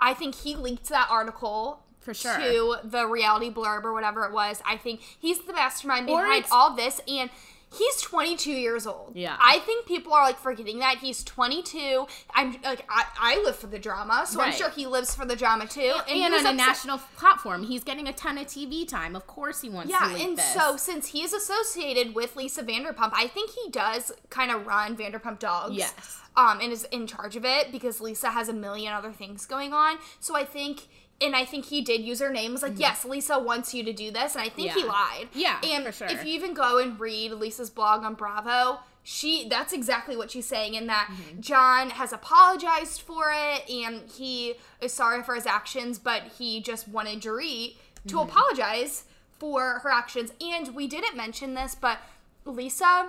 I 0.00 0.14
think 0.14 0.36
he 0.36 0.54
leaked 0.54 0.88
that 0.88 1.08
article 1.10 1.82
For 2.00 2.14
sure. 2.14 2.38
to 2.38 2.76
the 2.84 3.06
reality 3.06 3.50
blurb 3.50 3.84
or 3.84 3.92
whatever 3.92 4.24
it 4.24 4.32
was. 4.32 4.62
I 4.64 4.76
think 4.76 5.00
he's 5.18 5.40
the 5.40 5.52
mastermind 5.52 6.06
behind 6.06 6.46
all 6.50 6.74
this 6.74 7.00
and 7.08 7.30
he's 7.76 8.00
22 8.02 8.50
years 8.50 8.86
old. 8.86 9.12
Yeah. 9.14 9.36
I 9.40 9.58
think 9.60 9.86
people 9.86 10.12
are 10.12 10.22
like 10.24 10.38
forgetting 10.38 10.80
that 10.80 10.98
he's 10.98 11.22
22. 11.24 12.06
I'm 12.34 12.52
like 12.64 12.84
I, 12.88 13.04
I 13.18 13.42
live 13.44 13.56
for 13.56 13.66
the 13.68 13.78
drama, 13.78 14.24
so 14.26 14.40
I'm 14.40 14.52
sure 14.52 14.70
he 14.70 14.86
lives 14.86 15.14
for 15.14 15.24
the 15.24 15.36
drama 15.36 15.66
too. 15.66 15.94
and, 16.08 16.16
he 16.16 16.24
on 16.24 16.32
a 16.32 16.36
upset- 16.36 16.56
national 16.56 16.98
platform, 17.16 17.62
he's 17.64 17.84
getting 17.84 18.08
a 18.08 18.12
ton 18.12 18.38
of 18.38 18.46
TV 18.46 18.86
time. 18.86 19.14
Of 19.14 19.26
course, 19.26 19.60
he 19.60 19.68
wants 19.68 19.92
to 19.92 19.98
Yeah, 19.98 20.16
and 20.26 20.36
this. 20.36 20.52
so 20.54 20.76
since 20.76 21.08
he 21.08 21.22
is 21.22 21.32
associated 21.32 22.14
with 22.14 22.36
Lisa 22.36 22.62
Vanderpump, 22.62 23.10
I 23.14 23.26
think 23.28 23.50
he 23.50 23.70
does 23.70 24.12
kind 24.30 24.50
of 24.50 24.66
run 24.66 24.96
Vanderpump 24.96 25.38
Dogs. 25.38 25.76
Yes. 25.76 26.18
Um, 26.36 26.60
and 26.60 26.72
is 26.72 26.84
in 26.92 27.06
charge 27.08 27.34
of 27.36 27.44
it 27.44 27.72
because 27.72 28.00
Lisa 28.00 28.30
has 28.30 28.48
a 28.48 28.52
million 28.52 28.92
other 28.92 29.12
things 29.12 29.46
going 29.46 29.72
on. 29.72 29.96
So 30.20 30.36
I 30.36 30.44
think, 30.44 30.88
and 31.20 31.36
I 31.36 31.44
think 31.44 31.66
he 31.66 31.80
did 31.82 32.02
use 32.02 32.20
her 32.20 32.30
name. 32.30 32.52
Was 32.52 32.62
like, 32.62 32.78
yes, 32.78 33.04
Lisa 33.04 33.38
wants 33.38 33.74
you 33.74 33.82
to 33.84 33.92
do 33.92 34.10
this, 34.10 34.34
and 34.34 34.42
I 34.42 34.48
think 34.48 34.72
he 34.72 34.80
Mm-hmm. 34.82 34.88
Lied. 34.88 35.28
Yeah, 35.34 35.58
and 35.64 35.84
for 35.86 35.92
sure. 35.92 36.08
if 36.08 36.24
you 36.24 36.32
even 36.34 36.54
go 36.54 36.78
and 36.78 36.98
read 36.98 37.32
Lisa's 37.32 37.70
blog 37.70 38.04
on 38.04 38.14
Bravo. 38.14 38.80
She 39.02 39.48
that's 39.48 39.72
exactly 39.72 40.14
what 40.14 40.30
she's 40.30 40.44
saying 40.44 40.74
in 40.74 40.86
that 40.88 41.08
Mm-hmm. 41.10 41.40
John 41.40 41.88
has 41.90 42.12
apologized 42.12 43.00
for 43.00 43.32
it 43.34 43.68
and 43.70 44.02
he 44.10 44.54
is 44.82 44.92
sorry 44.92 45.22
for 45.22 45.34
his 45.34 45.46
actions, 45.46 45.98
but 45.98 46.22
he 46.38 46.60
just 46.60 46.86
wanted 46.86 47.20
Dorit 47.22 47.76
to 48.08 48.16
Mm-hmm. 48.16 48.28
apologize 48.28 49.04
for 49.38 49.80
her 49.82 49.90
actions. 49.90 50.34
And 50.38 50.74
we 50.74 50.86
didn't 50.86 51.16
mention 51.16 51.54
this, 51.54 51.74
but 51.74 51.98
Lisa, 52.44 53.08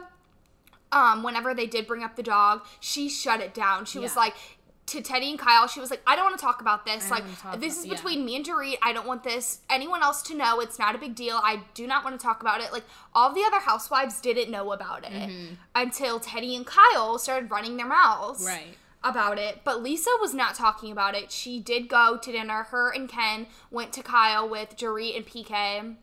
um, 0.93 1.23
whenever 1.23 1.53
they 1.53 1.67
did 1.67 1.87
bring 1.87 2.03
up 2.03 2.15
the 2.15 2.23
dog, 2.23 2.61
she 2.79 3.09
shut 3.09 3.41
it 3.41 3.53
down. 3.53 3.83
She 3.85 3.99
was 3.99 4.15
like 4.15 4.33
to 4.91 5.01
Teddi 5.01 5.29
and 5.29 5.39
Kyle, 5.39 5.67
she 5.67 5.79
was 5.79 5.89
like, 5.89 6.01
I 6.05 6.15
don't 6.15 6.25
want 6.25 6.37
to 6.37 6.43
talk 6.43 6.59
about 6.61 6.85
this. 6.85 7.09
Like 7.09 7.23
this 7.25 7.41
about- 7.41 7.63
is 7.63 7.85
yeah. 7.85 7.93
between 7.93 8.25
me 8.25 8.35
and 8.35 8.45
Dorit. 8.45 8.77
I 8.81 8.93
don't 8.93 9.07
want 9.07 9.23
this 9.23 9.59
anyone 9.69 10.03
else 10.03 10.21
to 10.23 10.35
know. 10.35 10.59
It's 10.59 10.77
not 10.77 10.95
a 10.95 10.97
big 10.97 11.15
deal. 11.15 11.39
I 11.43 11.61
do 11.73 11.87
not 11.87 12.03
want 12.03 12.19
to 12.19 12.23
talk 12.23 12.41
about 12.41 12.61
it. 12.61 12.71
Like 12.73 12.83
all 13.15 13.33
the 13.33 13.43
other 13.43 13.59
housewives 13.59 14.19
didn't 14.19 14.51
know 14.51 14.71
about 14.71 15.05
it 15.05 15.11
mm-hmm. 15.11 15.53
until 15.75 16.19
Teddi 16.19 16.55
and 16.55 16.65
Kyle 16.65 17.17
started 17.17 17.49
running 17.49 17.77
their 17.77 17.87
mouths 17.87 18.45
Right. 18.45 18.77
about 19.03 19.37
it. 19.39 19.61
But 19.63 19.81
Lisa 19.81 20.11
was 20.19 20.33
not 20.33 20.55
talking 20.55 20.91
about 20.91 21.15
it. 21.15 21.31
She 21.31 21.59
did 21.59 21.87
go 21.87 22.17
to 22.17 22.31
dinner. 22.31 22.63
Her 22.63 22.91
and 22.91 23.07
Ken 23.07 23.47
went 23.69 23.93
to 23.93 24.03
Kyle 24.03 24.47
with 24.47 24.75
Dorit 24.77 25.15
and 25.15 25.25
PK 25.25 25.95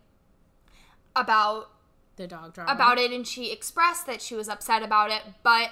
about 1.14 1.70
the 2.16 2.27
dog 2.27 2.53
drama 2.53 2.72
about 2.72 2.98
it 2.98 3.12
and 3.12 3.27
she 3.27 3.53
expressed 3.53 4.07
that 4.07 4.20
she 4.20 4.35
was 4.35 4.48
upset 4.48 4.83
about 4.83 5.11
it, 5.11 5.22
but 5.42 5.70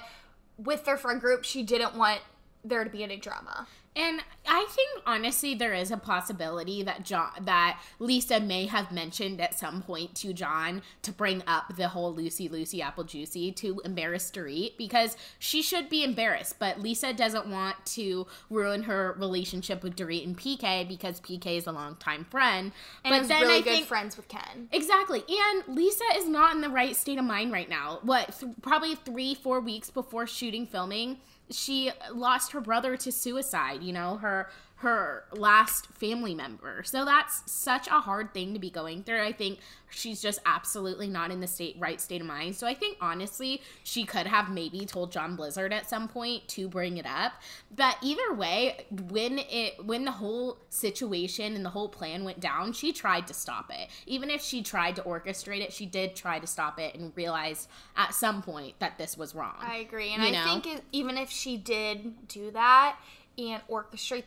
with 0.57 0.85
their 0.85 0.97
friend 0.97 1.21
group, 1.21 1.43
she 1.43 1.61
didn't 1.61 1.95
want 1.95 2.21
there 2.69 2.83
to 2.83 2.89
be 2.89 3.03
any 3.03 3.17
drama. 3.17 3.67
And 3.97 4.21
I 4.47 4.67
think 4.69 5.01
honestly 5.07 5.55
there 5.55 5.73
is 5.73 5.89
a 5.89 5.97
possibility 5.97 6.83
that 6.83 7.03
John 7.03 7.31
that 7.41 7.81
Lisa 7.97 8.39
may 8.39 8.67
have 8.67 8.91
mentioned 8.91 9.41
at 9.41 9.57
some 9.57 9.81
point 9.81 10.13
to 10.17 10.33
John 10.33 10.83
to 11.01 11.11
bring 11.11 11.41
up 11.47 11.75
the 11.75 11.87
whole 11.87 12.13
Lucy 12.13 12.47
Lucy 12.47 12.79
Apple 12.79 13.05
Juicy 13.05 13.51
to 13.53 13.81
embarrass 13.83 14.29
Dorit 14.29 14.77
because 14.77 15.17
she 15.39 15.63
should 15.63 15.89
be 15.89 16.03
embarrassed, 16.03 16.59
but 16.59 16.79
Lisa 16.79 17.11
doesn't 17.11 17.47
want 17.47 17.83
to 17.87 18.27
ruin 18.51 18.83
her 18.83 19.15
relationship 19.17 19.81
with 19.81 19.95
Dorit 19.95 20.23
and 20.23 20.37
PK 20.37 20.87
because 20.87 21.19
PK 21.19 21.57
is 21.57 21.65
a 21.65 21.71
longtime 21.71 22.25
friend. 22.25 22.71
And 23.03 23.21
but 23.23 23.27
then 23.27 23.41
really 23.41 23.55
I 23.55 23.61
good 23.61 23.69
think 23.71 23.87
friends 23.87 24.15
with 24.15 24.27
Ken. 24.27 24.69
Exactly. 24.71 25.23
And 25.27 25.75
Lisa 25.75 26.05
is 26.15 26.27
not 26.27 26.53
in 26.53 26.61
the 26.61 26.69
right 26.69 26.95
state 26.95 27.17
of 27.17 27.25
mind 27.25 27.51
right 27.51 27.69
now. 27.69 27.97
What, 28.03 28.39
th- 28.39 28.51
probably 28.61 28.93
three, 28.93 29.33
four 29.33 29.59
weeks 29.59 29.89
before 29.89 30.27
shooting 30.27 30.67
filming, 30.67 31.17
she 31.49 31.91
lost 32.13 32.51
her 32.51 32.61
brother 32.61 32.97
to 32.97 33.11
suicide, 33.11 33.83
you 33.83 33.93
know, 33.93 34.17
her 34.17 34.49
her 34.81 35.23
last 35.31 35.87
family 35.87 36.35
member. 36.35 36.83
So 36.83 37.03
that's 37.03 37.51
such 37.51 37.87
a 37.87 37.99
hard 38.01 38.31
thing 38.31 38.53
to 38.53 38.59
be 38.59 38.69
going 38.69 39.01
through. 39.01 39.23
I 39.23 39.31
think 39.31 39.57
she's 39.89 40.21
just 40.21 40.37
absolutely 40.45 41.07
not 41.07 41.31
in 41.31 41.39
the 41.39 41.47
state 41.47 41.75
right 41.79 41.99
state 41.99 42.21
of 42.21 42.27
mind. 42.27 42.55
So 42.55 42.67
I 42.67 42.75
think 42.75 42.97
honestly, 43.01 43.63
she 43.83 44.05
could 44.05 44.27
have 44.27 44.51
maybe 44.51 44.85
told 44.85 45.11
John 45.11 45.35
Blizzard 45.35 45.73
at 45.73 45.89
some 45.89 46.07
point 46.07 46.47
to 46.49 46.67
bring 46.67 46.97
it 46.97 47.07
up. 47.07 47.33
But 47.75 47.97
either 48.03 48.35
way, 48.35 48.85
when 49.09 49.39
it 49.39 49.83
when 49.83 50.05
the 50.05 50.11
whole 50.11 50.59
situation 50.69 51.55
and 51.55 51.65
the 51.65 51.71
whole 51.71 51.89
plan 51.89 52.23
went 52.23 52.39
down, 52.39 52.71
she 52.73 52.93
tried 52.93 53.25
to 53.27 53.33
stop 53.33 53.71
it. 53.73 53.89
Even 54.05 54.29
if 54.29 54.43
she 54.43 54.61
tried 54.61 54.95
to 54.97 55.01
orchestrate 55.01 55.61
it, 55.61 55.73
she 55.73 55.87
did 55.87 56.15
try 56.15 56.37
to 56.37 56.45
stop 56.45 56.79
it 56.79 56.93
and 56.93 57.13
realized 57.15 57.67
at 57.95 58.13
some 58.13 58.43
point 58.43 58.75
that 58.77 58.99
this 58.99 59.17
was 59.17 59.33
wrong. 59.33 59.55
I 59.59 59.77
agree. 59.77 60.09
And 60.11 60.21
You 60.21 60.29
I 60.29 60.31
know? 60.33 60.43
think 60.61 60.67
it, 60.67 60.83
even 60.91 61.17
if 61.17 61.31
she 61.31 61.57
did 61.57 62.27
do 62.27 62.51
that 62.51 62.97
and 63.39 63.61
orchestrate 63.69 64.23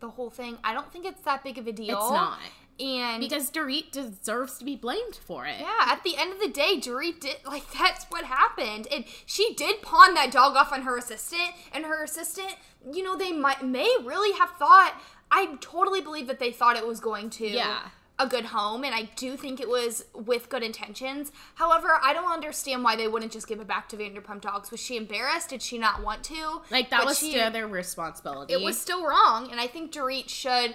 the 0.00 0.10
whole 0.10 0.30
thing, 0.30 0.58
I 0.62 0.74
don't 0.74 0.92
think 0.92 1.06
it's 1.06 1.22
that 1.22 1.42
big 1.42 1.58
of 1.58 1.66
a 1.66 1.72
deal. 1.72 1.98
It's 1.98 2.10
not. 2.10 2.38
And 2.80 3.20
Because 3.20 3.50
Dorit 3.50 3.90
deserves 3.90 4.58
to 4.58 4.64
be 4.64 4.76
blamed 4.76 5.16
for 5.16 5.46
it. 5.46 5.56
yeah, 5.58 5.86
at 5.92 6.04
the 6.04 6.16
end 6.16 6.32
of 6.32 6.38
the 6.38 6.48
day, 6.48 6.78
Dorit 6.78 7.18
did 7.20 7.36
like 7.44 7.64
that's 7.72 8.04
what 8.04 8.24
happened, 8.24 8.86
and 8.92 9.04
she 9.26 9.52
did 9.54 9.82
pawn 9.82 10.14
that 10.14 10.30
dog 10.30 10.54
off 10.56 10.72
on 10.72 10.82
her 10.82 10.96
assistant, 10.96 11.54
and 11.72 11.84
her 11.86 12.04
assistant, 12.04 12.54
you 12.92 13.02
know, 13.02 13.16
they 13.16 13.32
might 13.32 13.64
may 13.64 13.92
really 14.04 14.36
have 14.38 14.50
thought. 14.58 14.94
I 15.30 15.56
totally 15.60 16.00
believe 16.00 16.26
that 16.28 16.38
they 16.38 16.52
thought 16.52 16.76
it 16.76 16.86
was 16.86 17.00
going 17.00 17.30
to 17.30 17.48
Yeah. 17.48 17.80
A 18.20 18.26
good 18.26 18.46
home, 18.46 18.82
and 18.84 18.94
I 18.94 19.08
do 19.16 19.36
think 19.36 19.60
it 19.60 19.68
was 19.68 20.04
with 20.12 20.48
good 20.48 20.62
intentions. 20.62 21.30
However, 21.54 21.98
I 22.02 22.12
don't 22.12 22.30
understand 22.32 22.82
why 22.82 22.96
they 22.96 23.06
wouldn't 23.06 23.30
just 23.32 23.46
give 23.46 23.60
it 23.60 23.66
back 23.68 23.88
to 23.90 23.96
Vanderpump 23.96 24.40
Dogs. 24.40 24.70
Was 24.72 24.80
she 24.80 24.96
embarrassed? 24.96 25.50
Did 25.50 25.62
she 25.62 25.78
not 25.78 26.02
want 26.02 26.24
to? 26.24 26.62
Like 26.70 26.90
that 26.90 26.98
But 27.00 27.06
was 27.06 27.18
she- 27.20 27.30
still 27.30 27.50
their 27.50 27.68
responsibility. 27.68 28.52
it 28.52 28.60
was 28.60 28.78
still 28.80 29.06
wrong 29.06 29.50
and 29.50 29.60
i 29.60 29.66
think 29.66 29.92
dorit 29.92 30.28
should 30.28 30.74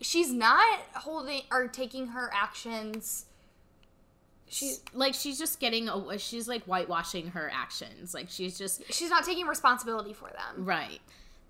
she's 0.00 0.32
not 0.32 0.78
holding 0.94 1.42
or 1.50 1.66
taking 1.68 2.08
her 2.08 2.30
actions 2.32 3.26
she's 4.48 4.80
like 4.92 5.14
she's 5.14 5.38
just 5.38 5.58
getting 5.60 5.88
a, 5.88 6.18
she's 6.18 6.46
like 6.48 6.62
whitewashing 6.64 7.28
her 7.28 7.50
actions. 7.52 8.14
Like 8.14 8.28
she's 8.30 8.56
just 8.58 8.82
she's 8.92 9.10
not 9.10 9.24
taking 9.24 9.46
responsibility 9.46 10.12
for 10.12 10.28
them 10.30 10.64
right. 10.64 11.00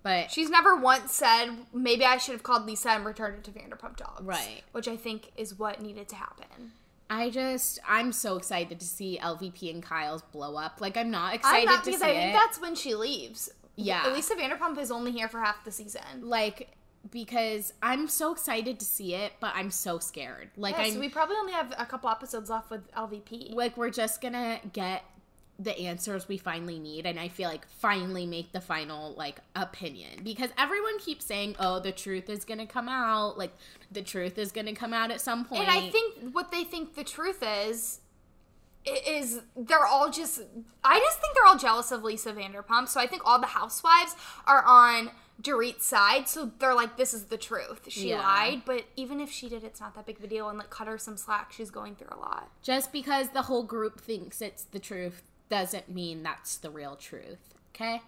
But 0.05 0.31
she's 0.31 0.49
never 0.49 0.75
once 0.77 1.11
said 1.13 1.49
maybe 1.73 2.05
i 2.05 2.15
should 2.17 2.31
have 2.33 2.43
called 2.43 2.65
lisa 2.65 2.91
and 2.91 3.03
returned 3.05 3.35
it 3.39 3.43
to 3.45 3.51
vanderpump 3.51 3.97
dogs 3.97 4.21
Right. 4.23 4.61
which 4.71 4.87
i 4.87 4.95
think 4.95 5.31
is 5.35 5.57
what 5.59 5.81
needed 5.81 6.07
to 6.09 6.15
happen 6.15 6.71
I 7.07 7.29
just 7.29 7.77
I'm 7.87 8.11
so 8.11 8.35
excited 8.35 8.79
to 8.79 8.85
see 8.85 9.19
LVP 9.21 9.69
and 9.71 9.83
Kyle's 9.83 10.23
blow 10.23 10.55
up. 10.55 10.81
Like 10.81 10.97
I'm 10.97 11.11
not 11.11 11.29
i'm 11.29 11.35
excited 11.35 11.65
not 11.67 11.83
to 11.83 11.91
because 11.91 12.01
see 12.01 12.07
i 12.07 12.13
think 12.13 12.29
it. 12.31 12.33
that's 12.33 12.59
when 12.59 12.73
she 12.73 12.95
leaves 12.95 13.51
Yeah. 13.75 14.11
lisa 14.11 14.33
vanderpump 14.35 14.79
is 14.79 14.89
only 14.89 15.11
here 15.11 15.27
for 15.27 15.39
half 15.39 15.63
the 15.63 15.71
season 15.71 16.01
like 16.21 16.69
because 17.11 17.73
I'm 17.83 18.07
so 18.07 18.31
excited 18.31 18.79
to 18.79 18.85
see 18.85 19.13
it, 19.13 19.33
but 19.39 19.51
I'm 19.55 19.69
so 19.69 19.99
scared. 19.99 20.49
Like 20.57 20.75
yeah, 20.75 20.85
I'm 20.85 20.93
so 20.93 20.99
we 20.99 21.09
probably 21.09 21.35
only 21.35 21.53
have 21.53 21.71
a 21.77 21.85
couple 21.85 22.09
episodes 22.09 22.49
left 22.49 22.71
with 22.71 22.91
lvp 22.93 23.53
like 23.53 23.77
we're 23.77 23.91
just 23.91 24.21
gonna 24.21 24.59
get 24.73 25.03
the 25.57 25.77
answers 25.79 26.27
we 26.27 26.37
finally 26.37 26.79
need 26.79 27.05
and 27.05 27.17
i 27.17 27.27
feel 27.29 27.47
like 27.49 27.65
finally 27.79 28.25
make 28.25 28.51
the 28.51 28.59
final 28.59 29.13
like 29.15 29.39
opinion 29.55 30.19
because 30.23 30.49
everyone 30.57 30.99
keeps 30.99 31.23
saying 31.25 31.55
oh 31.59 31.79
the 31.79 31.91
truth 31.93 32.29
is 32.29 32.43
gonna 32.43 32.65
come 32.67 32.89
out 32.89 33.37
like 33.37 33.53
the 33.91 34.01
truth 34.01 34.37
is 34.37 34.51
gonna 34.51 34.75
come 34.75 34.93
out 34.93 35.11
at 35.11 35.21
some 35.21 35.45
point 35.45 35.61
And 35.61 35.71
I 35.71 35.89
think 35.89 36.33
what 36.33 36.51
they 36.51 36.63
think 36.65 36.95
the 36.95 37.05
truth 37.05 37.41
is 37.41 38.01
is 38.85 39.41
they're 39.55 39.85
all 39.85 40.11
just 40.11 40.41
I 40.83 40.99
just 40.99 41.19
think 41.19 41.33
they're 41.35 41.45
all 41.47 41.57
jealous 41.57 41.91
of 41.91 42.03
Lisa 42.03 42.33
Vanderpump. 42.33 42.87
So 42.87 42.99
I 42.99 43.07
think 43.07 43.23
all 43.25 43.39
the 43.39 43.47
housewives 43.47 44.15
are 44.45 44.63
on 44.63 45.09
Dorit's 45.41 45.85
side. 45.85 46.27
So 46.29 46.51
they're 46.59 46.75
like, 46.75 46.95
this 46.95 47.13
is 47.13 47.25
the 47.25 47.37
truth. 47.37 47.81
She 47.89 48.09
Yeah. 48.09 48.19
lied. 48.19 48.61
But 48.65 48.85
even 48.95 49.19
if 49.19 49.31
she 49.31 49.49
did, 49.49 49.63
it's 49.63 49.79
not 49.81 49.95
that 49.95 50.05
big 50.05 50.19
of 50.19 50.23
a 50.23 50.27
deal. 50.27 50.49
And 50.49 50.59
like 50.59 50.69
cut 50.69 50.87
her 50.87 50.97
some 50.99 51.17
slack. 51.17 51.51
She's 51.51 51.71
going 51.71 51.95
through 51.95 52.09
a 52.11 52.19
lot. 52.19 52.51
just 52.61 52.91
because 52.91 53.29
the 53.29 53.43
whole 53.43 53.63
group 53.63 53.99
thinks 54.01 54.39
it's 54.41 54.63
the 54.65 54.79
truth 54.79 55.23
doesn't 55.49 55.89
mean 55.89 56.23
that's 56.23 56.57
the 56.57 56.69
real 56.69 56.95
truth 56.95 57.53
okay 57.73 58.01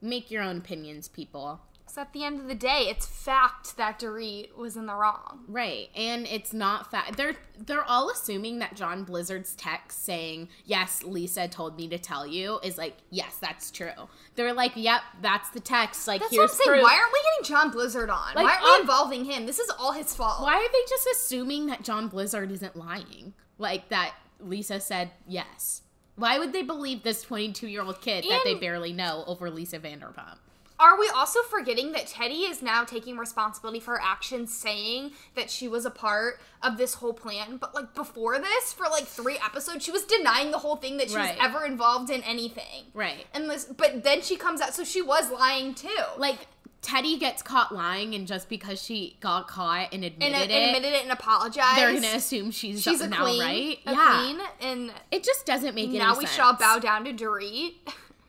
make 0.00 0.30
your 0.30 0.42
own 0.42 0.58
opinions 0.58 1.08
people 1.08 1.60
So 1.88 2.02
at 2.02 2.12
the 2.12 2.24
end 2.24 2.40
of 2.40 2.48
the 2.48 2.54
day, 2.54 2.88
it's 2.90 3.06
fact 3.06 3.76
that 3.78 4.00
Dorit 4.00 4.54
was 4.56 4.76
in 4.76 4.86
the 4.86 4.94
wrong. 4.94 5.44
Right, 5.48 5.88
and 5.94 6.26
it's 6.26 6.52
not 6.52 6.90
fact. 6.90 7.16
They're 7.16 7.36
they're 7.56 7.84
all 7.84 8.10
assuming 8.10 8.58
that 8.58 8.74
John 8.76 9.04
Blizzard's 9.04 9.54
text 9.54 10.04
saying 10.04 10.48
"Yes, 10.66 11.02
Lisa 11.04 11.46
told 11.48 11.76
me 11.76 11.88
to 11.88 11.98
tell 11.98 12.26
you" 12.26 12.58
is 12.62 12.76
like, 12.76 12.96
"Yes, 13.10 13.38
that's 13.40 13.70
true." 13.70 14.08
They're 14.34 14.52
like, 14.52 14.72
"Yep, 14.74 15.00
that's 15.22 15.48
the 15.50 15.60
text." 15.60 16.06
Like, 16.08 16.20
That's 16.20 16.32
here's 16.32 16.50
what 16.50 16.50
I'm 16.50 16.56
saying. 16.56 16.70
proof. 16.70 16.82
Why 16.82 16.96
aren't 16.98 17.12
we 17.12 17.20
getting 17.22 17.54
John 17.54 17.70
Blizzard 17.70 18.10
on? 18.10 18.34
Like, 18.34 18.44
Why 18.44 18.52
aren't 18.56 18.64
we 18.64 18.80
involving 18.80 19.24
him? 19.24 19.46
This 19.46 19.60
is 19.60 19.70
all 19.78 19.92
his 19.92 20.14
fault. 20.14 20.42
Why 20.42 20.56
are 20.56 20.68
they 20.72 20.84
just 20.88 21.06
assuming 21.14 21.66
that 21.68 21.82
John 21.82 22.08
Blizzard 22.08 22.50
isn't 22.50 22.76
lying? 22.76 23.32
Like 23.58 23.88
that 23.90 24.12
Lisa 24.40 24.80
said 24.80 25.12
yes. 25.26 25.82
Why 26.16 26.38
would 26.38 26.52
they 26.52 26.62
believe 26.62 27.02
this 27.02 27.22
22 27.22 27.68
year 27.68 27.82
old 27.82 28.00
kid 28.00 28.24
that 28.28 28.40
they 28.44 28.54
barely 28.54 28.92
know 28.92 29.24
over 29.26 29.50
Lisa 29.50 29.78
Vanderpump? 29.78 30.38
Are 30.78 30.98
we 30.98 31.08
also 31.08 31.40
forgetting 31.42 31.92
that 31.92 32.06
Teddi 32.06 32.50
is 32.50 32.60
now 32.60 32.84
taking 32.84 33.16
responsibility 33.16 33.80
for 33.80 33.92
her 33.92 34.00
actions, 34.02 34.52
saying 34.52 35.12
that 35.34 35.48
she 35.50 35.68
was 35.68 35.86
a 35.86 35.90
part 35.90 36.38
of 36.62 36.76
this 36.76 36.94
whole 36.94 37.14
plan? 37.14 37.56
But 37.56 37.74
like 37.74 37.94
before 37.94 38.38
this, 38.38 38.74
for 38.74 38.84
like 38.90 39.06
three 39.06 39.38
episodes, 39.42 39.84
she 39.86 39.90
was 39.90 40.04
denying 40.04 40.50
the 40.50 40.58
whole 40.58 40.76
thing 40.76 40.98
that 40.98 41.08
she 41.08 41.16
Right. 41.16 41.34
was 41.34 41.44
ever 41.46 41.64
involved 41.64 42.10
in 42.10 42.22
anything. 42.24 42.84
Right. 42.92 43.26
And 43.32 43.48
this, 43.48 43.64
but 43.64 44.02
then 44.04 44.20
she 44.20 44.36
comes 44.36 44.60
out, 44.60 44.74
so 44.74 44.84
she 44.84 45.00
was 45.00 45.30
lying 45.30 45.74
too. 45.74 45.88
Like 46.18 46.46
Teddi 46.86 47.18
gets 47.18 47.42
caught 47.42 47.74
lying, 47.74 48.14
and 48.14 48.26
just 48.26 48.48
because 48.48 48.80
she 48.80 49.16
got 49.20 49.48
caught 49.48 49.92
and 49.92 50.04
admitted 50.04 50.34
and 50.34 50.50
it, 50.50 50.54
admitted 50.54 50.94
it 50.94 51.02
and 51.02 51.10
apologized. 51.12 51.78
they're 51.78 51.92
gonna 51.92 52.14
assume 52.16 52.50
she's, 52.52 52.82
she's 52.82 53.00
a 53.00 53.08
now 53.08 53.24
queen, 53.24 53.40
right. 53.42 53.78
a 53.86 53.92
yeah, 53.92 54.22
queen, 54.22 54.40
and 54.60 54.92
it 55.10 55.24
just 55.24 55.44
doesn't 55.46 55.74
make 55.74 55.88
any 55.88 55.98
sense. 55.98 56.06
now 56.06 56.14
sense. 56.14 56.18
we 56.30 56.34
shall 56.36 56.52
bow 56.54 56.78
down 56.78 57.04
to 57.04 57.12
Dorit. 57.12 57.74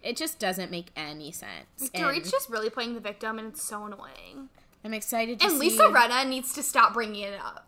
It 0.04 0.16
just 0.16 0.40
doesn't 0.40 0.72
make 0.72 0.88
any 0.96 1.32
sense. 1.32 1.90
Dorit's 1.94 2.24
And 2.24 2.32
just 2.32 2.50
really 2.50 2.70
playing 2.70 2.94
the 2.94 3.00
victim, 3.00 3.38
and 3.40 3.50
it's 3.50 3.62
so 3.64 3.86
annoying. 3.86 4.50
I'm 4.84 4.94
excited 4.94 5.40
to 5.40 5.46
And 5.46 5.54
see. 5.56 5.60
Lisa 5.60 5.84
Rinna 5.84 6.28
needs 6.28 6.54
to 6.54 6.64
stop 6.64 6.94
bringing 6.94 7.24
it 7.24 7.40
up. 7.40 7.68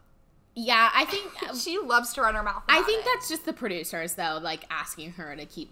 Yeah, 0.55 0.89
I 0.93 1.05
think 1.05 1.31
She 1.55 1.77
loves 1.77 2.13
to 2.13 2.21
run 2.21 2.35
her 2.35 2.43
mouth. 2.43 2.63
I 2.67 2.81
think 2.83 3.01
it. 3.01 3.09
that's 3.13 3.29
just 3.29 3.45
the 3.45 3.53
producers 3.53 4.13
though, 4.15 4.39
like 4.41 4.63
asking 4.69 5.11
her 5.13 5.35
to 5.35 5.45
keep 5.45 5.69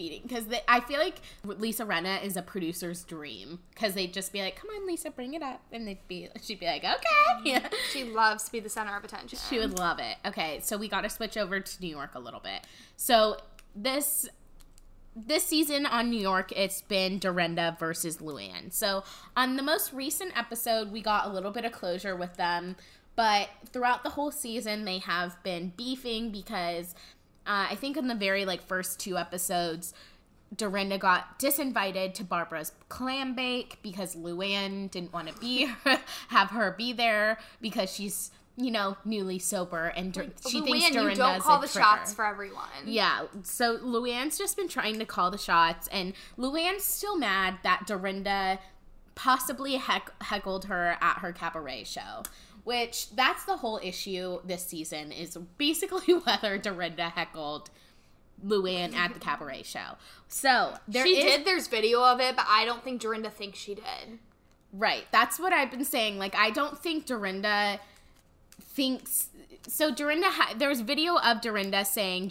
feeding 0.00 0.22
because 0.22 0.44
I 0.66 0.80
feel 0.80 0.98
like 0.98 1.16
Lisa 1.44 1.84
Rinna 1.84 2.24
is 2.24 2.38
a 2.38 2.42
producer's 2.42 3.04
dream 3.04 3.58
because 3.74 3.92
they'd 3.92 4.14
just 4.14 4.32
be 4.32 4.40
like, 4.40 4.56
"Come 4.56 4.70
on, 4.70 4.86
Lisa, 4.86 5.10
bring 5.10 5.34
it 5.34 5.42
up," 5.42 5.60
and 5.72 5.86
they'd 5.86 6.08
be, 6.08 6.28
she'd 6.42 6.58
be 6.58 6.64
like, 6.64 6.82
"Okay." 6.84 6.96
Yeah. 7.44 7.68
She 7.92 8.04
loves 8.04 8.44
to 8.44 8.52
be 8.52 8.60
the 8.60 8.70
center 8.70 8.96
of 8.96 9.04
attention. 9.04 9.38
She 9.50 9.58
would 9.58 9.78
love 9.78 9.98
it. 9.98 10.16
Okay, 10.24 10.60
so 10.62 10.78
we 10.78 10.88
got 10.88 11.02
to 11.02 11.10
switch 11.10 11.36
over 11.36 11.60
to 11.60 11.80
New 11.82 11.88
York 11.88 12.14
a 12.14 12.18
little 12.18 12.40
bit. 12.40 12.66
So 12.96 13.36
this 13.74 14.26
this 15.14 15.44
season 15.44 15.84
on 15.84 16.08
New 16.08 16.20
York, 16.20 16.52
it's 16.56 16.80
been 16.80 17.18
Dorinda 17.18 17.76
versus 17.78 18.18
Luann. 18.18 18.72
So 18.72 19.04
on 19.36 19.56
the 19.56 19.62
most 19.62 19.92
recent 19.92 20.36
episode, 20.38 20.92
we 20.92 21.02
got 21.02 21.26
a 21.26 21.28
little 21.28 21.50
bit 21.50 21.66
of 21.66 21.72
closure 21.72 22.16
with 22.16 22.36
them, 22.36 22.76
but 23.16 23.50
throughout 23.70 24.02
the 24.02 24.10
whole 24.10 24.30
season, 24.30 24.84
they 24.86 24.98
have 24.98 25.42
been 25.42 25.72
beefing 25.76 26.30
because 26.30 26.94
uh, 27.46 27.68
I 27.70 27.74
think 27.74 27.96
in 27.96 28.08
the 28.08 28.14
very 28.14 28.44
like 28.44 28.62
first 28.62 29.00
two 29.00 29.16
episodes. 29.16 29.94
Dorinda 30.56 30.98
got 30.98 31.38
disinvited 31.38 32.12
to 32.14 32.24
Barbara's 32.24 32.72
clam 32.88 33.36
bake 33.36 33.78
because 33.82 34.16
Luann 34.16 34.90
didn't 34.90 35.12
want 35.12 35.28
to 35.28 35.40
be 35.40 35.70
have 36.28 36.50
her 36.50 36.74
be 36.76 36.92
there 36.92 37.38
because 37.60 37.88
she's 37.92 38.32
you 38.56 38.72
know 38.72 38.96
newly 39.04 39.38
sober 39.38 39.86
and 39.86 40.12
Dur- 40.12 40.26
she 40.48 40.60
thinks 40.60 40.86
Luann, 40.86 40.92
Dorinda's 40.92 41.18
you 41.18 41.24
don't 41.24 41.40
call 41.40 41.60
the 41.60 41.68
trigger. 41.68 41.84
shots 41.84 42.12
for 42.12 42.24
everyone. 42.24 42.66
Yeah, 42.84 43.26
so 43.44 43.78
Luann's 43.78 44.36
just 44.36 44.56
been 44.56 44.68
trying 44.68 44.98
to 44.98 45.04
call 45.04 45.30
the 45.30 45.38
shots, 45.38 45.86
and 45.88 46.14
Luann's 46.36 46.82
still 46.82 47.16
mad 47.16 47.58
that 47.62 47.86
Dorinda 47.86 48.58
possibly 49.14 49.76
heck- 49.76 50.22
heckled 50.22 50.66
her 50.66 50.96
at 51.00 51.18
her 51.18 51.32
cabaret 51.32 51.84
show. 51.84 52.22
Which 52.64 53.10
that's 53.14 53.44
the 53.44 53.56
whole 53.56 53.80
issue 53.82 54.40
this 54.44 54.64
season 54.66 55.12
is 55.12 55.36
basically 55.58 56.14
whether 56.24 56.58
Dorinda 56.58 57.08
heckled 57.10 57.70
Luann 58.46 58.94
at 58.94 59.14
the 59.14 59.20
cabaret 59.20 59.62
show. 59.62 59.96
So 60.28 60.74
there 60.86 61.06
she 61.06 61.18
is- 61.18 61.24
did. 61.24 61.44
There's 61.46 61.68
video 61.68 62.02
of 62.02 62.20
it, 62.20 62.36
but 62.36 62.46
I 62.48 62.64
don't 62.64 62.82
think 62.84 63.00
Dorinda 63.00 63.30
thinks 63.30 63.58
she 63.58 63.74
did. 63.74 64.18
Right. 64.72 65.04
That's 65.10 65.40
what 65.40 65.52
I've 65.52 65.70
been 65.70 65.84
saying. 65.84 66.18
Like, 66.18 66.34
I 66.36 66.50
don't 66.50 66.78
think 66.78 67.06
Dorinda 67.06 67.80
thinks. 68.60 69.28
So 69.66 69.90
Dorinda, 69.92 70.28
ha- 70.28 70.54
there 70.56 70.68
was 70.68 70.80
video 70.80 71.16
of 71.18 71.40
Dorinda 71.40 71.84
saying, 71.84 72.30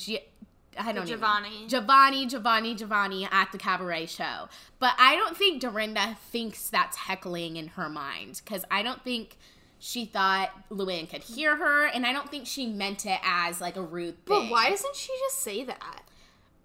I 0.78 0.92
don't 0.92 1.08
even. 1.08 1.08
Giovanni. 1.08 1.68
Giovanni, 1.68 2.26
Giovanni, 2.26 2.76
Giovanni 2.76 3.28
at 3.32 3.52
the 3.52 3.58
cabaret 3.58 4.06
show. 4.08 4.50
But 4.80 4.94
I 4.98 5.16
don't 5.16 5.36
think 5.36 5.62
Dorinda 5.62 6.18
thinks 6.32 6.70
that's 6.70 6.98
heckling 6.98 7.56
in 7.56 7.70
her 7.70 7.90
mind 7.90 8.42
because 8.44 8.66
I 8.70 8.84
don't 8.84 9.04
think 9.04 9.38
she 9.80 10.06
thought 10.06 10.52
Luann 10.70 11.10
could 11.10 11.24
hear 11.24 11.56
her, 11.56 11.86
and 11.88 12.06
I 12.06 12.12
don't 12.12 12.30
think 12.30 12.46
she 12.46 12.68
meant 12.68 13.06
it 13.06 13.20
as 13.24 13.62
like 13.62 13.78
a 13.78 13.82
rude 13.82 14.26
thing. 14.26 14.48
But 14.48 14.52
why 14.52 14.70
doesn't 14.70 14.96
she 14.96 15.14
just 15.26 15.42
say 15.42 15.64
that? 15.64 16.02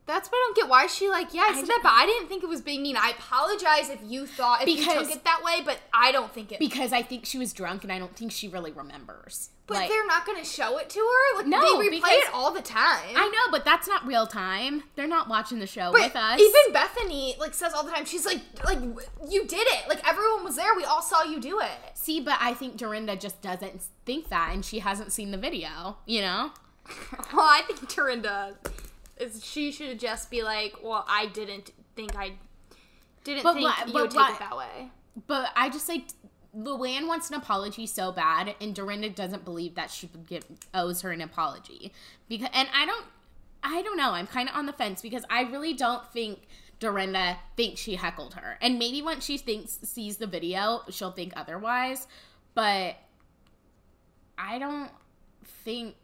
That's 0.06 0.28
what 0.28 0.36
I 0.36 0.42
don't 0.48 0.56
get. 0.56 0.68
Why 0.68 0.84
is 0.84 0.94
she 0.94 1.08
like, 1.08 1.32
yeah, 1.32 1.44
I 1.48 1.54
said 1.54 1.66
that, 1.66 1.80
but 1.82 1.92
I 1.92 2.04
didn't 2.04 2.28
think 2.28 2.42
it 2.42 2.48
was 2.48 2.60
being 2.60 2.82
mean. 2.82 2.94
I 2.96 3.10
apologize 3.18 3.88
if 3.88 4.00
you 4.04 4.26
thought 4.26 4.60
if 4.62 4.68
you 4.68 4.84
took 4.84 5.10
it 5.10 5.24
that 5.24 5.42
way, 5.42 5.62
but 5.64 5.78
I 5.94 6.12
don't 6.12 6.30
think 6.32 6.52
it. 6.52 6.58
because 6.58 6.92
I 6.92 7.00
think 7.02 7.24
she 7.24 7.38
was 7.38 7.54
drunk 7.54 7.84
and 7.84 7.92
I 7.92 7.98
don't 7.98 8.14
think 8.14 8.30
she 8.30 8.46
really 8.46 8.70
remembers. 8.70 9.48
but 9.66 9.78
Like, 9.78 9.88
they're 9.88 10.06
not 10.06 10.26
going 10.26 10.36
to 10.38 10.44
show 10.44 10.76
it 10.76 10.90
to 10.90 10.98
her. 10.98 11.38
Like, 11.38 11.46
No, 11.46 11.80
they 11.80 11.88
replay 11.88 11.90
because- 11.92 12.10
it 12.12 12.34
all 12.34 12.52
the 12.52 12.60
time. 12.60 13.00
I 13.16 13.28
know, 13.28 13.50
but 13.50 13.64
that's 13.64 13.88
not 13.88 14.06
real 14.06 14.26
time. 14.26 14.82
They're 14.94 15.06
not 15.06 15.28
watching 15.30 15.58
the 15.58 15.66
show 15.66 15.90
But 15.90 16.02
with 16.02 16.16
us. 16.16 16.38
even 16.38 16.72
Bethany 16.74 17.36
like 17.40 17.54
says 17.54 17.72
all 17.72 17.82
the 17.82 17.90
time. 17.90 18.04
She's 18.04 18.26
like, 18.26 18.40
like 18.62 18.80
you 19.26 19.46
did 19.46 19.66
it. 19.68 19.88
Like 19.88 20.06
everyone 20.06 20.44
was 20.44 20.56
there. 20.56 20.74
We 20.76 20.84
all 20.84 21.00
saw 21.00 21.22
you 21.22 21.40
do 21.40 21.60
it. 21.60 21.70
See, 21.94 22.20
but 22.20 22.36
I 22.42 22.52
think 22.52 22.76
Dorinda 22.76 23.16
just 23.16 23.40
doesn't 23.40 23.80
think 24.04 24.28
that, 24.28 24.50
and 24.52 24.62
she 24.62 24.80
hasn't 24.80 25.12
seen 25.12 25.30
the 25.30 25.38
video. 25.38 25.96
You 26.04 26.20
know? 26.20 26.50
Well, 27.32 27.46
I 27.46 27.62
think 27.66 27.88
Dorinda 27.88 28.56
is. 29.18 29.44
She 29.44 29.70
should 29.72 29.98
just 29.98 30.30
be 30.30 30.42
like, 30.42 30.74
well, 30.82 31.04
I 31.08 31.26
didn't 31.26 31.70
think 31.96 32.16
I 32.16 32.32
didn't 33.24 33.42
But 33.42 33.54
think 33.54 33.66
what- 33.66 33.88
you 33.88 33.94
would 33.94 34.10
take 34.10 34.30
it 34.30 34.38
that 34.38 34.56
way. 34.56 34.90
But 35.26 35.50
I 35.54 35.70
just 35.70 35.88
like 35.88 36.06
Luann 36.56 37.06
wants 37.06 37.30
an 37.30 37.36
apology 37.36 37.86
so 37.86 38.12
bad, 38.12 38.54
and 38.60 38.74
Dorinda 38.74 39.08
doesn't 39.10 39.44
believe 39.44 39.74
that 39.76 39.90
she 39.90 40.08
give 40.26 40.44
owes 40.72 41.02
her 41.02 41.10
an 41.10 41.20
apology 41.20 41.92
because. 42.28 42.48
And 42.52 42.68
I 42.74 42.84
don't, 42.86 43.06
I 43.62 43.82
don't 43.82 43.96
know. 43.96 44.10
I'm 44.10 44.26
kind 44.26 44.48
of 44.48 44.56
on 44.56 44.66
the 44.66 44.72
fence 44.72 45.02
because 45.02 45.24
I 45.30 45.42
really 45.42 45.72
don't 45.74 46.06
think 46.12 46.46
Dorinda 46.80 47.38
thinks 47.56 47.80
she 47.80 47.94
heckled 47.94 48.34
her, 48.34 48.58
and 48.60 48.78
maybe 48.78 49.02
once 49.02 49.24
she 49.24 49.38
thinks 49.38 49.78
sees 49.84 50.16
the 50.16 50.26
video, 50.26 50.82
she'll 50.90 51.12
think 51.12 51.32
otherwise. 51.36 52.06
But 52.54 52.96
I 54.36 54.58
don't 54.58 54.90
think. 55.64 55.94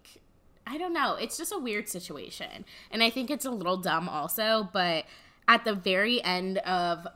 I 0.70 0.78
don't 0.78 0.92
know. 0.92 1.16
It's 1.16 1.36
just 1.36 1.52
a 1.52 1.58
weird 1.58 1.88
situation. 1.88 2.64
And 2.92 3.02
I 3.02 3.10
think 3.10 3.28
it's 3.28 3.44
a 3.44 3.50
little 3.50 3.76
dumb 3.76 4.08
also, 4.08 4.68
but 4.72 5.04
at 5.48 5.64
the 5.64 5.74
very 5.74 6.22
end 6.22 6.58
of 6.58 7.08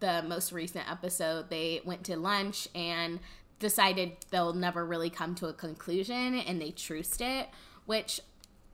the 0.00 0.24
most 0.26 0.50
recent 0.50 0.90
episode, 0.90 1.50
they 1.50 1.82
went 1.84 2.04
to 2.04 2.16
lunch 2.16 2.68
and 2.74 3.20
decided 3.58 4.12
they'll 4.30 4.54
never 4.54 4.84
really 4.84 5.10
come 5.10 5.34
to 5.36 5.46
a 5.46 5.52
conclusion 5.52 6.36
and 6.36 6.60
they 6.60 6.70
truced 6.70 7.20
it, 7.20 7.48
which 7.84 8.20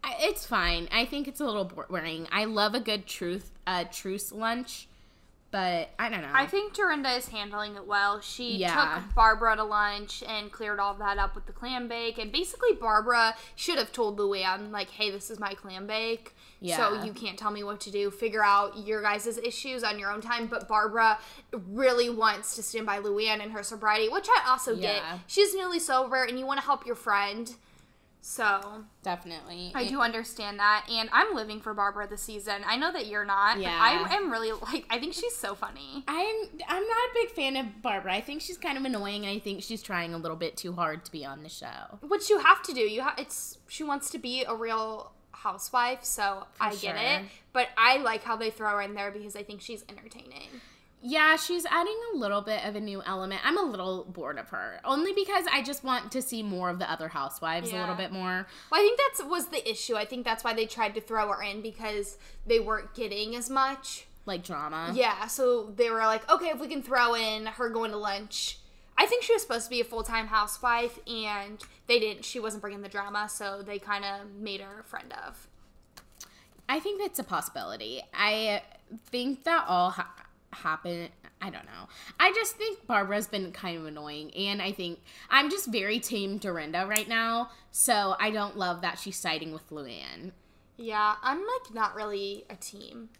it's 0.05 0.47
fine. 0.47 0.89
I 0.93 1.05
think 1.05 1.26
it's 1.26 1.41
a 1.41 1.45
little 1.45 1.64
boring. 1.64 2.28
I 2.30 2.45
love 2.45 2.74
a 2.74 2.80
good 2.80 3.07
truth 3.07 3.51
uh 3.66 3.84
truce 3.91 4.30
lunch, 4.30 4.89
but 5.51 5.90
I 5.99 6.09
don't 6.11 6.20
know. 6.22 6.28
I 6.32 6.46
think 6.46 6.74
Dorinda 6.74 7.11
is 7.16 7.28
handling 7.28 7.74
it 7.76 7.86
well. 7.86 8.20
She 8.20 8.57
Yeah. 8.57 9.01
took 9.03 9.14
Barbara 9.14 9.57
to 9.57 9.64
lunch 9.64 10.22
and 10.26 10.53
cleared 10.53 10.78
all 10.78 10.94
that 10.94 11.16
up 11.18 11.34
with 11.34 11.46
the 11.46 11.53
clam 11.53 11.88
bake. 11.88 12.18
And 12.18 12.30
basically, 12.30 12.72
Barbara 12.74 13.34
should 13.57 13.78
have 13.78 13.90
told 13.92 14.18
Luann, 14.18 14.70
like, 14.70 14.90
hey, 14.90 15.11
this 15.11 15.30
is 15.30 15.38
my 15.38 15.55
clam 15.55 15.86
bake. 15.86 16.34
Yeah. 16.61 16.76
So 16.76 17.03
you 17.05 17.12
can't 17.12 17.38
tell 17.38 17.51
me 17.51 17.62
what 17.62 17.80
to 17.82 17.90
do. 17.90 18.11
Figure 18.11 18.44
out 18.44 18.76
your 18.76 19.01
guys' 19.01 19.38
issues 19.38 19.82
on 19.84 19.99
your 19.99 20.11
own 20.11 20.20
time. 20.20 20.49
But 20.49 20.68
Barbara 20.68 21.18
really 21.53 22.11
wants 22.11 22.55
to 22.57 22.62
stand 22.62 22.84
by 22.84 22.99
Luann 22.99 23.40
and 23.42 23.53
her 23.53 23.62
sobriety, 23.62 24.09
which 24.09 24.28
I 24.28 24.49
also 24.51 24.74
Yeah. 24.74 24.94
get. 24.94 25.03
She's 25.26 25.55
newly 25.55 25.78
sober 25.78 26.24
and 26.24 26.38
you 26.38 26.44
want 26.46 26.61
to 26.61 26.66
help 26.66 26.84
your 26.84 26.96
friend. 26.96 27.55
So 28.29 28.85
definitely. 29.03 29.72
I 29.74 29.89
do 29.89 30.03
understand 30.03 30.59
that, 30.59 30.85
and 30.91 31.09
I'm 31.14 31.35
living 31.35 31.61
for 31.61 31.72
Barbara 31.72 32.07
this 32.07 32.20
season. 32.20 32.61
I 32.66 32.76
know 32.76 32.93
that 32.93 33.07
you're 33.07 33.24
not. 33.24 33.59
Yeah. 33.59 33.74
I 33.81 34.14
am 34.14 34.31
really 34.31 34.53
like. 34.53 34.85
I 34.91 34.99
think 34.99 35.14
she's 35.14 35.35
so 35.35 35.55
funny. 35.55 36.05
I'm 36.07 36.37
I'm 36.68 36.83
not 36.83 36.99
a 36.99 37.11
big 37.14 37.31
fan 37.31 37.57
of 37.57 37.81
Barbara. 37.81 38.12
I 38.12 38.20
think 38.20 38.43
she's 38.43 38.59
kind 38.59 38.76
of 38.76 38.85
annoying 38.85 39.24
and 39.24 39.35
I 39.35 39.39
think 39.39 39.62
she's 39.62 39.83
trying 39.83 40.12
a 40.12 40.18
little 40.18 40.37
bit 40.37 40.59
too 40.59 40.74
hard 40.74 41.07
to 41.07 41.11
be 41.11 41.24
on 41.24 41.43
the 41.43 41.49
show. 41.49 41.99
Which 42.07 42.29
you 42.29 42.39
have 42.41 42.62
to 42.64 42.74
do. 42.74 42.83
You 42.83 43.01
have. 43.01 43.14
It's 43.18 43.57
she 43.66 43.83
wants 43.83 44.11
to 44.11 44.18
be 44.18 44.45
a 44.45 44.55
real 44.55 45.11
housewife, 45.31 46.05
so 46.05 46.47
I 46.61 46.74
get 46.74 46.97
it. 46.97 47.22
But 47.55 47.68
I 47.79 47.97
like 47.97 48.24
how 48.24 48.37
they 48.37 48.51
throw 48.51 48.72
her 48.72 48.83
in 48.83 48.93
there 48.93 49.11
because 49.11 49.37
I 49.37 49.43
think 49.43 49.62
she's 49.62 49.87
entertaining. 49.89 50.49
Yeah, 51.01 51.36
she's 51.36 51.64
adding 51.64 51.96
a 52.12 52.16
little 52.16 52.40
bit 52.40 52.64
of 52.64 52.74
a 52.74 52.80
new 52.80 53.03
element. 53.07 53.40
I'm 53.44 53.57
a 53.57 53.62
little 53.62 54.05
bored 54.05 54.36
of 54.38 54.49
her. 54.49 54.80
Only 54.84 55.12
because 55.12 55.44
I 55.51 55.62
just 55.62 55.84
want 55.84 56.11
to 56.12 56.20
see 56.22 56.42
more 56.42 56.70
of 56.70 56.80
the 56.80 56.90
other 56.90 57.09
housewives 57.09 57.70
a 57.72 57.76
little 57.76 57.94
bit 57.94 58.11
more. 58.11 58.46
Well, 58.70 58.80
I 58.80 58.82
think 58.82 58.99
that 58.99 59.28
was 59.28 59.46
the 59.46 59.68
issue. 59.70 59.94
I 59.94 60.05
think 60.05 60.24
that's 60.24 60.42
why 60.42 60.55
they 60.55 60.66
tried 60.66 60.94
to 60.96 61.01
throw 61.01 61.28
her 61.28 61.42
in 61.42 61.62
because 61.62 62.18
they 62.46 62.59
weren't 62.59 62.94
getting 62.94 63.36
as 63.36 63.49
much. 63.49 64.07
Like 64.26 64.42
drama. 64.42 64.90
Yeah, 64.92 65.28
so 65.28 65.72
they 65.76 65.88
were 65.88 66.01
like, 66.01 66.28
okay, 66.30 66.49
if 66.49 66.59
we 66.59 66.66
can 66.66 66.82
throw 66.82 67.14
in 67.14 67.46
her 67.46 67.70
going 67.70 67.92
to 67.92 67.96
lunch. 67.96 68.59
I 68.96 69.07
think 69.07 69.22
she 69.22 69.32
was 69.32 69.42
supposed 69.42 69.64
to 69.64 69.70
be 69.70 69.80
a 69.80 69.84
full 69.84 70.03
time 70.03 70.26
housewife, 70.26 70.99
and 71.07 71.62
they 71.86 72.01
didn't. 72.01 72.24
She 72.24 72.40
wasn't 72.40 72.61
bringing 72.61 72.82
the 72.82 72.88
drama, 72.88 73.28
so 73.28 73.62
they 73.62 73.78
kind 73.78 74.05
of 74.05 74.32
made 74.34 74.61
her 74.61 74.80
a 74.80 74.84
friend 74.84 75.14
of. 75.26 75.46
I 76.68 76.80
think 76.80 77.01
that's 77.01 77.20
a 77.20 77.24
possibility. 77.24 78.03
I 78.12 78.62
think 79.07 79.44
that 79.44 79.64
all 79.68 79.90
ha- 79.90 80.12
happen. 80.53 81.09
I 81.40 81.51
don't 81.51 81.66
know. 81.66 81.88
I 82.18 82.32
just 82.32 82.57
think 82.57 82.86
Barbara's 82.86 83.28
been 83.28 83.53
kind 83.53 83.78
of 83.78 83.86
annoying, 83.86 84.34
and 84.34 84.61
I 84.61 84.72
think 84.72 85.01
I'm 85.30 85.51
just 85.51 85.70
very 85.70 86.01
team 86.01 86.38
Dorinda 86.38 86.86
right 86.86 87.09
now. 87.09 87.51
So 87.70 88.16
I 88.18 88.30
don't 88.30 88.57
love 88.57 88.82
that 88.82 88.99
she's 88.99 89.16
siding 89.16 89.53
with 89.53 89.68
Luann. 89.70 90.32
Yeah, 90.76 91.14
I'm 91.22 91.38
like 91.38 91.74
not 91.74 91.94
really 91.94 92.44
a 92.51 92.57
team. 92.57 93.11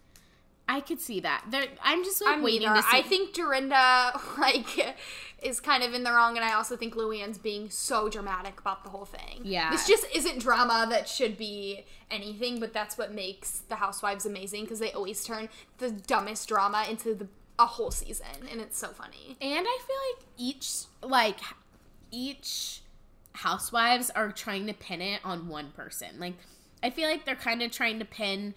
I 0.69 0.81
could 0.81 1.01
see 1.01 1.19
that. 1.21 1.45
There, 1.49 1.65
I'm 1.83 2.03
just 2.03 2.23
like 2.23 2.37
I'm 2.37 2.43
waiting 2.43 2.67
neither. 2.67 2.81
to 2.83 2.87
see. 2.87 2.97
I 2.97 3.01
think 3.01 3.33
Dorinda 3.33 4.21
like 4.37 4.95
is 5.41 5.59
kind 5.59 5.83
of 5.83 5.95
in 5.95 6.03
the 6.03 6.11
wrong, 6.11 6.37
and 6.37 6.45
I 6.45 6.53
also 6.53 6.77
think 6.77 6.95
Luann's 6.95 7.39
being 7.39 7.71
so 7.71 8.07
dramatic 8.07 8.59
about 8.59 8.83
the 8.83 8.91
whole 8.91 9.05
thing. 9.05 9.41
Yeah. 9.43 9.71
this 9.71 9.87
just 9.87 10.05
isn't 10.13 10.39
drama 10.39 10.85
that 10.91 11.09
should 11.09 11.37
be 11.37 11.85
anything, 12.11 12.59
but 12.59 12.71
that's 12.71 12.99
what 12.99 13.11
makes 13.11 13.63
the 13.67 13.77
Housewives 13.77 14.27
amazing 14.27 14.65
because 14.65 14.77
they 14.77 14.91
always 14.91 15.23
turn 15.23 15.49
the 15.79 15.89
dumbest 15.89 16.47
drama 16.47 16.85
into 16.87 17.15
the 17.15 17.27
a 17.57 17.65
whole 17.65 17.91
season, 17.91 18.47
and 18.49 18.61
it's 18.61 18.77
so 18.77 18.89
funny. 18.89 19.37
And 19.41 19.65
I 19.67 19.79
feel 19.85 19.97
like 20.13 20.27
each 20.37 20.83
like 21.01 21.39
each 22.11 22.81
housewives 23.33 24.11
are 24.11 24.31
trying 24.31 24.67
to 24.67 24.73
pin 24.73 25.01
it 25.01 25.19
on 25.25 25.47
one 25.47 25.71
person. 25.71 26.19
Like 26.19 26.35
I 26.83 26.91
feel 26.91 27.09
like 27.09 27.25
they're 27.25 27.35
kind 27.35 27.63
of 27.63 27.71
trying 27.71 27.97
to 27.99 28.05
pin 28.05 28.53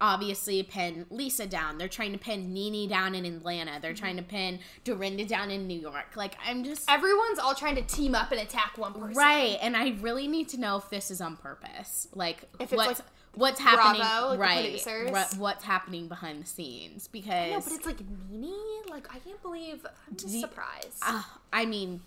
obviously 0.00 0.62
pin 0.62 1.06
Lisa 1.10 1.46
down. 1.46 1.78
They're 1.78 1.88
trying 1.88 2.12
to 2.12 2.18
pin 2.18 2.52
Nene 2.52 2.88
down 2.88 3.14
in 3.14 3.24
Atlanta. 3.24 3.78
They're 3.80 3.94
trying 3.94 4.16
to 4.16 4.22
pin 4.22 4.58
Dorinda 4.84 5.24
down 5.24 5.50
in 5.50 5.66
New 5.66 5.78
York. 5.78 6.16
Like 6.16 6.34
I'm 6.46 6.64
just 6.64 6.90
Everyone's 6.90 7.38
all 7.38 7.54
trying 7.54 7.76
to 7.76 7.82
team 7.82 8.14
up 8.14 8.30
and 8.32 8.40
attack 8.40 8.76
one 8.76 8.92
person. 8.92 9.14
right, 9.16 9.58
and 9.62 9.76
I 9.76 9.96
really 10.00 10.28
need 10.28 10.48
to 10.50 10.60
know 10.60 10.76
if 10.76 10.90
this 10.90 11.10
is 11.10 11.20
on 11.20 11.36
purpose. 11.36 12.08
Like 12.14 12.42
If 12.60 12.72
it's, 12.72 12.72
what's 12.74 13.00
like, 13.00 13.08
what's 13.34 13.60
happening 13.60 14.00
Bravo, 14.02 14.36
right 14.38 14.82
what- 15.10 15.34
what's 15.38 15.64
happening 15.64 16.08
behind 16.08 16.42
the 16.42 16.46
scenes 16.46 17.08
because 17.08 17.50
No, 17.52 17.60
but 17.60 17.72
it's 17.72 17.86
like 17.86 18.00
Nene. 18.30 18.54
Like 18.88 19.08
I 19.14 19.18
can't 19.18 19.40
believe. 19.42 19.84
I'm 20.08 20.16
just 20.16 20.32
The- 20.32 20.40
surprised. 20.40 20.98
Ah, 21.02 21.38
I 21.52 21.64
mean 21.66 22.00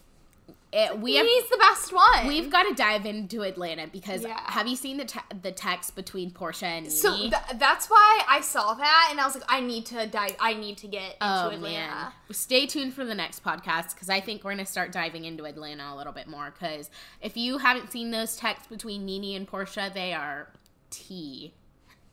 Eh, 0.72 0.86
it, 0.92 1.00
we 1.00 1.16
have 1.16 1.26
He's 1.26 1.50
the 1.50 1.58
best 1.58 1.92
one. 1.92 2.28
We've 2.28 2.52
got 2.52 2.64
to 2.64 2.76
dive 2.76 3.06
into 3.06 3.42
Atlanta 3.42 3.88
because 3.88 4.24
Yeah. 4.24 4.40
have 4.52 4.68
you 4.68 4.76
seen 4.76 4.98
the 4.98 5.06
te- 5.06 5.20
the 5.42 5.52
text 5.52 5.96
between 5.96 6.30
Portia 6.32 6.68
and 6.68 6.86
Nene? 6.86 6.92
So 6.96 7.18
th- 7.18 7.34
that's 7.56 7.90
why 7.90 8.22
I 8.30 8.42
saw 8.42 8.76
that 8.76 9.08
and 9.10 9.20
I 9.20 9.26
was 9.26 9.36
like, 9.36 9.46
I 9.50 9.62
need 9.62 9.86
to 9.88 10.06
dive. 10.06 10.36
I 10.40 10.54
need 10.54 10.78
to 10.78 10.88
get 10.88 11.14
into 11.14 11.18
oh 11.22 11.50
Atlanta. 11.50 11.62
man, 11.64 12.12
stay 12.32 12.66
tuned 12.68 12.94
for 12.94 13.04
the 13.04 13.16
next 13.16 13.44
podcast 13.44 13.94
because 13.96 14.10
I 14.10 14.22
think 14.22 14.44
we're 14.44 14.52
gonna 14.52 14.66
start 14.66 14.92
diving 14.92 15.26
into 15.26 15.46
Atlanta 15.46 15.92
a 15.92 15.96
little 15.96 16.14
bit 16.14 16.28
more. 16.28 16.52
Because 16.52 16.90
if 17.22 17.36
you 17.36 17.58
haven't 17.58 17.92
seen 17.92 18.12
those 18.12 18.36
texts 18.36 18.68
between 18.68 19.06
Nene 19.06 19.36
and 19.38 19.48
Portia, 19.48 19.90
they 19.94 20.14
are 20.14 20.50
T, 20.92 21.54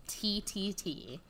T 0.07 0.41
T 0.41 0.73
T. 0.73 1.21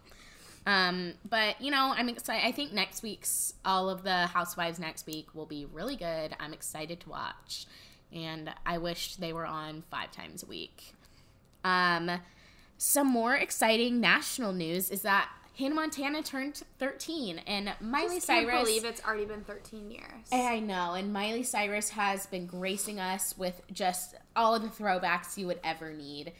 Um, 0.67 1.14
but 1.29 1.61
you 1.61 1.71
know, 1.71 1.95
I'm 1.97 2.09
excited. 2.09 2.47
I 2.47 2.53
think 2.53 2.73
next 2.73 3.03
week's 3.03 3.55
all 3.64 3.89
of 3.89 4.03
the 4.03 4.27
Housewives 4.27 4.79
next 4.79 5.07
week 5.07 5.35
will 5.35 5.47
be 5.47 5.64
really 5.64 5.97
good. 5.97 6.35
I'm 6.41 6.53
excited 6.53 7.01
to 7.01 7.09
watch, 7.09 7.67
and 8.12 8.53
I 8.67 8.79
wish 8.79 9.17
they 9.17 9.33
were 9.33 9.47
on 9.47 9.85
five 9.91 10.11
times 10.11 10.43
a 10.43 10.47
week. 10.47 10.93
Um, 11.64 12.21
some 12.79 13.07
more 13.07 13.35
exciting 13.35 14.01
national 14.01 14.53
news 14.53 14.91
is 14.91 15.03
that 15.03 15.31
Hannah 15.59 15.75
Montana 15.75 16.23
turned 16.23 16.62
13, 16.79 17.39
and 17.47 17.73
Miley 17.81 18.17
Just 18.17 18.27
Cyrus. 18.27 18.62
believe 18.62 18.85
it's 18.85 19.03
already 19.07 19.25
been 19.25 19.43
13 19.43 19.91
years. 19.91 20.03
I 20.31 20.61
know, 20.61 20.93
and 20.93 21.12
Miley 21.14 21.45
Cyrus 21.45 21.91
has 21.91 22.27
been 22.27 22.47
gracing 22.47 23.01
us 23.01 23.39
with 23.39 23.62
just 23.73 24.17
all 24.35 24.55
of 24.55 24.62
the 24.62 24.69
throwbacks 24.69 25.39
you 25.39 25.47
would 25.47 25.61
ever 25.64 25.95
need. 25.95 26.33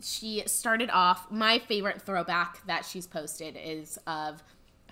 She 0.00 0.42
started 0.46 0.90
off, 0.90 1.30
my 1.30 1.58
favorite 1.58 2.02
throwback 2.02 2.66
that 2.66 2.84
she's 2.84 3.06
posted 3.06 3.56
is 3.62 3.98
of 4.06 4.42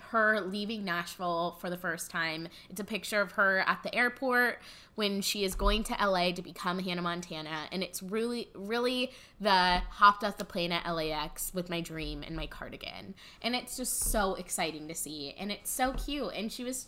her 0.09 0.41
leaving 0.41 0.83
Nashville 0.83 1.57
for 1.59 1.69
the 1.69 1.77
first 1.77 2.09
time. 2.09 2.47
It's 2.69 2.79
a 2.79 2.83
picture 2.83 3.21
of 3.21 3.33
her 3.33 3.59
at 3.59 3.83
the 3.83 3.93
airport 3.93 4.59
when 4.95 5.21
she 5.21 5.43
is 5.43 5.55
going 5.55 5.83
to 5.83 5.93
LA 5.93 6.31
to 6.31 6.41
become 6.41 6.79
Hannah 6.79 7.01
Montana. 7.01 7.67
And 7.71 7.83
it's 7.83 8.01
really, 8.01 8.49
really 8.55 9.11
the 9.39 9.81
hopped 9.89 10.23
off 10.23 10.37
the 10.37 10.45
plane 10.45 10.71
at 10.71 10.87
LAX 10.91 11.53
with 11.53 11.69
my 11.69 11.81
dream 11.81 12.23
and 12.25 12.35
my 12.35 12.47
cardigan. 12.47 13.13
And 13.41 13.55
it's 13.55 13.77
just 13.77 13.99
so 13.99 14.35
exciting 14.35 14.87
to 14.87 14.95
see. 14.95 15.35
And 15.39 15.51
it's 15.51 15.69
so 15.69 15.93
cute. 15.93 16.31
And 16.35 16.51
she 16.51 16.63
was 16.63 16.87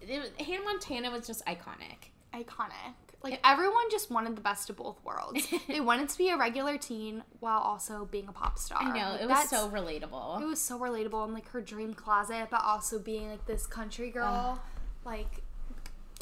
it, 0.00 0.40
Hannah 0.40 0.64
Montana 0.64 1.10
was 1.10 1.26
just 1.26 1.44
iconic. 1.46 2.10
iconic. 2.34 2.94
Like 3.24 3.40
everyone 3.42 3.90
just 3.90 4.10
wanted 4.10 4.36
the 4.36 4.40
best 4.42 4.68
of 4.70 4.76
both 4.76 5.02
worlds. 5.02 5.46
they 5.68 5.80
wanted 5.80 6.10
to 6.10 6.18
be 6.18 6.28
a 6.28 6.36
regular 6.36 6.76
teen 6.78 7.24
while 7.40 7.58
also 7.58 8.04
being 8.10 8.28
a 8.28 8.32
pop 8.32 8.58
star. 8.58 8.78
I 8.82 8.96
know 8.96 9.12
Like, 9.12 9.22
it 9.22 9.28
was 9.28 9.48
so 9.48 9.68
relatable. 9.70 10.42
It 10.42 10.46
was 10.46 10.60
so 10.60 10.78
relatable 10.78 11.24
and 11.24 11.32
like 11.34 11.48
her 11.48 11.60
dream 11.62 11.94
closet, 11.94 12.48
but 12.50 12.62
also 12.62 12.98
being 12.98 13.30
like 13.30 13.46
this 13.46 13.66
country 13.66 14.10
girl, 14.10 14.60
like 15.04 15.42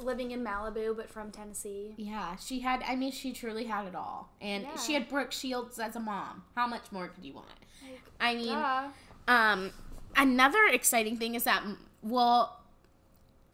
living 0.00 0.30
in 0.30 0.42
Malibu 0.44 0.96
but 0.96 1.10
from 1.10 1.30
Tennessee. 1.30 1.94
Yeah, 1.96 2.36
she 2.36 2.60
had. 2.60 2.82
I 2.86 2.94
mean, 2.96 3.12
she 3.12 3.32
truly 3.32 3.64
had 3.64 3.86
it 3.86 3.94
all, 3.94 4.30
and 4.40 4.62
Yeah. 4.64 4.76
she 4.76 4.94
had 4.94 5.08
Brooke 5.08 5.32
Shields 5.32 5.78
as 5.78 5.96
a 5.96 6.00
mom. 6.00 6.44
How 6.54 6.66
much 6.66 6.90
more 6.92 7.08
could 7.08 7.24
you 7.24 7.34
want? 7.34 7.48
I 8.20 8.34
mean, 8.36 8.46
Yeah. 8.48 8.90
um, 9.26 9.72
another 10.16 10.64
exciting 10.70 11.16
thing 11.16 11.34
is 11.34 11.42
that, 11.44 11.62
well, 12.02 12.60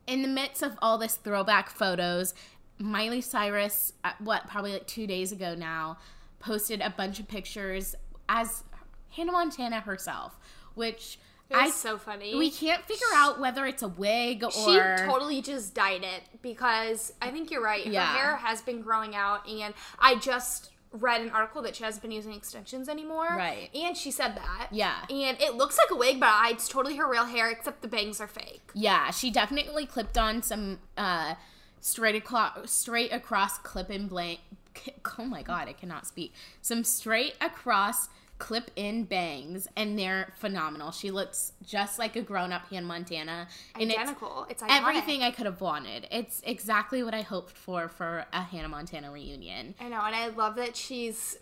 in 0.07 0.23
the 0.23 0.29
midst 0.29 0.63
of 0.63 0.79
all 0.81 0.99
this 0.99 1.17
throwback 1.17 1.71
photos, 1.71 2.35
Miley 2.79 3.21
Cyrus, 3.21 3.93
uh, 4.05 4.13
what 4.19 4.49
probably 4.49 4.73
like 4.73 4.87
two 4.87 5.07
days 5.07 5.33
ago 5.33 5.55
now, 5.55 5.99
posted 6.39 6.81
a 6.81 6.91
bunch 6.91 7.19
of 7.21 7.29
pictures 7.29 7.95
as 8.29 8.63
Hannah 9.11 9.33
Montana 9.33 9.81
herself, 9.81 10.39
which 10.75 11.19
I 11.53 11.71
so 11.71 11.99
funny. 11.99 12.37
we 12.37 12.51
can't 12.51 12.85
figure 12.85 13.07
out 13.15 13.41
whether 13.41 13.67
it's 13.67 13.83
a 13.83 13.89
wig 13.89 14.45
or 14.45 14.51
she 14.51 14.79
totally 15.07 15.41
just 15.41 15.75
dyed 15.75 16.05
it 16.05 16.23
because 16.43 17.13
I 17.23 17.31
think 17.31 17.51
you're 17.51 17.63
right. 17.63 17.87
Yeah. 17.87 18.07
Her 18.07 18.19
hair 18.19 18.37
has 18.37 18.63
been 18.63 18.83
growing 18.83 19.15
out, 19.15 19.49
and 19.49 19.75
I 19.99 20.17
just 20.17 20.71
read 20.93 21.21
an 21.21 21.31
article 21.31 21.61
that 21.63 21.77
she 21.77 21.85
hasn't 21.85 22.03
been 22.03 22.11
using 22.11 22.33
extensions 22.33 22.89
anymore. 22.89 23.29
Right. 23.29 23.69
And 23.75 23.97
she 23.97 24.11
said 24.11 24.37
that. 24.37 24.69
Yeah. 24.71 25.03
And 25.11 25.41
it 25.41 25.55
looks 25.55 25.77
like 25.77 25.91
a 25.91 25.97
wig, 25.97 26.19
but 26.19 26.51
it's 26.51 26.69
totally 26.69 26.97
her 26.97 27.09
real 27.09 27.27
hair, 27.27 27.51
except 27.51 27.83
the 27.83 27.89
bangs 27.89 28.21
are 28.21 28.27
fake. 28.27 28.71
Yeah, 28.75 29.11
she 29.11 29.31
definitely 29.31 29.87
clipped 29.87 30.17
on 30.17 30.43
some 30.43 30.79
uh 30.97 31.35
straight 31.81 32.17
across 32.17 32.71
straight 32.71 33.13
across 33.13 33.59
clip 33.59 33.91
in 33.91 34.09
blank. 34.09 34.41
Oh 35.19 35.25
my 35.25 35.43
god, 35.43 35.69
I 35.69 35.73
cannot 35.73 36.07
speak. 36.07 36.33
Some 36.63 36.85
straight 36.85 37.35
across 37.41 38.09
clip 38.39 38.71
in 38.77 39.05
bangs 39.05 39.67
and 39.77 39.99
they're 39.99 40.33
phenomenal. 40.37 40.93
She 40.93 41.11
looks 41.11 41.53
just 41.67 41.99
like 41.99 42.15
a 42.15 42.23
grown-up 42.23 42.69
Hannah 42.71 42.87
Montana 42.87 43.49
and 43.75 43.91
Identical. 43.91 44.47
It's, 44.49 44.63
it's 44.63 44.73
everything 44.73 45.23
I 45.23 45.33
could 45.33 45.47
have 45.47 45.61
wanted. 45.61 46.07
It's 46.11 46.41
exactly 46.45 47.03
what 47.03 47.15
I 47.15 47.23
hoped 47.23 47.57
for 47.57 47.89
for 47.89 48.27
a 48.33 48.43
Hannah 48.43 48.69
Montana 48.69 49.11
reunion. 49.11 49.75
I 49.81 49.89
know, 49.89 50.01
and 50.03 50.15
I 50.15 50.29
love 50.29 50.55
that 50.57 50.77
she's 50.77 51.37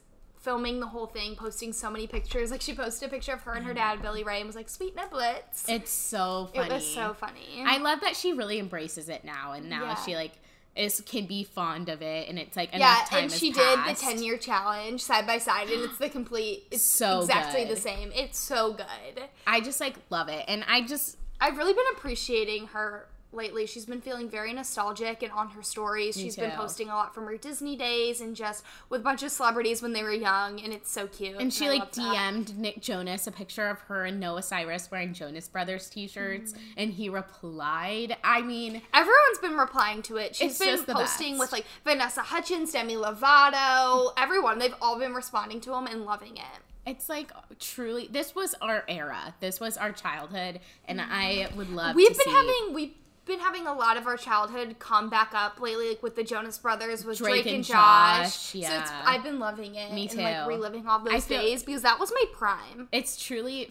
filming 0.46 0.78
the 0.78 0.86
whole 0.86 1.06
thing, 1.06 1.34
posting 1.34 1.72
so 1.72 1.90
many 1.90 2.06
pictures. 2.06 2.52
Like 2.52 2.60
she 2.62 2.72
posted 2.72 3.08
a 3.08 3.10
picture 3.10 3.32
of 3.32 3.42
her 3.42 3.52
and 3.54 3.66
her 3.66 3.74
dad, 3.74 4.00
Billy 4.00 4.22
Ray, 4.22 4.38
and 4.38 4.46
was 4.46 4.54
like, 4.54 4.68
"Sweet 4.70 4.94
niblets." 4.96 5.68
It's 5.68 5.90
so 5.90 6.48
funny. 6.54 6.68
It 6.70 6.72
was 6.72 6.86
so 6.86 7.14
funny. 7.14 7.64
I 7.66 7.78
love 7.78 8.00
that 8.02 8.14
she 8.16 8.32
really 8.32 8.58
embraces 8.60 9.08
it 9.08 9.24
now 9.24 9.52
and 9.52 9.68
now 9.68 9.82
Yeah. 9.82 9.94
she 10.04 10.14
like 10.14 10.32
is 10.76 11.02
can 11.06 11.24
be 11.26 11.42
fond 11.42 11.88
of 11.88 12.02
it 12.02 12.28
and 12.28 12.38
it's 12.38 12.54
like 12.54 12.68
yeah, 12.74 13.04
and 13.12 13.32
she 13.32 13.50
did 13.50 13.78
the 13.88 13.94
ten 13.94 14.22
year 14.22 14.36
challenge 14.38 15.00
side 15.02 15.26
by 15.26 15.38
side, 15.38 15.68
and 15.68 15.82
it's 15.82 15.98
the 15.98 16.08
complete. 16.08 16.64
It's 16.70 16.82
So 17.02 17.20
exactly 17.22 17.64
good. 17.64 17.76
the 17.76 17.80
same. 17.80 18.12
It's 18.14 18.38
so 18.38 18.72
good. 18.74 19.24
I 19.46 19.60
just 19.60 19.80
like 19.80 19.96
love 20.10 20.28
it, 20.28 20.44
and 20.46 20.64
I 20.68 20.82
just 20.82 21.16
I've 21.40 21.56
really 21.58 21.72
been 21.74 21.84
appreciating 21.96 22.68
her 22.68 23.08
lately. 23.32 23.66
She's 23.66 23.84
been 23.86 24.00
feeling 24.00 24.28
very 24.30 24.52
nostalgic 24.52 25.22
and 25.22 25.30
on 25.32 25.48
her 25.50 25.62
stories. 25.62 26.16
Me 26.16 26.22
She's 26.24 26.36
been 26.36 26.52
posting 26.52 26.88
a 26.88 26.94
lot 26.94 27.14
from 27.14 27.24
her 27.26 27.36
Disney 27.36 27.76
days 27.76 28.20
and 28.20 28.34
just 28.34 28.64
with 28.88 29.00
a 29.02 29.04
bunch 29.04 29.22
of 29.22 29.30
celebrities 29.30 29.82
when 29.82 29.92
they 29.92 30.02
were 30.02 30.12
young, 30.12 30.60
and 30.60 30.72
it's 30.72 30.90
so 30.90 31.06
cute. 31.06 31.36
and 31.38 31.52
she 31.52 31.66
I 31.66 31.70
like. 31.74 31.92
DM'd 31.92 32.56
Nick 32.58 32.80
Jonas 32.80 33.26
a 33.26 33.32
picture 33.32 33.68
of 33.68 33.78
her 33.82 34.04
and 34.04 34.18
Noah 34.20 34.42
Cyrus 34.42 34.90
wearing 34.90 35.12
Jonas 35.12 35.48
Brothers 35.48 35.88
t-shirts, 35.90 36.52
Mm. 36.52 36.58
and 36.76 36.90
he 36.92 37.08
replied. 37.08 38.16
I 38.24 38.42
mean, 38.42 38.82
Everyone's 38.94 39.38
been 39.42 39.56
replying 39.56 40.02
to 40.02 40.16
it. 40.16 40.34
She's 40.36 40.58
been 40.58 40.82
posting 40.84 41.32
best. 41.34 41.40
with 41.40 41.52
like 41.52 41.66
Vanessa 41.84 42.22
Hudgens, 42.22 42.72
Demi 42.72 42.94
Lovato, 42.96 44.12
everyone. 44.16 44.58
They've 44.58 44.74
all 44.80 44.98
been 44.98 45.14
responding 45.14 45.60
to 45.62 45.74
him 45.74 45.86
and 45.86 46.04
loving 46.04 46.36
it. 46.36 46.60
it's 46.86 47.08
like 47.08 47.32
truly 47.58 48.08
this 48.10 48.34
was 48.34 48.54
our 48.62 48.84
era. 48.88 49.34
This 49.40 49.58
was 49.60 49.76
our 49.76 49.92
childhood, 49.92 50.60
and 50.86 51.00
I 51.00 51.48
would 51.56 51.70
love. 51.70 51.96
We've 51.96 52.08
been 52.08 52.16
see 52.16 52.30
having 52.30 52.74
we've 52.74 52.94
been 53.26 53.40
having 53.40 53.66
a 53.66 53.72
lot 53.74 53.96
of 53.96 54.06
our 54.06 54.16
childhood 54.16 54.76
come 54.78 55.10
back 55.10 55.32
up 55.34 55.60
lately, 55.60 55.90
like 55.90 56.02
with 56.02 56.16
the 56.16 56.24
Jonas 56.24 56.58
Brothers, 56.58 57.04
with 57.04 57.18
Drake 57.18 57.42
Drake, 57.42 57.46
and 57.46 57.54
and 57.56 57.64
Josh. 57.64 58.52
Josh, 58.52 58.66
So 58.68 58.78
it's. 58.78 58.90
I've 59.04 59.22
been 59.22 59.38
loving 59.38 59.74
it. 59.74 59.92
Me 59.92 60.08
And 60.08 60.18
like 60.18 60.46
reliving 60.48 60.86
all 60.86 61.00
those 61.00 61.24
feel- 61.26 61.42
days 61.42 61.62
because 61.62 61.82
that 61.82 61.98
was 61.98 62.10
my 62.12 62.24
prime. 62.32 62.88
It's 62.92 63.22
truly 63.22 63.70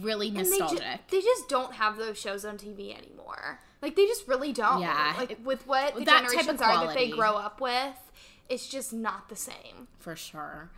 really 0.00 0.28
And 0.28 0.38
they, 0.38 0.42
ju- 0.44 0.58
nostalgic. 0.58 1.08
they 1.10 1.20
just 1.20 1.48
don't 1.48 1.74
have 1.74 1.98
those 1.98 2.18
shows 2.18 2.44
on 2.44 2.56
TV 2.56 2.96
anymore. 2.96 3.60
Like 3.82 3.94
they 3.94 4.06
just 4.06 4.26
really 4.26 4.52
don't. 4.52 4.80
Yeah. 4.80 5.14
Like 5.18 5.38
with 5.44 5.66
what 5.66 5.94
the 5.94 6.04
That 6.04 6.22
type 6.22 6.24
of 6.24 6.30
generations 6.58 6.60
are 6.62 6.86
that 6.86 6.94
they 6.96 7.10
grow 7.10 7.32
up 7.36 7.60
with, 7.60 7.94
it's 8.48 8.66
just 8.68 8.92
not 8.94 9.28
the 9.28 9.36
same. 9.36 9.88
for 9.98 10.16
sure. 10.16 10.70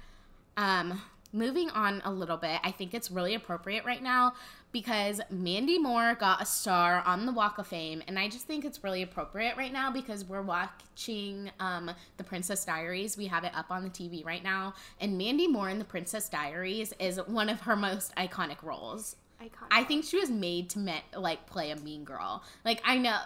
Um, 0.57 1.01
moving 1.33 1.71
on 1.71 2.03
a 2.05 2.11
little 2.11 2.37
bit, 2.37 2.61
I 2.65 2.73
think 2.73 2.93
it's 2.95 3.11
really 3.11 3.35
appropriate 3.35 3.85
right 3.85 4.03
now 4.03 4.33
because 4.73 5.21
Mandy 5.31 5.79
Moore 5.79 6.15
got 6.15 6.43
a 6.43 6.47
star 6.47 7.03
on 7.07 7.27
the 7.27 7.33
Walk 7.33 7.59
of 7.59 7.67
Fame, 7.67 8.03
and 8.07 8.19
I 8.19 8.29
just 8.29 8.47
think 8.47 8.65
it's 8.65 8.85
really 8.85 9.03
appropriate 9.03 9.57
right 9.57 9.73
now 9.73 9.91
because 9.91 10.25
we're 10.25 10.43
watching 10.43 11.51
um, 11.59 11.91
The 12.17 12.25
Princess 12.25 12.65
Diaries. 12.65 13.17
We 13.17 13.27
have 13.27 13.45
it 13.45 13.53
up 13.55 13.71
on 13.71 13.83
the 13.85 13.91
TV 13.91 14.25
right 14.25 14.43
now, 14.43 14.75
and 15.01 15.17
Mandy 15.17 15.49
Moore 15.49 15.71
in 15.71 15.79
The 15.79 15.85
Princess 15.85 16.29
Diaries 16.29 16.93
is 16.99 17.19
one 17.27 17.49
of 17.49 17.63
her 17.63 17.77
most 17.77 18.15
iconic 18.17 18.63
roles. 18.63 19.17
Iconic. 19.43 19.69
I 19.71 19.85
think 19.85 20.05
she 20.05 20.19
was 20.19 20.31
made 20.31 20.69
to 20.71 20.81
me- 20.81 21.05
like 21.17 21.47
play 21.47 21.71
a 21.71 21.77
mean 21.77 22.05
girl. 22.05 22.43
Like 22.65 22.83
I 22.85 22.99
know, 22.99 23.19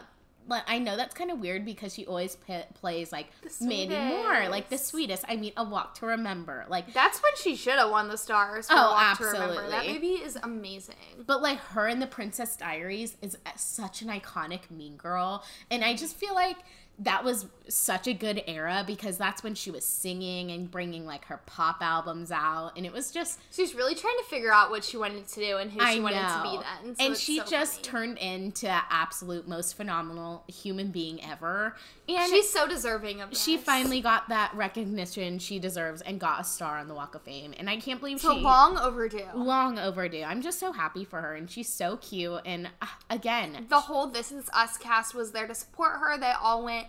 like 0.48 0.62
I 0.66 0.78
know 0.78 0.96
that's 0.96 1.14
kind 1.14 1.30
of 1.30 1.38
weird 1.38 1.64
because 1.64 1.94
she 1.94 2.04
always 2.06 2.36
p- 2.36 2.60
plays 2.74 3.12
like 3.12 3.28
Mandy 3.60 3.96
Moore, 3.98 4.48
like 4.48 4.68
the 4.68 4.78
sweetest. 4.78 5.24
I 5.28 5.36
mean, 5.36 5.52
A 5.56 5.64
Walk 5.64 5.94
to 5.96 6.06
Remember, 6.06 6.64
like. 6.68 6.92
That's 6.92 7.22
when 7.22 7.32
she 7.36 7.56
should 7.56 7.74
have 7.74 7.90
won 7.90 8.08
the 8.08 8.18
stars. 8.18 8.66
For 8.68 8.74
Oh, 8.76 8.90
Walk 8.92 9.18
To 9.18 9.24
Remember. 9.24 9.54
That 9.68 9.72
absolutely. 9.86 9.92
movie 9.94 10.22
is 10.24 10.38
amazing. 10.42 10.94
But 11.26 11.42
like 11.42 11.58
her 11.58 11.88
in 11.88 12.00
the 12.00 12.06
Princess 12.06 12.56
Diaries 12.56 13.16
is 13.22 13.36
uh, 13.46 13.50
such 13.56 14.02
an 14.02 14.08
iconic 14.08 14.70
mean 14.70 14.96
girl, 14.96 15.44
and 15.70 15.84
I 15.84 15.94
just 15.94 16.16
feel 16.16 16.34
like 16.34 16.56
that 16.98 17.24
was 17.24 17.46
such 17.68 18.06
a 18.06 18.12
good 18.12 18.42
era 18.46 18.84
because 18.86 19.16
that's 19.16 19.42
when 19.42 19.54
she 19.54 19.70
was 19.70 19.84
singing 19.84 20.50
and 20.50 20.70
bringing 20.70 21.06
like 21.06 21.24
her 21.26 21.40
pop 21.46 21.78
albums 21.80 22.30
out, 22.30 22.72
and 22.76 22.84
it 22.84 22.92
was 22.92 23.10
just 23.10 23.40
She's 23.50 23.74
really 23.74 23.94
trying 23.94 24.16
to 24.18 24.24
figure 24.24 24.52
out 24.52 24.70
what 24.70 24.84
she 24.84 24.96
wanted 24.96 25.26
to 25.28 25.40
do 25.40 25.56
and 25.56 25.70
who 25.72 25.80
I 25.80 25.92
she 25.94 25.98
know. 25.98 26.04
wanted 26.04 26.18
to 26.28 26.42
be 26.42 26.56
then. 26.84 26.96
So 26.96 27.04
and 27.06 27.16
she 27.16 27.38
so 27.38 27.44
just 27.46 27.74
funny. 27.76 27.82
turned 27.84 28.18
into 28.18 28.68
absolute 28.68 29.48
most 29.48 29.76
phenomenal 29.76 30.44
human 30.48 30.90
being 30.90 31.22
ever. 31.24 31.76
And 32.08 32.30
She's 32.30 32.50
so 32.50 32.66
deserving 32.68 33.20
of 33.20 33.30
this. 33.30 33.42
she 33.42 33.56
finally 33.56 34.00
got 34.00 34.28
that 34.28 34.52
recognition 34.54 35.38
she 35.38 35.58
deserves 35.58 36.02
and 36.02 36.18
got 36.20 36.40
a 36.40 36.44
star 36.44 36.78
on 36.78 36.88
the 36.88 36.94
Walk 36.94 37.14
of 37.14 37.22
Fame. 37.22 37.54
And 37.56 37.70
I 37.70 37.76
can't 37.76 38.00
believe 38.00 38.20
so 38.20 38.34
she 38.34 38.40
long 38.40 38.76
overdue. 38.76 39.24
long 39.34 39.78
overdue. 39.78 40.24
I'm 40.24 40.42
just 40.42 40.58
so 40.58 40.72
happy 40.72 41.04
for 41.04 41.20
her 41.22 41.34
and 41.34 41.50
she's 41.50 41.68
so 41.68 41.96
cute 41.98 42.40
and 42.44 42.68
uh, 42.82 42.86
again, 43.08 43.66
The 43.70 43.80
whole 43.80 44.08
This 44.08 44.30
Is 44.32 44.50
Us 44.52 44.76
cast 44.76 45.14
was 45.14 45.30
there 45.32 45.46
to 45.46 45.54
support 45.54 45.92
her. 46.00 46.18
They 46.18 46.32
all 46.38 46.64
went 46.64 46.81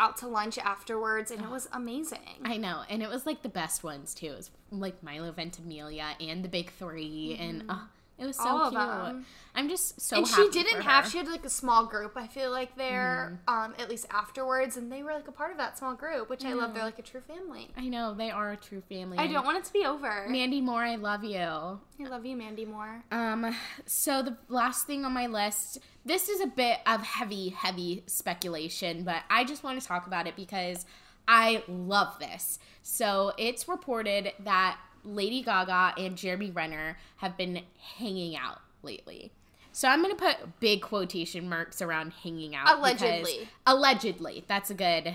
out 0.00 0.16
to 0.18 0.28
lunch 0.28 0.58
afterwards, 0.58 1.30
and 1.30 1.42
it 1.42 1.50
was 1.50 1.68
amazing. 1.72 2.18
I 2.44 2.56
know, 2.56 2.82
and 2.88 3.02
it 3.02 3.08
was 3.08 3.26
like 3.26 3.42
the 3.42 3.48
best 3.48 3.84
ones 3.84 4.14
too. 4.14 4.26
It 4.26 4.36
was 4.36 4.50
like 4.70 5.02
Milo 5.02 5.30
Ventimiglia 5.30 6.16
and 6.20 6.42
the 6.42 6.48
Big 6.48 6.72
3 6.72 7.36
and 7.38 7.64
uh, 7.68 7.78
it 8.20 8.26
was 8.26 8.36
so. 8.36 8.46
All 8.48 8.62
of 8.64 8.70
cute. 8.72 8.80
them. 8.82 9.26
I'm 9.52 9.68
just 9.68 10.00
so 10.00 10.18
and 10.18 10.26
she 10.28 10.48
didn't 10.50 10.82
have. 10.82 11.10
She 11.10 11.18
had 11.18 11.26
like 11.26 11.44
a 11.44 11.50
small 11.50 11.84
group. 11.86 12.12
I 12.16 12.28
feel 12.28 12.52
like 12.52 12.76
there, 12.76 13.40
Mm-hmm. 13.48 13.54
um, 13.72 13.74
at 13.80 13.88
least 13.90 14.06
afterwards, 14.10 14.76
and 14.76 14.92
they 14.92 15.02
were 15.02 15.12
like 15.12 15.26
a 15.26 15.32
part 15.32 15.50
of 15.50 15.56
that 15.56 15.76
small 15.76 15.94
group, 15.94 16.30
which 16.30 16.44
I 16.44 16.52
love. 16.52 16.72
They're 16.74 16.84
like 16.84 17.00
a 17.00 17.02
true 17.02 17.20
family. 17.22 17.68
I 17.76 17.88
know 17.88 18.14
they 18.14 18.30
are 18.30 18.52
a 18.52 18.56
true 18.56 18.82
family. 18.88 19.18
I 19.18 19.26
don't 19.26 19.44
want 19.44 19.58
it 19.58 19.64
to 19.64 19.72
be 19.72 19.84
over. 19.84 20.26
Mandy 20.28 20.60
Moore, 20.60 20.84
I 20.84 20.94
love 20.96 21.24
you. 21.24 21.38
I 21.40 21.80
love 22.08 22.24
you, 22.24 22.36
Mandy 22.36 22.64
Moore. 22.64 23.02
Um, 23.10 23.56
so 23.86 24.22
the 24.22 24.36
last 24.48 24.86
thing 24.86 25.04
on 25.04 25.12
my 25.12 25.26
list, 25.26 25.78
this 26.04 26.28
is 26.28 26.40
a 26.40 26.46
bit 26.46 26.78
of 26.86 27.02
heavy, 27.02 27.48
heavy 27.48 28.04
speculation, 28.06 29.02
but 29.02 29.22
I 29.28 29.44
just 29.44 29.64
want 29.64 29.80
to 29.80 29.86
talk 29.86 30.06
about 30.06 30.26
it 30.28 30.36
because 30.36 30.86
I 31.26 31.62
love 31.68 32.18
this. 32.20 32.58
So 32.82 33.32
it's 33.36 33.68
reported 33.68 34.32
that 34.40 34.78
Lady 35.04 35.42
Gaga 35.42 35.94
and 35.98 36.16
Jeremy 36.16 36.50
Renner 36.50 36.98
have 37.16 37.36
been 37.36 37.62
hanging 37.98 38.36
out 38.36 38.60
lately. 38.82 39.32
So 39.72 39.88
I'm 39.88 40.02
gonna 40.02 40.14
put 40.14 40.60
big 40.60 40.82
quotation 40.82 41.48
marks 41.48 41.80
around 41.80 42.12
hanging 42.22 42.54
out. 42.54 42.78
Allegedly. 42.78 43.48
allegedly. 43.66 44.44
That's 44.48 44.70
a 44.70 44.74
good 44.74 45.14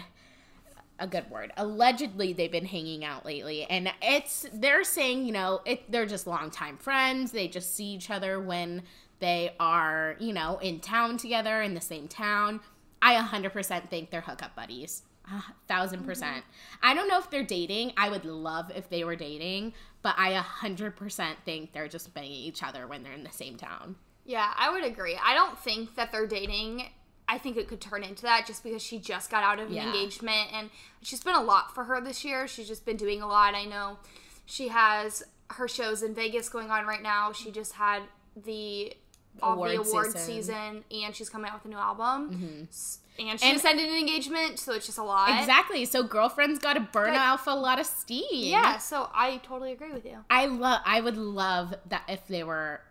a 0.97 1.07
good 1.07 1.29
word. 1.29 1.51
Allegedly, 1.57 2.31
they've 2.31 2.51
been 2.51 2.65
hanging 2.65 3.03
out 3.03 3.25
lately, 3.25 3.63
and 3.65 3.91
it's 4.01 4.45
they're 4.53 4.83
saying 4.83 5.25
you 5.25 5.33
know 5.33 5.61
it, 5.65 5.91
they're 5.91 6.05
just 6.05 6.25
longtime 6.25 6.77
friends. 6.77 7.31
They 7.31 7.47
just 7.47 7.75
see 7.75 7.85
each 7.85 8.09
other 8.09 8.39
when 8.39 8.83
they 9.19 9.55
are 9.59 10.15
you 10.19 10.33
know 10.33 10.57
in 10.59 10.79
town 10.79 11.17
together 11.17 11.61
in 11.61 11.73
the 11.73 11.81
same 11.81 12.07
town. 12.07 12.61
I 13.01 13.15
100% 13.21 13.89
think 13.89 14.09
they're 14.09 14.21
hookup 14.21 14.55
buddies. 14.55 15.03
A 15.27 15.43
thousand 15.67 16.05
percent. 16.05 16.43
I 16.83 16.93
don't 16.93 17.07
know 17.07 17.17
if 17.17 17.29
they're 17.31 17.43
dating. 17.43 17.93
I 17.97 18.09
would 18.09 18.25
love 18.25 18.71
if 18.75 18.89
they 18.89 19.03
were 19.03 19.15
dating, 19.15 19.73
but 20.01 20.15
I 20.17 20.31
a 20.31 20.41
100% 20.41 21.35
think 21.45 21.73
they're 21.73 21.87
just 21.87 22.13
banging 22.13 22.31
each 22.31 22.61
other 22.61 22.85
when 22.85 23.01
they're 23.03 23.13
in 23.13 23.23
the 23.23 23.31
same 23.31 23.57
town. 23.57 23.95
Yeah, 24.25 24.53
I 24.55 24.71
would 24.71 24.83
agree. 24.83 25.17
I 25.23 25.33
don't 25.33 25.57
think 25.59 25.95
that 25.95 26.11
they're 26.11 26.27
dating 26.27 26.89
I 27.27 27.39
think 27.39 27.57
it 27.57 27.67
could 27.67 27.81
turn 27.81 28.03
into 28.03 28.21
that 28.23 28.45
just 28.45 28.63
because 28.63 28.83
she 28.83 28.99
just 28.99 29.31
got 29.31 29.43
out 29.43 29.59
of 29.59 29.71
an 29.71 29.77
engagement 29.77 30.53
and 30.53 30.69
she's 31.01 31.23
been 31.23 31.35
a 31.35 31.41
lot 31.41 31.73
for 31.73 31.85
her 31.85 31.99
this 31.99 32.23
year. 32.23 32.47
She's 32.47 32.67
just 32.67 32.85
been 32.85 32.97
doing 32.97 33.21
a 33.21 33.27
lot. 33.27 33.55
I 33.55 33.65
know 33.65 33.97
she 34.45 34.67
has 34.67 35.23
her 35.51 35.67
shows 35.67 36.03
in 36.03 36.13
Vegas 36.13 36.49
going 36.49 36.69
on 36.69 36.85
right 36.85 37.01
now. 37.01 37.31
She 37.31 37.49
just 37.51 37.73
had 37.73 38.03
the 38.35 38.93
all 39.41 39.55
the 39.55 39.73
Award 39.75 39.87
award 39.87 40.11
season. 40.11 40.21
season. 40.21 40.83
and 41.03 41.15
she's 41.15 41.29
coming 41.29 41.49
out 41.49 41.55
with 41.57 41.65
a 41.65 41.67
new 41.75 41.81
album. 41.81 42.67
S- 42.69 42.99
And 43.17 43.39
she 43.39 43.49
And- 43.49 43.63
an 43.65 43.79
engagement, 43.79 44.59
so 44.59 44.73
it's 44.73 44.85
just 44.85 44.97
a 44.97 45.03
lot. 45.03 45.39
Exactly. 45.39 45.85
So 45.85 46.03
girlfriends 46.03 46.59
got 46.59 46.73
to 46.73 46.81
burn 46.81 47.13
But- 47.13 47.19
off 47.21 47.47
a 47.47 47.51
lot 47.51 47.79
of 47.79 47.85
steam. 47.85 48.25
Yeah, 48.51 48.77
so 48.77 49.09
I 49.13 49.37
totally 49.37 49.71
agree 49.71 49.91
with 49.91 50.05
you. 50.05 50.25
I 50.29 50.45
love. 50.47 50.81
I 50.85 51.01
would 51.01 51.17
love 51.17 51.75
that 51.87 52.03
if 52.09 52.27
they 52.27 52.43
were 52.43 52.81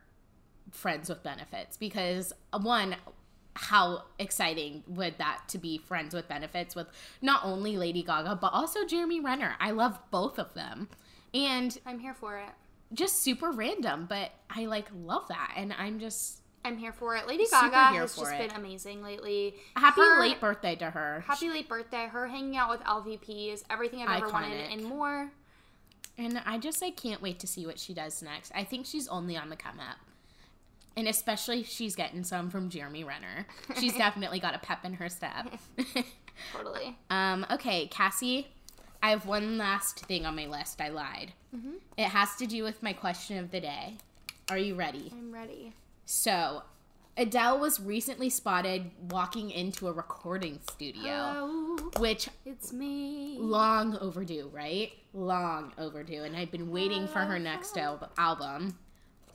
friends 0.70 1.08
with 1.08 1.22
benefits 1.22 1.76
because 1.76 2.32
one, 2.58 2.96
how 3.56 4.02
exciting 4.18 4.82
would 4.88 5.16
that 5.18 5.42
to 5.48 5.58
be 5.58 5.78
friends 5.78 6.12
with 6.14 6.26
benefits 6.26 6.74
with 6.74 6.88
not 7.22 7.44
only 7.44 7.76
Lady 7.76 8.02
Gaga 8.02 8.36
but 8.40 8.52
also 8.52 8.84
Jeremy 8.84 9.20
Renner. 9.20 9.54
I 9.60 9.70
love 9.70 10.00
both 10.10 10.38
of 10.40 10.52
them, 10.54 10.88
and 11.32 11.78
I'm 11.86 12.00
here 12.00 12.14
for 12.14 12.38
it. 12.38 12.50
just 12.92 13.20
super 13.22 13.50
random, 13.50 14.06
but 14.08 14.30
I 14.50 14.66
like 14.66 14.86
love 14.94 15.28
that, 15.28 15.52
and 15.56 15.72
I'm 15.72 15.98
just 16.00 16.40
I'm 16.64 16.78
here 16.78 16.92
for 16.92 17.14
it. 17.16 17.26
Lady 17.26 17.44
Super 17.44 17.68
Gaga 17.68 17.98
has 17.98 18.16
just 18.16 18.32
it. 18.32 18.38
been 18.48 18.56
amazing 18.56 19.02
lately. 19.02 19.54
happy 19.76 20.00
Her- 20.00 20.20
late 20.20 20.40
birthday 20.40 20.74
to 20.76 20.90
her. 20.90 21.22
Happy 21.26 21.50
late 21.50 21.68
birthday. 21.68 22.06
Her 22.06 22.26
hanging 22.26 22.56
out 22.56 22.70
with 22.70 22.80
LVP 22.82 23.52
is 23.52 23.64
everything 23.68 24.00
I've 24.02 24.22
ever 24.22 24.32
wanted 24.32 24.70
and 24.72 24.84
more. 24.84 25.30
And 26.16 26.40
I 26.46 26.58
just 26.58 26.82
I 26.82 26.90
can't 26.90 27.20
wait 27.20 27.38
to 27.40 27.46
see 27.46 27.66
what 27.66 27.78
she 27.78 27.92
does 27.92 28.22
next. 28.22 28.52
I 28.54 28.64
think 28.64 28.86
she's 28.86 29.08
only 29.08 29.36
on 29.36 29.50
the 29.50 29.56
come 29.56 29.78
up. 29.80 29.96
And 30.96 31.08
especially 31.08 31.60
if 31.60 31.68
she's 31.68 31.96
getting 31.96 32.22
some 32.22 32.50
from 32.50 32.70
Jeremy 32.70 33.02
Renner. 33.04 33.46
She's 33.80 33.92
definitely 33.98 34.38
got 34.38 34.54
a 34.54 34.58
pep 34.58 34.84
in 34.84 34.94
her 34.94 35.08
step. 35.08 35.52
Totally. 36.52 36.96
um, 37.10 37.44
okay, 37.50 37.86
Cassie, 37.88 38.48
I 39.02 39.10
have 39.10 39.26
one 39.26 39.58
last 39.58 40.06
thing 40.06 40.24
on 40.24 40.34
my 40.36 40.46
list. 40.46 40.80
I 40.80 40.88
lied. 40.88 41.32
It 41.96 42.06
has 42.08 42.34
to 42.36 42.46
do 42.46 42.64
with 42.64 42.82
my 42.82 42.92
question 42.92 43.38
of 43.38 43.50
the 43.52 43.60
day. 43.60 43.94
Are 44.50 44.58
you 44.58 44.74
ready? 44.74 45.12
I'm 45.12 45.32
ready. 45.32 45.72
So, 46.04 46.62
Adele 47.16 47.58
was 47.60 47.80
recently 47.80 48.28
spotted 48.28 48.90
walking 49.10 49.50
into 49.50 49.86
a 49.86 49.92
recording 49.92 50.58
studio, 50.70 51.02
Hello, 51.02 51.76
which 51.98 52.28
it's 52.44 52.72
me. 52.72 53.36
long 53.38 53.96
overdue, 53.98 54.50
right? 54.52 54.92
Long 55.12 55.72
overdue, 55.78 56.24
and 56.24 56.36
I've 56.36 56.50
been 56.50 56.70
waiting 56.70 57.06
for 57.06 57.20
her 57.20 57.38
next 57.38 57.76
uh-huh. 57.76 57.98
al- 58.18 58.40
album. 58.40 58.78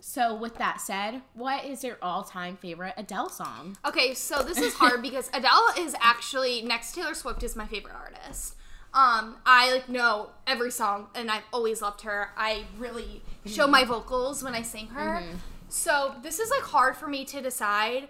So, 0.01 0.35
with 0.35 0.55
that 0.55 0.81
said, 0.81 1.21
what 1.33 1.65
is 1.65 1.83
your 1.83 1.97
all-time 2.01 2.57
favorite 2.57 2.93
Adele 2.97 3.29
song? 3.29 3.77
Okay, 3.85 4.13
so 4.13 4.43
this 4.43 4.57
is 4.57 4.73
hard 4.73 5.01
because 5.01 5.29
Adele 5.33 5.69
is 5.77 5.95
actually 6.01 6.61
next 6.61 6.95
Taylor 6.95 7.13
Swift 7.13 7.43
is 7.43 7.55
my 7.55 7.65
favorite 7.65 7.95
artist. 7.95 8.55
Um, 8.93 9.37
I 9.45 9.71
like 9.71 9.87
know 9.87 10.31
every 10.47 10.71
song 10.71 11.07
and 11.13 11.29
I've 11.29 11.43
always 11.53 11.81
loved 11.81 12.01
her. 12.01 12.29
I 12.35 12.63
really 12.77 13.21
show 13.45 13.63
mm-hmm. 13.63 13.71
my 13.71 13.83
vocals 13.83 14.43
when 14.43 14.55
I 14.55 14.63
sing 14.63 14.87
her. 14.87 15.21
Mm-hmm. 15.21 15.35
So 15.69 16.15
this 16.23 16.39
is 16.39 16.49
like 16.49 16.61
hard 16.63 16.95
for 16.97 17.07
me 17.07 17.25
to 17.25 17.41
decide, 17.41 18.09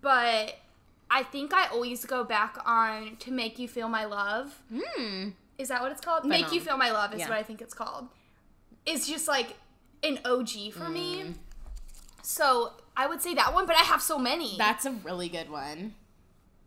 but 0.00 0.56
I 1.10 1.22
think 1.24 1.52
I 1.52 1.66
always 1.68 2.04
go 2.04 2.22
back 2.24 2.56
on 2.64 3.16
to 3.20 3.30
make 3.32 3.58
you 3.58 3.66
feel 3.68 3.88
my 3.88 4.04
love. 4.04 4.60
Hmm. 4.72 5.30
Is 5.58 5.68
that 5.68 5.82
what 5.82 5.92
it's 5.92 6.00
called? 6.00 6.24
Make 6.24 6.52
you 6.52 6.60
feel 6.60 6.76
my 6.76 6.90
love 6.90 7.12
is 7.12 7.20
Yeah. 7.20 7.28
what 7.28 7.38
I 7.38 7.42
think 7.42 7.60
it's 7.60 7.74
called. 7.74 8.08
It's 8.86 9.06
just 9.08 9.28
like 9.28 9.56
an 10.02 10.18
OG 10.24 10.70
for 10.70 10.84
Mm. 10.86 10.92
me. 10.92 11.34
So 12.22 12.72
I 12.96 13.06
would 13.06 13.20
say 13.22 13.34
that 13.34 13.52
one, 13.54 13.66
but 13.66 13.76
I 13.76 13.80
have 13.82 14.00
so 14.02 14.18
many 14.18 14.56
That's 14.56 14.84
a 14.86 14.92
really 14.92 15.28
good 15.28 15.50
one. 15.50 15.94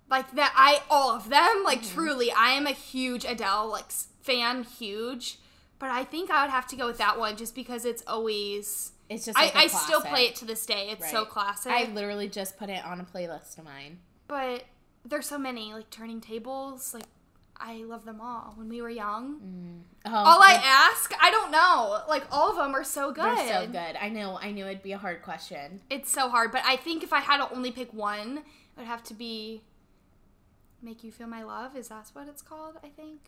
like 0.10 0.32
that 0.36 0.54
i 0.56 0.82
all 0.92 1.10
of 1.12 1.30
them 1.30 1.64
like 1.64 1.82
Mm-hmm. 1.82 1.94
truly 1.96 2.32
i 2.32 2.50
am 2.52 2.68
a 2.68 2.72
huge 2.72 3.26
adele 3.26 3.68
like 3.68 3.90
fan 4.22 4.64
huge 4.64 5.40
but 5.80 5.90
i 5.90 6.04
think 6.04 6.30
i 6.30 6.44
would 6.44 6.52
have 6.52 6.68
to 6.68 6.76
go 6.76 6.86
with 6.88 6.98
that 7.00 7.18
one 7.18 7.36
just 7.36 7.56
because 7.56 7.84
it's 7.84 8.04
always 8.06 8.92
It's 9.10 9.26
just 9.26 9.38
i, 9.38 9.46
like 9.46 9.56
a 9.56 9.58
I 9.60 9.68
still 9.68 10.02
play 10.02 10.26
it 10.26 10.36
to 10.38 10.46
this 10.46 10.66
day. 10.66 10.90
It's 10.92 11.12
so 11.12 11.26
classic 11.26 11.72
I 11.72 11.86
literally 11.92 12.28
just 12.30 12.58
put 12.58 12.70
it 12.70 12.84
on 12.86 13.00
a 13.00 13.04
playlist 13.04 13.58
of 13.58 13.66
mine. 13.66 14.00
but 14.28 14.64
there's 15.06 15.26
so 15.26 15.38
many 15.38 15.74
like 15.74 15.90
turning 15.90 16.22
tables. 16.22 16.94
Like 16.94 17.04
i 17.58 17.84
love 17.84 18.04
them 18.06 18.20
all. 18.22 18.54
When 18.56 18.68
we 18.70 18.82
were 18.82 18.90
young. 18.90 19.40
Mm. 19.40 19.82
Oh, 20.06 20.12
all 20.16 20.42
i 20.42 20.54
ask 20.64 21.14
i 21.22 21.30
don't 21.30 21.52
know. 21.52 22.02
Like 22.08 22.24
all 22.32 22.50
of 22.50 22.56
them 22.56 22.74
are 22.76 22.84
so 22.84 23.12
good 23.12 23.38
They're 23.38 23.66
so 23.66 23.68
good. 23.68 23.96
I 24.02 24.10
know. 24.10 24.40
I 24.42 24.52
knew 24.52 24.66
it'd 24.66 24.82
be 24.84 24.94
a 24.94 24.98
hard 24.98 25.22
question. 25.22 25.82
it's 25.90 26.12
so 26.12 26.30
hard 26.30 26.52
but 26.52 26.62
i 26.66 26.76
think 26.76 27.04
if 27.04 27.14
i 27.14 27.20
had 27.20 27.38
to 27.38 27.54
only 27.54 27.72
pick 27.72 27.94
one 27.94 28.38
it 28.38 28.44
would 28.78 28.88
have 28.88 29.04
to 29.04 29.14
be 29.14 29.62
make 30.82 31.04
you 31.04 31.12
feel 31.12 31.28
my 31.28 31.44
love 31.44 31.76
is 31.78 31.90
that 31.90 32.10
what 32.14 32.28
it's 32.28 32.42
called 32.42 32.76
i 32.84 32.88
think 32.90 33.20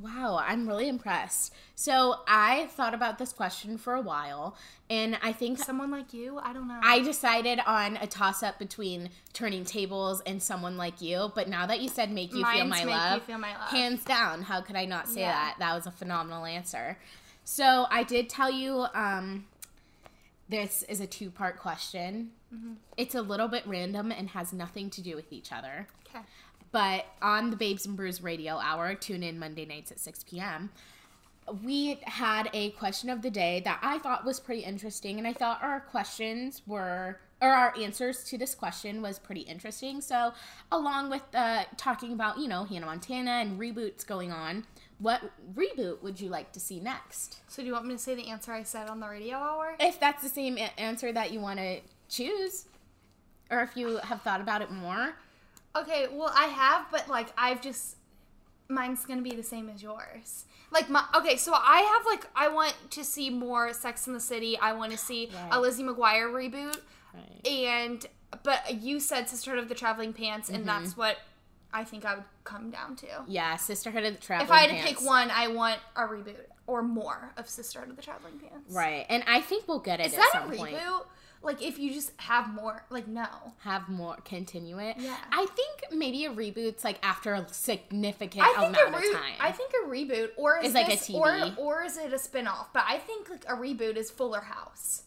Wow, 0.00 0.40
I'm 0.40 0.68
really 0.68 0.88
impressed. 0.88 1.52
So 1.74 2.20
I 2.28 2.66
thought 2.68 2.94
about 2.94 3.18
this 3.18 3.32
question 3.32 3.76
for 3.78 3.94
a 3.94 4.00
while, 4.00 4.56
and 4.88 5.18
I 5.22 5.32
think 5.32 5.58
someone 5.64 5.90
like 5.90 6.12
you 6.14 6.38
i 6.38 6.52
don't 6.52 6.68
know 6.68 6.78
I 6.82 7.00
decided 7.00 7.58
on 7.66 7.96
a 7.96 8.06
toss 8.06 8.42
up 8.44 8.58
between 8.60 9.10
turning 9.32 9.64
tables 9.64 10.22
and 10.24 10.40
someone 10.40 10.76
like 10.76 11.02
you. 11.02 11.32
But 11.34 11.48
now 11.48 11.66
that 11.66 11.80
you 11.80 11.88
said 11.88 12.12
make 12.12 12.30
you 12.32 12.44
feel 12.44 12.64
my 12.64 12.76
Make 12.76 12.84
You 12.84 12.90
Love, 12.90 13.22
Feel 13.24 13.38
My 13.38 13.56
Love. 13.58 13.70
hands 13.70 14.04
down, 14.04 14.42
how 14.42 14.60
could 14.60 14.76
I 14.76 14.84
not 14.84 15.08
say 15.08 15.20
Yeah. 15.22 15.32
that? 15.32 15.56
That 15.58 15.74
was 15.74 15.86
a 15.86 15.90
phenomenal 15.90 16.44
answer. 16.44 16.96
So 17.44 17.86
I 17.90 18.04
did 18.04 18.28
tell 18.28 18.50
you 18.50 18.86
um, 18.94 19.46
this 20.48 20.84
is 20.84 21.00
a 21.00 21.06
two 21.06 21.30
part 21.30 21.58
question. 21.58 22.30
Mm-hmm. 22.54 22.74
It's 22.96 23.14
a 23.14 23.22
little 23.22 23.48
bit 23.48 23.64
random 23.66 24.12
and 24.12 24.30
has 24.30 24.52
nothing 24.52 24.90
to 24.90 25.02
do 25.02 25.16
with 25.16 25.32
each 25.32 25.52
other. 25.52 25.88
Okay. 26.08 26.24
But 26.70 27.06
on 27.22 27.50
the 27.50 27.56
Babes 27.56 27.86
and 27.86 27.96
Brews 27.96 28.22
radio 28.22 28.58
hour, 28.58 28.94
tune 28.94 29.22
in 29.22 29.38
Monday 29.38 29.64
nights 29.64 29.90
at 29.90 29.98
6 30.00 30.24
p.m. 30.24 30.70
We 31.62 31.98
had 32.02 32.50
a 32.52 32.70
question 32.72 33.08
of 33.08 33.22
the 33.22 33.30
day 33.30 33.62
that 33.64 33.78
I 33.82 33.98
thought 33.98 34.24
was 34.24 34.38
pretty 34.38 34.62
interesting, 34.62 35.18
and 35.18 35.26
I 35.26 35.32
thought 35.32 35.62
our 35.62 35.80
questions 35.80 36.60
were, 36.66 37.20
or 37.40 37.48
our 37.48 37.74
answers 37.78 38.22
to 38.24 38.36
this 38.36 38.54
question 38.54 39.00
was 39.00 39.18
pretty 39.18 39.40
interesting. 39.42 40.02
So, 40.02 40.34
along 40.70 41.08
with 41.08 41.22
uh, 41.34 41.64
talking 41.78 42.12
about, 42.12 42.38
you 42.38 42.48
know, 42.48 42.64
Hannah 42.64 42.84
Montana 42.84 43.30
and 43.30 43.58
reboots 43.58 44.06
going 44.06 44.30
on, 44.30 44.66
what 44.98 45.22
reboot 45.54 46.02
would 46.02 46.20
you 46.20 46.28
like 46.28 46.52
to 46.52 46.60
see 46.60 46.80
next? 46.80 47.38
So 47.46 47.62
do 47.62 47.66
you 47.66 47.72
want 47.72 47.86
me 47.86 47.94
to 47.94 48.00
say 48.00 48.14
the 48.14 48.28
answer 48.28 48.52
I 48.52 48.64
said 48.64 48.88
on 48.88 49.00
the 49.00 49.08
radio 49.08 49.36
hour? 49.36 49.76
If 49.78 50.00
that's 50.00 50.22
the 50.22 50.28
same 50.28 50.58
a- 50.58 50.78
answer 50.78 51.12
that 51.12 51.32
you 51.32 51.40
want 51.40 51.60
to 51.60 51.80
choose, 52.08 52.66
or 53.50 53.60
if 53.60 53.76
you 53.76 53.98
have 53.98 54.22
thought 54.22 54.40
about 54.40 54.60
it 54.60 54.70
more. 54.70 55.14
Okay, 55.76 56.06
well 56.10 56.32
I 56.34 56.46
have, 56.46 56.86
but 56.90 57.08
like 57.08 57.28
I've 57.36 57.60
just 57.60 57.96
mine's 58.68 59.04
gonna 59.04 59.22
be 59.22 59.34
the 59.34 59.42
same 59.42 59.68
as 59.68 59.82
yours. 59.82 60.44
Like 60.70 60.90
my 60.90 61.04
okay, 61.16 61.36
so 61.36 61.52
I 61.54 61.80
have 61.80 62.06
like 62.06 62.26
I 62.34 62.48
want 62.48 62.74
to 62.90 63.04
see 63.04 63.30
more 63.30 63.72
Sex 63.72 64.06
in 64.06 64.12
the 64.12 64.20
City. 64.20 64.58
I 64.58 64.72
want 64.72 64.92
to 64.92 64.98
see 64.98 65.30
Right. 65.32 65.48
a 65.52 65.60
Lizzie 65.60 65.82
McGuire 65.82 66.30
reboot, 66.30 66.78
Right. 67.14 67.46
and 67.46 68.06
but 68.42 68.74
you 68.74 69.00
said 69.00 69.28
Sisterhood 69.28 69.60
of 69.60 69.68
the 69.68 69.74
Traveling 69.74 70.12
Pants, 70.12 70.48
and 70.50 70.66
that's 70.66 70.90
mm-hmm. 70.90 71.00
what 71.00 71.18
I 71.72 71.84
think 71.84 72.04
I 72.04 72.16
would 72.16 72.24
come 72.44 72.70
down 72.70 72.96
to. 72.96 73.06
Yeah, 73.26 73.56
Sisterhood 73.56 74.04
of 74.04 74.14
the 74.14 74.20
Traveling 74.20 74.46
If 74.46 74.52
I 74.52 74.60
had 74.60 74.78
to 74.78 74.86
pick 74.86 75.04
one, 75.04 75.30
I 75.30 75.48
want 75.48 75.80
a 75.96 76.02
reboot 76.02 76.36
or 76.66 76.82
more 76.82 77.32
of 77.36 77.48
Sisterhood 77.48 77.90
of 77.90 77.96
the 77.96 78.02
Traveling 78.02 78.38
Pants. 78.38 78.72
Right, 78.72 79.06
and 79.08 79.24
I 79.26 79.40
think 79.40 79.66
we'll 79.66 79.78
get 79.78 80.00
it 80.00 80.06
Is 80.06 80.14
at 80.14 80.20
that 80.32 80.44
a 80.44 80.56
point. 80.56 80.76
Like 81.42 81.62
if 81.62 81.78
you 81.78 81.92
just 81.94 82.12
have 82.16 82.52
more, 82.52 82.84
like 82.90 83.06
no. 83.06 83.26
Have 83.60 83.88
more, 83.88 84.16
continue 84.24 84.78
it. 84.78 84.96
Yeah. 84.98 85.16
I 85.30 85.46
think 85.46 85.92
maybe 85.92 86.24
a 86.24 86.30
reboot's 86.30 86.82
like 86.84 86.98
after 87.02 87.32
a 87.34 87.46
significant 87.52 88.44
amount 88.56 88.76
a 88.76 88.86
of 88.86 88.92
time. 88.92 89.34
I 89.40 89.52
think 89.52 89.72
a 89.84 89.88
reboot, 89.88 90.30
or 90.36 90.58
is 90.58 90.68
Is 90.70 90.74
like 90.74 90.88
a 90.88 90.96
TV. 90.96 91.56
or 91.56 91.62
or 91.62 91.82
is 91.84 91.96
it 91.96 92.12
a 92.12 92.18
spin-off? 92.18 92.72
But 92.72 92.84
I 92.88 92.98
think 92.98 93.30
like 93.30 93.44
a 93.48 93.54
reboot 93.54 93.96
is 93.96 94.10
Fuller 94.10 94.40
House. 94.40 95.04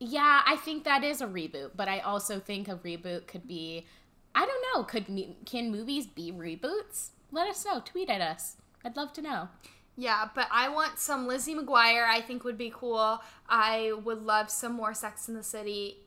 yeah, 0.00 0.42
I 0.46 0.56
think 0.56 0.84
that 0.84 1.04
is 1.04 1.20
a 1.20 1.26
reboot, 1.26 1.70
but 1.76 1.88
I 1.88 2.00
also 2.00 2.38
think 2.40 2.68
a 2.68 2.74
reboot 2.76 3.26
could 3.26 3.46
be. 3.46 3.86
I 4.34 4.44
don't 4.44 4.64
know. 4.74 4.82
Could 4.84 5.06
can 5.46 5.70
movies 5.70 6.06
be 6.08 6.32
reboots? 6.32 7.10
Let 7.30 7.48
us 7.48 7.64
know. 7.64 7.80
Tweet 7.84 8.10
at 8.10 8.20
us. 8.20 8.56
I'd 8.84 8.96
love 8.96 9.12
to 9.14 9.22
know. 9.22 9.48
Yeah, 9.96 10.28
but 10.34 10.48
I 10.50 10.68
want 10.68 10.98
some 10.98 11.26
Lizzie 11.26 11.54
McGuire. 11.54 12.04
I 12.08 12.20
think 12.20 12.42
would 12.44 12.58
be 12.58 12.72
cool. 12.74 13.22
I 13.48 13.92
would 14.04 14.22
love 14.22 14.50
some 14.50 14.72
more 14.72 14.92
Sex 14.94 15.28
in 15.28 15.34
the 15.34 15.42
City, 15.42 15.98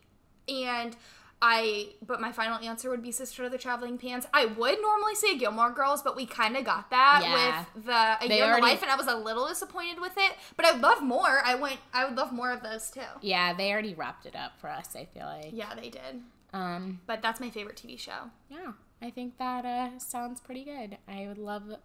and 0.50 0.96
I. 1.42 1.90
But 2.06 2.20
my 2.20 2.32
final 2.32 2.58
answer 2.58 2.90
would 2.90 3.02
be 3.02 3.12
Sister 3.12 3.46
of 3.46 3.52
the 3.52 3.58
Traveling 3.58 3.98
Pants. 3.98 4.28
I 4.34 4.46
would 4.46 4.82
normally 4.82 5.16
say 5.16 5.38
Gilmore 5.38 5.72
Girls, 5.72 6.02
but 6.02 6.16
we 6.16 6.26
kind 6.26 6.58
of 6.58 6.66
got 6.66 6.90
that 6.90 7.22
Yeah. 7.24 7.64
with 7.76 7.86
the 7.86 8.18
A 8.26 8.28
They 8.28 8.36
Year 8.38 8.46
in 8.46 8.50
already- 8.52 8.62
the 8.66 8.68
Life, 8.74 8.82
and 8.82 8.92
I 8.92 8.96
was 8.96 9.08
a 9.08 9.16
little 9.16 9.48
disappointed 9.48 10.02
with 10.02 10.18
it. 10.18 10.34
But 10.58 10.66
I 10.66 10.72
would 10.74 10.82
love 10.82 11.02
more. 11.02 11.42
I 11.46 11.56
went. 11.56 11.80
I 11.94 12.04
would 12.06 12.16
love 12.18 12.32
more 12.34 12.52
of 12.52 12.64
those 12.64 12.92
too. 12.92 13.02
Yeah, 13.22 13.54
they 13.54 13.72
already 13.72 13.94
wrapped 13.94 14.26
it 14.26 14.36
up 14.36 14.60
for 14.60 14.70
us. 14.70 14.96
I 14.96 15.06
feel 15.06 15.26
like. 15.28 15.52
Yeah, 15.54 15.74
they 15.76 15.90
did. 15.90 16.24
Um. 16.54 17.00
But 17.06 17.22
that's 17.22 17.40
my 17.40 17.50
favorite 17.52 17.78
TV 17.78 17.98
show. 17.98 18.32
Yeah, 18.50 18.74
I 19.02 19.12
think 19.12 19.38
that 19.38 19.64
uh, 19.64 20.00
sounds 20.00 20.42
pretty 20.42 20.64
good. 20.66 20.98
I 21.08 21.28
would 21.28 21.38
love 21.38 21.76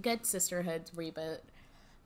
good 0.00 0.26
Sisterhoods 0.26 0.90
reboot. 0.90 1.38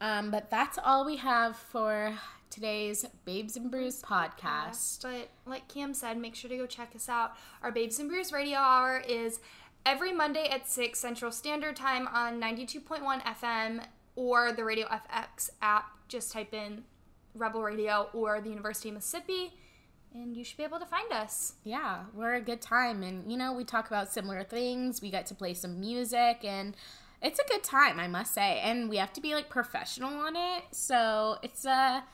Um, 0.00 0.30
but 0.30 0.50
that's 0.50 0.78
all 0.82 1.04
we 1.04 1.16
have 1.16 1.56
for 1.56 2.12
today's 2.50 3.06
Babes 3.24 3.56
and 3.56 3.70
Brews 3.70 4.02
podcast. 4.02 5.02
But 5.02 5.30
like 5.46 5.68
Cam 5.68 5.94
said, 5.94 6.18
make 6.18 6.34
sure 6.34 6.50
to 6.50 6.56
go 6.56 6.66
check 6.66 6.92
us 6.94 7.08
out. 7.08 7.32
Our 7.62 7.72
Babes 7.72 7.98
and 7.98 8.08
Brews 8.08 8.32
radio 8.32 8.58
hour 8.58 9.02
is 9.08 9.40
every 9.86 10.12
Monday 10.12 10.48
at 10.48 10.68
6 10.68 10.98
Central 10.98 11.32
Standard 11.32 11.76
Time 11.76 12.08
on 12.08 12.40
92.1 12.40 13.22
FM 13.22 13.84
or 14.16 14.52
the 14.52 14.64
Radio 14.64 14.86
FX 14.86 15.50
app. 15.62 15.90
Just 16.08 16.32
type 16.32 16.52
in 16.52 16.84
Rebel 17.34 17.62
Radio 17.62 18.08
or 18.12 18.40
the 18.40 18.50
University 18.50 18.90
of 18.90 18.96
Mississippi 18.96 19.54
and 20.14 20.36
you 20.36 20.44
should 20.44 20.56
be 20.56 20.62
able 20.62 20.78
to 20.78 20.86
find 20.86 21.12
us. 21.12 21.54
Yeah, 21.64 22.04
we're 22.14 22.34
a 22.34 22.40
good 22.40 22.62
time. 22.62 23.02
And, 23.02 23.30
you 23.30 23.36
know, 23.36 23.52
we 23.52 23.64
talk 23.64 23.88
about 23.88 24.12
similar 24.12 24.44
things. 24.44 25.02
We 25.02 25.10
get 25.10 25.26
to 25.26 25.34
play 25.34 25.54
some 25.54 25.80
music, 25.80 26.44
and 26.44 26.76
it's 27.24 27.40
a 27.40 27.44
good 27.48 27.64
time, 27.64 27.98
I 27.98 28.06
must 28.06 28.34
say. 28.34 28.60
And 28.62 28.88
we 28.88 28.98
have 28.98 29.12
to 29.14 29.20
be 29.20 29.34
like 29.34 29.48
professional 29.48 30.14
on 30.14 30.36
it. 30.36 30.64
So 30.70 31.38
it's 31.42 31.64
a. 31.64 32.04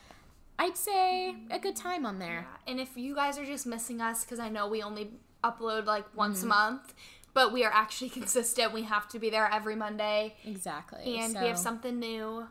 I'd 0.57 0.77
say 0.77 1.35
a 1.49 1.59
good 1.59 1.75
time 1.75 2.05
on 2.05 2.19
there. 2.19 2.45
Yeah. 2.47 2.71
And 2.71 2.79
if 2.79 2.95
you 2.95 3.15
guys 3.15 3.37
are 3.37 3.45
just 3.45 3.65
missing 3.65 3.99
us, 3.99 4.23
because 4.23 4.39
I 4.39 4.49
know 4.49 4.67
we 4.67 4.81
only 4.81 5.11
upload 5.43 5.85
like 5.85 6.05
once 6.15 6.39
mm-hmm. 6.39 6.51
a 6.51 6.55
month, 6.55 6.93
but 7.33 7.51
we 7.51 7.63
are 7.65 7.71
actually 7.73 8.09
consistent. 8.19 8.71
We 8.73 8.83
have 8.83 9.07
to 9.09 9.19
be 9.19 9.29
there 9.29 9.49
every 9.51 9.75
Monday. 9.75 10.35
Exactly. 10.45 11.17
And 11.17 11.33
so. 11.33 11.41
we 11.41 11.47
have 11.47 11.59
something 11.59 11.99
new 11.99 12.47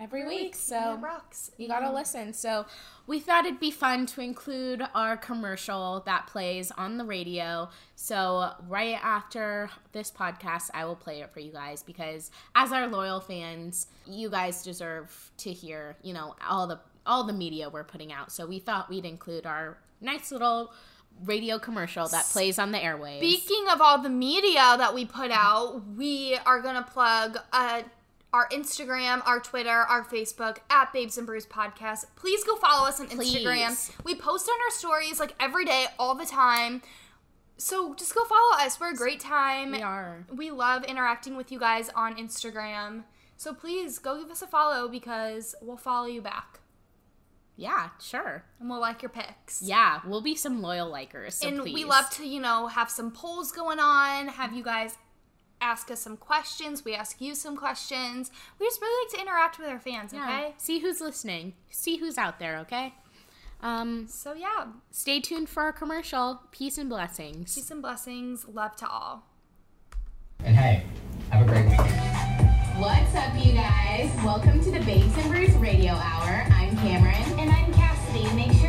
every 0.00 0.26
week. 0.26 0.54
So 0.54 0.98
rocks. 1.00 1.50
you 1.56 1.68
gotta 1.68 1.86
mm-hmm. 1.86 1.94
listen. 1.94 2.32
So 2.32 2.66
we 3.06 3.20
thought 3.20 3.46
it'd 3.46 3.60
be 3.60 3.70
fun 3.70 4.06
to 4.06 4.20
include 4.20 4.82
our 4.94 5.16
commercial 5.16 6.02
that 6.06 6.26
plays 6.26 6.70
on 6.72 6.98
the 6.98 7.04
radio. 7.04 7.68
So 7.94 8.50
right 8.68 8.98
after 9.02 9.70
this 9.92 10.10
podcast, 10.10 10.70
I 10.74 10.84
will 10.84 10.96
play 10.96 11.20
it 11.20 11.32
for 11.32 11.40
you 11.40 11.52
guys 11.52 11.82
because 11.82 12.30
as 12.54 12.72
our 12.72 12.86
loyal 12.86 13.20
fans, 13.20 13.86
you 14.06 14.30
guys 14.30 14.62
deserve 14.62 15.30
to 15.38 15.52
hear, 15.52 15.96
you 16.02 16.12
know, 16.12 16.34
all 16.46 16.66
the 16.66 16.80
all 17.06 17.24
the 17.24 17.32
media 17.32 17.68
we're 17.68 17.84
putting 17.84 18.12
out. 18.12 18.32
So 18.32 18.46
we 18.46 18.58
thought 18.58 18.88
we'd 18.88 19.04
include 19.04 19.46
our 19.46 19.78
nice 20.00 20.32
little 20.32 20.72
radio 21.22 21.58
commercial 21.58 22.08
that 22.08 22.24
plays 22.26 22.58
on 22.58 22.72
the 22.72 22.78
airwaves. 22.78 23.18
Speaking 23.18 23.66
of 23.70 23.80
all 23.80 23.98
the 24.02 24.08
media 24.08 24.74
that 24.78 24.94
we 24.94 25.04
put 25.04 25.30
out, 25.30 25.82
we 25.96 26.36
are 26.44 26.60
going 26.60 26.74
to 26.74 26.82
plug 26.82 27.38
a 27.52 27.84
our 28.34 28.48
Instagram, 28.48 29.24
our 29.26 29.38
Twitter, 29.38 29.70
our 29.70 30.04
Facebook 30.04 30.58
at 30.68 30.92
Babes 30.92 31.16
and 31.16 31.24
Brews 31.24 31.46
Podcast. 31.46 32.06
Please 32.16 32.42
go 32.42 32.56
follow 32.56 32.88
us 32.88 32.98
on 32.98 33.06
Please. 33.06 33.36
Instagram. 33.36 34.04
We 34.04 34.16
post 34.16 34.48
on 34.48 34.56
our 34.60 34.70
stories 34.72 35.20
like 35.20 35.36
every 35.38 35.64
day, 35.64 35.86
all 36.00 36.16
the 36.16 36.26
time. 36.26 36.82
So 37.58 37.94
just 37.94 38.12
go 38.12 38.24
follow 38.24 38.56
us. 38.58 38.80
We're 38.80 38.90
a 38.90 38.96
great 38.96 39.20
time. 39.20 39.70
We 39.70 39.82
are. 39.82 40.26
We 40.34 40.50
love 40.50 40.82
interacting 40.82 41.36
with 41.36 41.52
you 41.52 41.60
guys 41.60 41.90
on 41.94 42.16
Instagram. 42.16 43.04
So 43.36 43.54
please 43.54 44.00
go 44.00 44.18
give 44.20 44.32
us 44.32 44.42
a 44.42 44.48
follow 44.48 44.88
because 44.88 45.54
we'll 45.62 45.76
follow 45.76 46.08
you 46.08 46.20
back. 46.20 46.58
Yeah, 47.56 47.90
sure. 48.02 48.42
And 48.58 48.68
we'll 48.68 48.80
like 48.80 49.00
your 49.00 49.10
pics. 49.10 49.62
Yeah, 49.62 50.00
we'll 50.04 50.20
be 50.20 50.34
some 50.34 50.60
loyal 50.60 50.90
likers. 50.90 51.34
So 51.34 51.46
and 51.46 51.60
please. 51.60 51.74
we 51.74 51.84
love 51.84 52.10
to, 52.10 52.26
you 52.26 52.40
know, 52.40 52.66
have 52.66 52.90
some 52.90 53.12
polls 53.12 53.52
going 53.52 53.78
on, 53.78 54.26
have 54.26 54.52
you 54.52 54.64
guys 54.64 54.96
ask 55.60 55.90
us 55.90 56.00
some 56.00 56.16
questions. 56.16 56.84
We 56.84 56.94
ask 56.94 57.20
you 57.20 57.34
some 57.34 57.56
questions. 57.56 58.30
We 58.58 58.66
just 58.66 58.80
really 58.80 59.06
like 59.06 59.14
to 59.14 59.20
interact 59.22 59.58
with 59.58 59.68
our 59.68 59.78
fans, 59.78 60.12
okay? 60.12 60.20
Yeah. 60.20 60.50
See 60.58 60.78
who's 60.80 61.00
listening. 61.00 61.54
See 61.70 61.96
who's 61.96 62.18
out 62.18 62.38
there, 62.38 62.58
okay? 62.58 62.94
Um, 63.62 64.06
so 64.08 64.34
yeah. 64.34 64.66
Stay 64.90 65.20
tuned 65.20 65.48
for 65.48 65.62
our 65.62 65.72
commercial. 65.72 66.42
Peace 66.50 66.76
and 66.76 66.88
blessings. 66.88 67.54
Peace 67.54 67.70
and 67.70 67.80
blessings. 67.80 68.46
Love 68.46 68.76
to 68.76 68.86
all. 68.86 69.24
And 70.44 70.54
hey, 70.54 70.84
have 71.30 71.46
a 71.46 71.50
great 71.50 71.64
weekend. 71.66 71.90
What's 72.78 73.14
up, 73.14 73.32
you 73.42 73.52
guys? 73.52 74.10
Welcome 74.24 74.60
to 74.64 74.70
the 74.70 74.80
Babes 74.80 75.16
and 75.16 75.30
Brews 75.30 75.54
Radio 75.54 75.92
Hour. 75.92 76.44
I'm 76.50 76.76
Cameron. 76.78 77.38
And 77.38 77.50
I'm 77.50 77.72
Cassidy. 77.72 78.30
Make 78.34 78.52
sure 78.58 78.63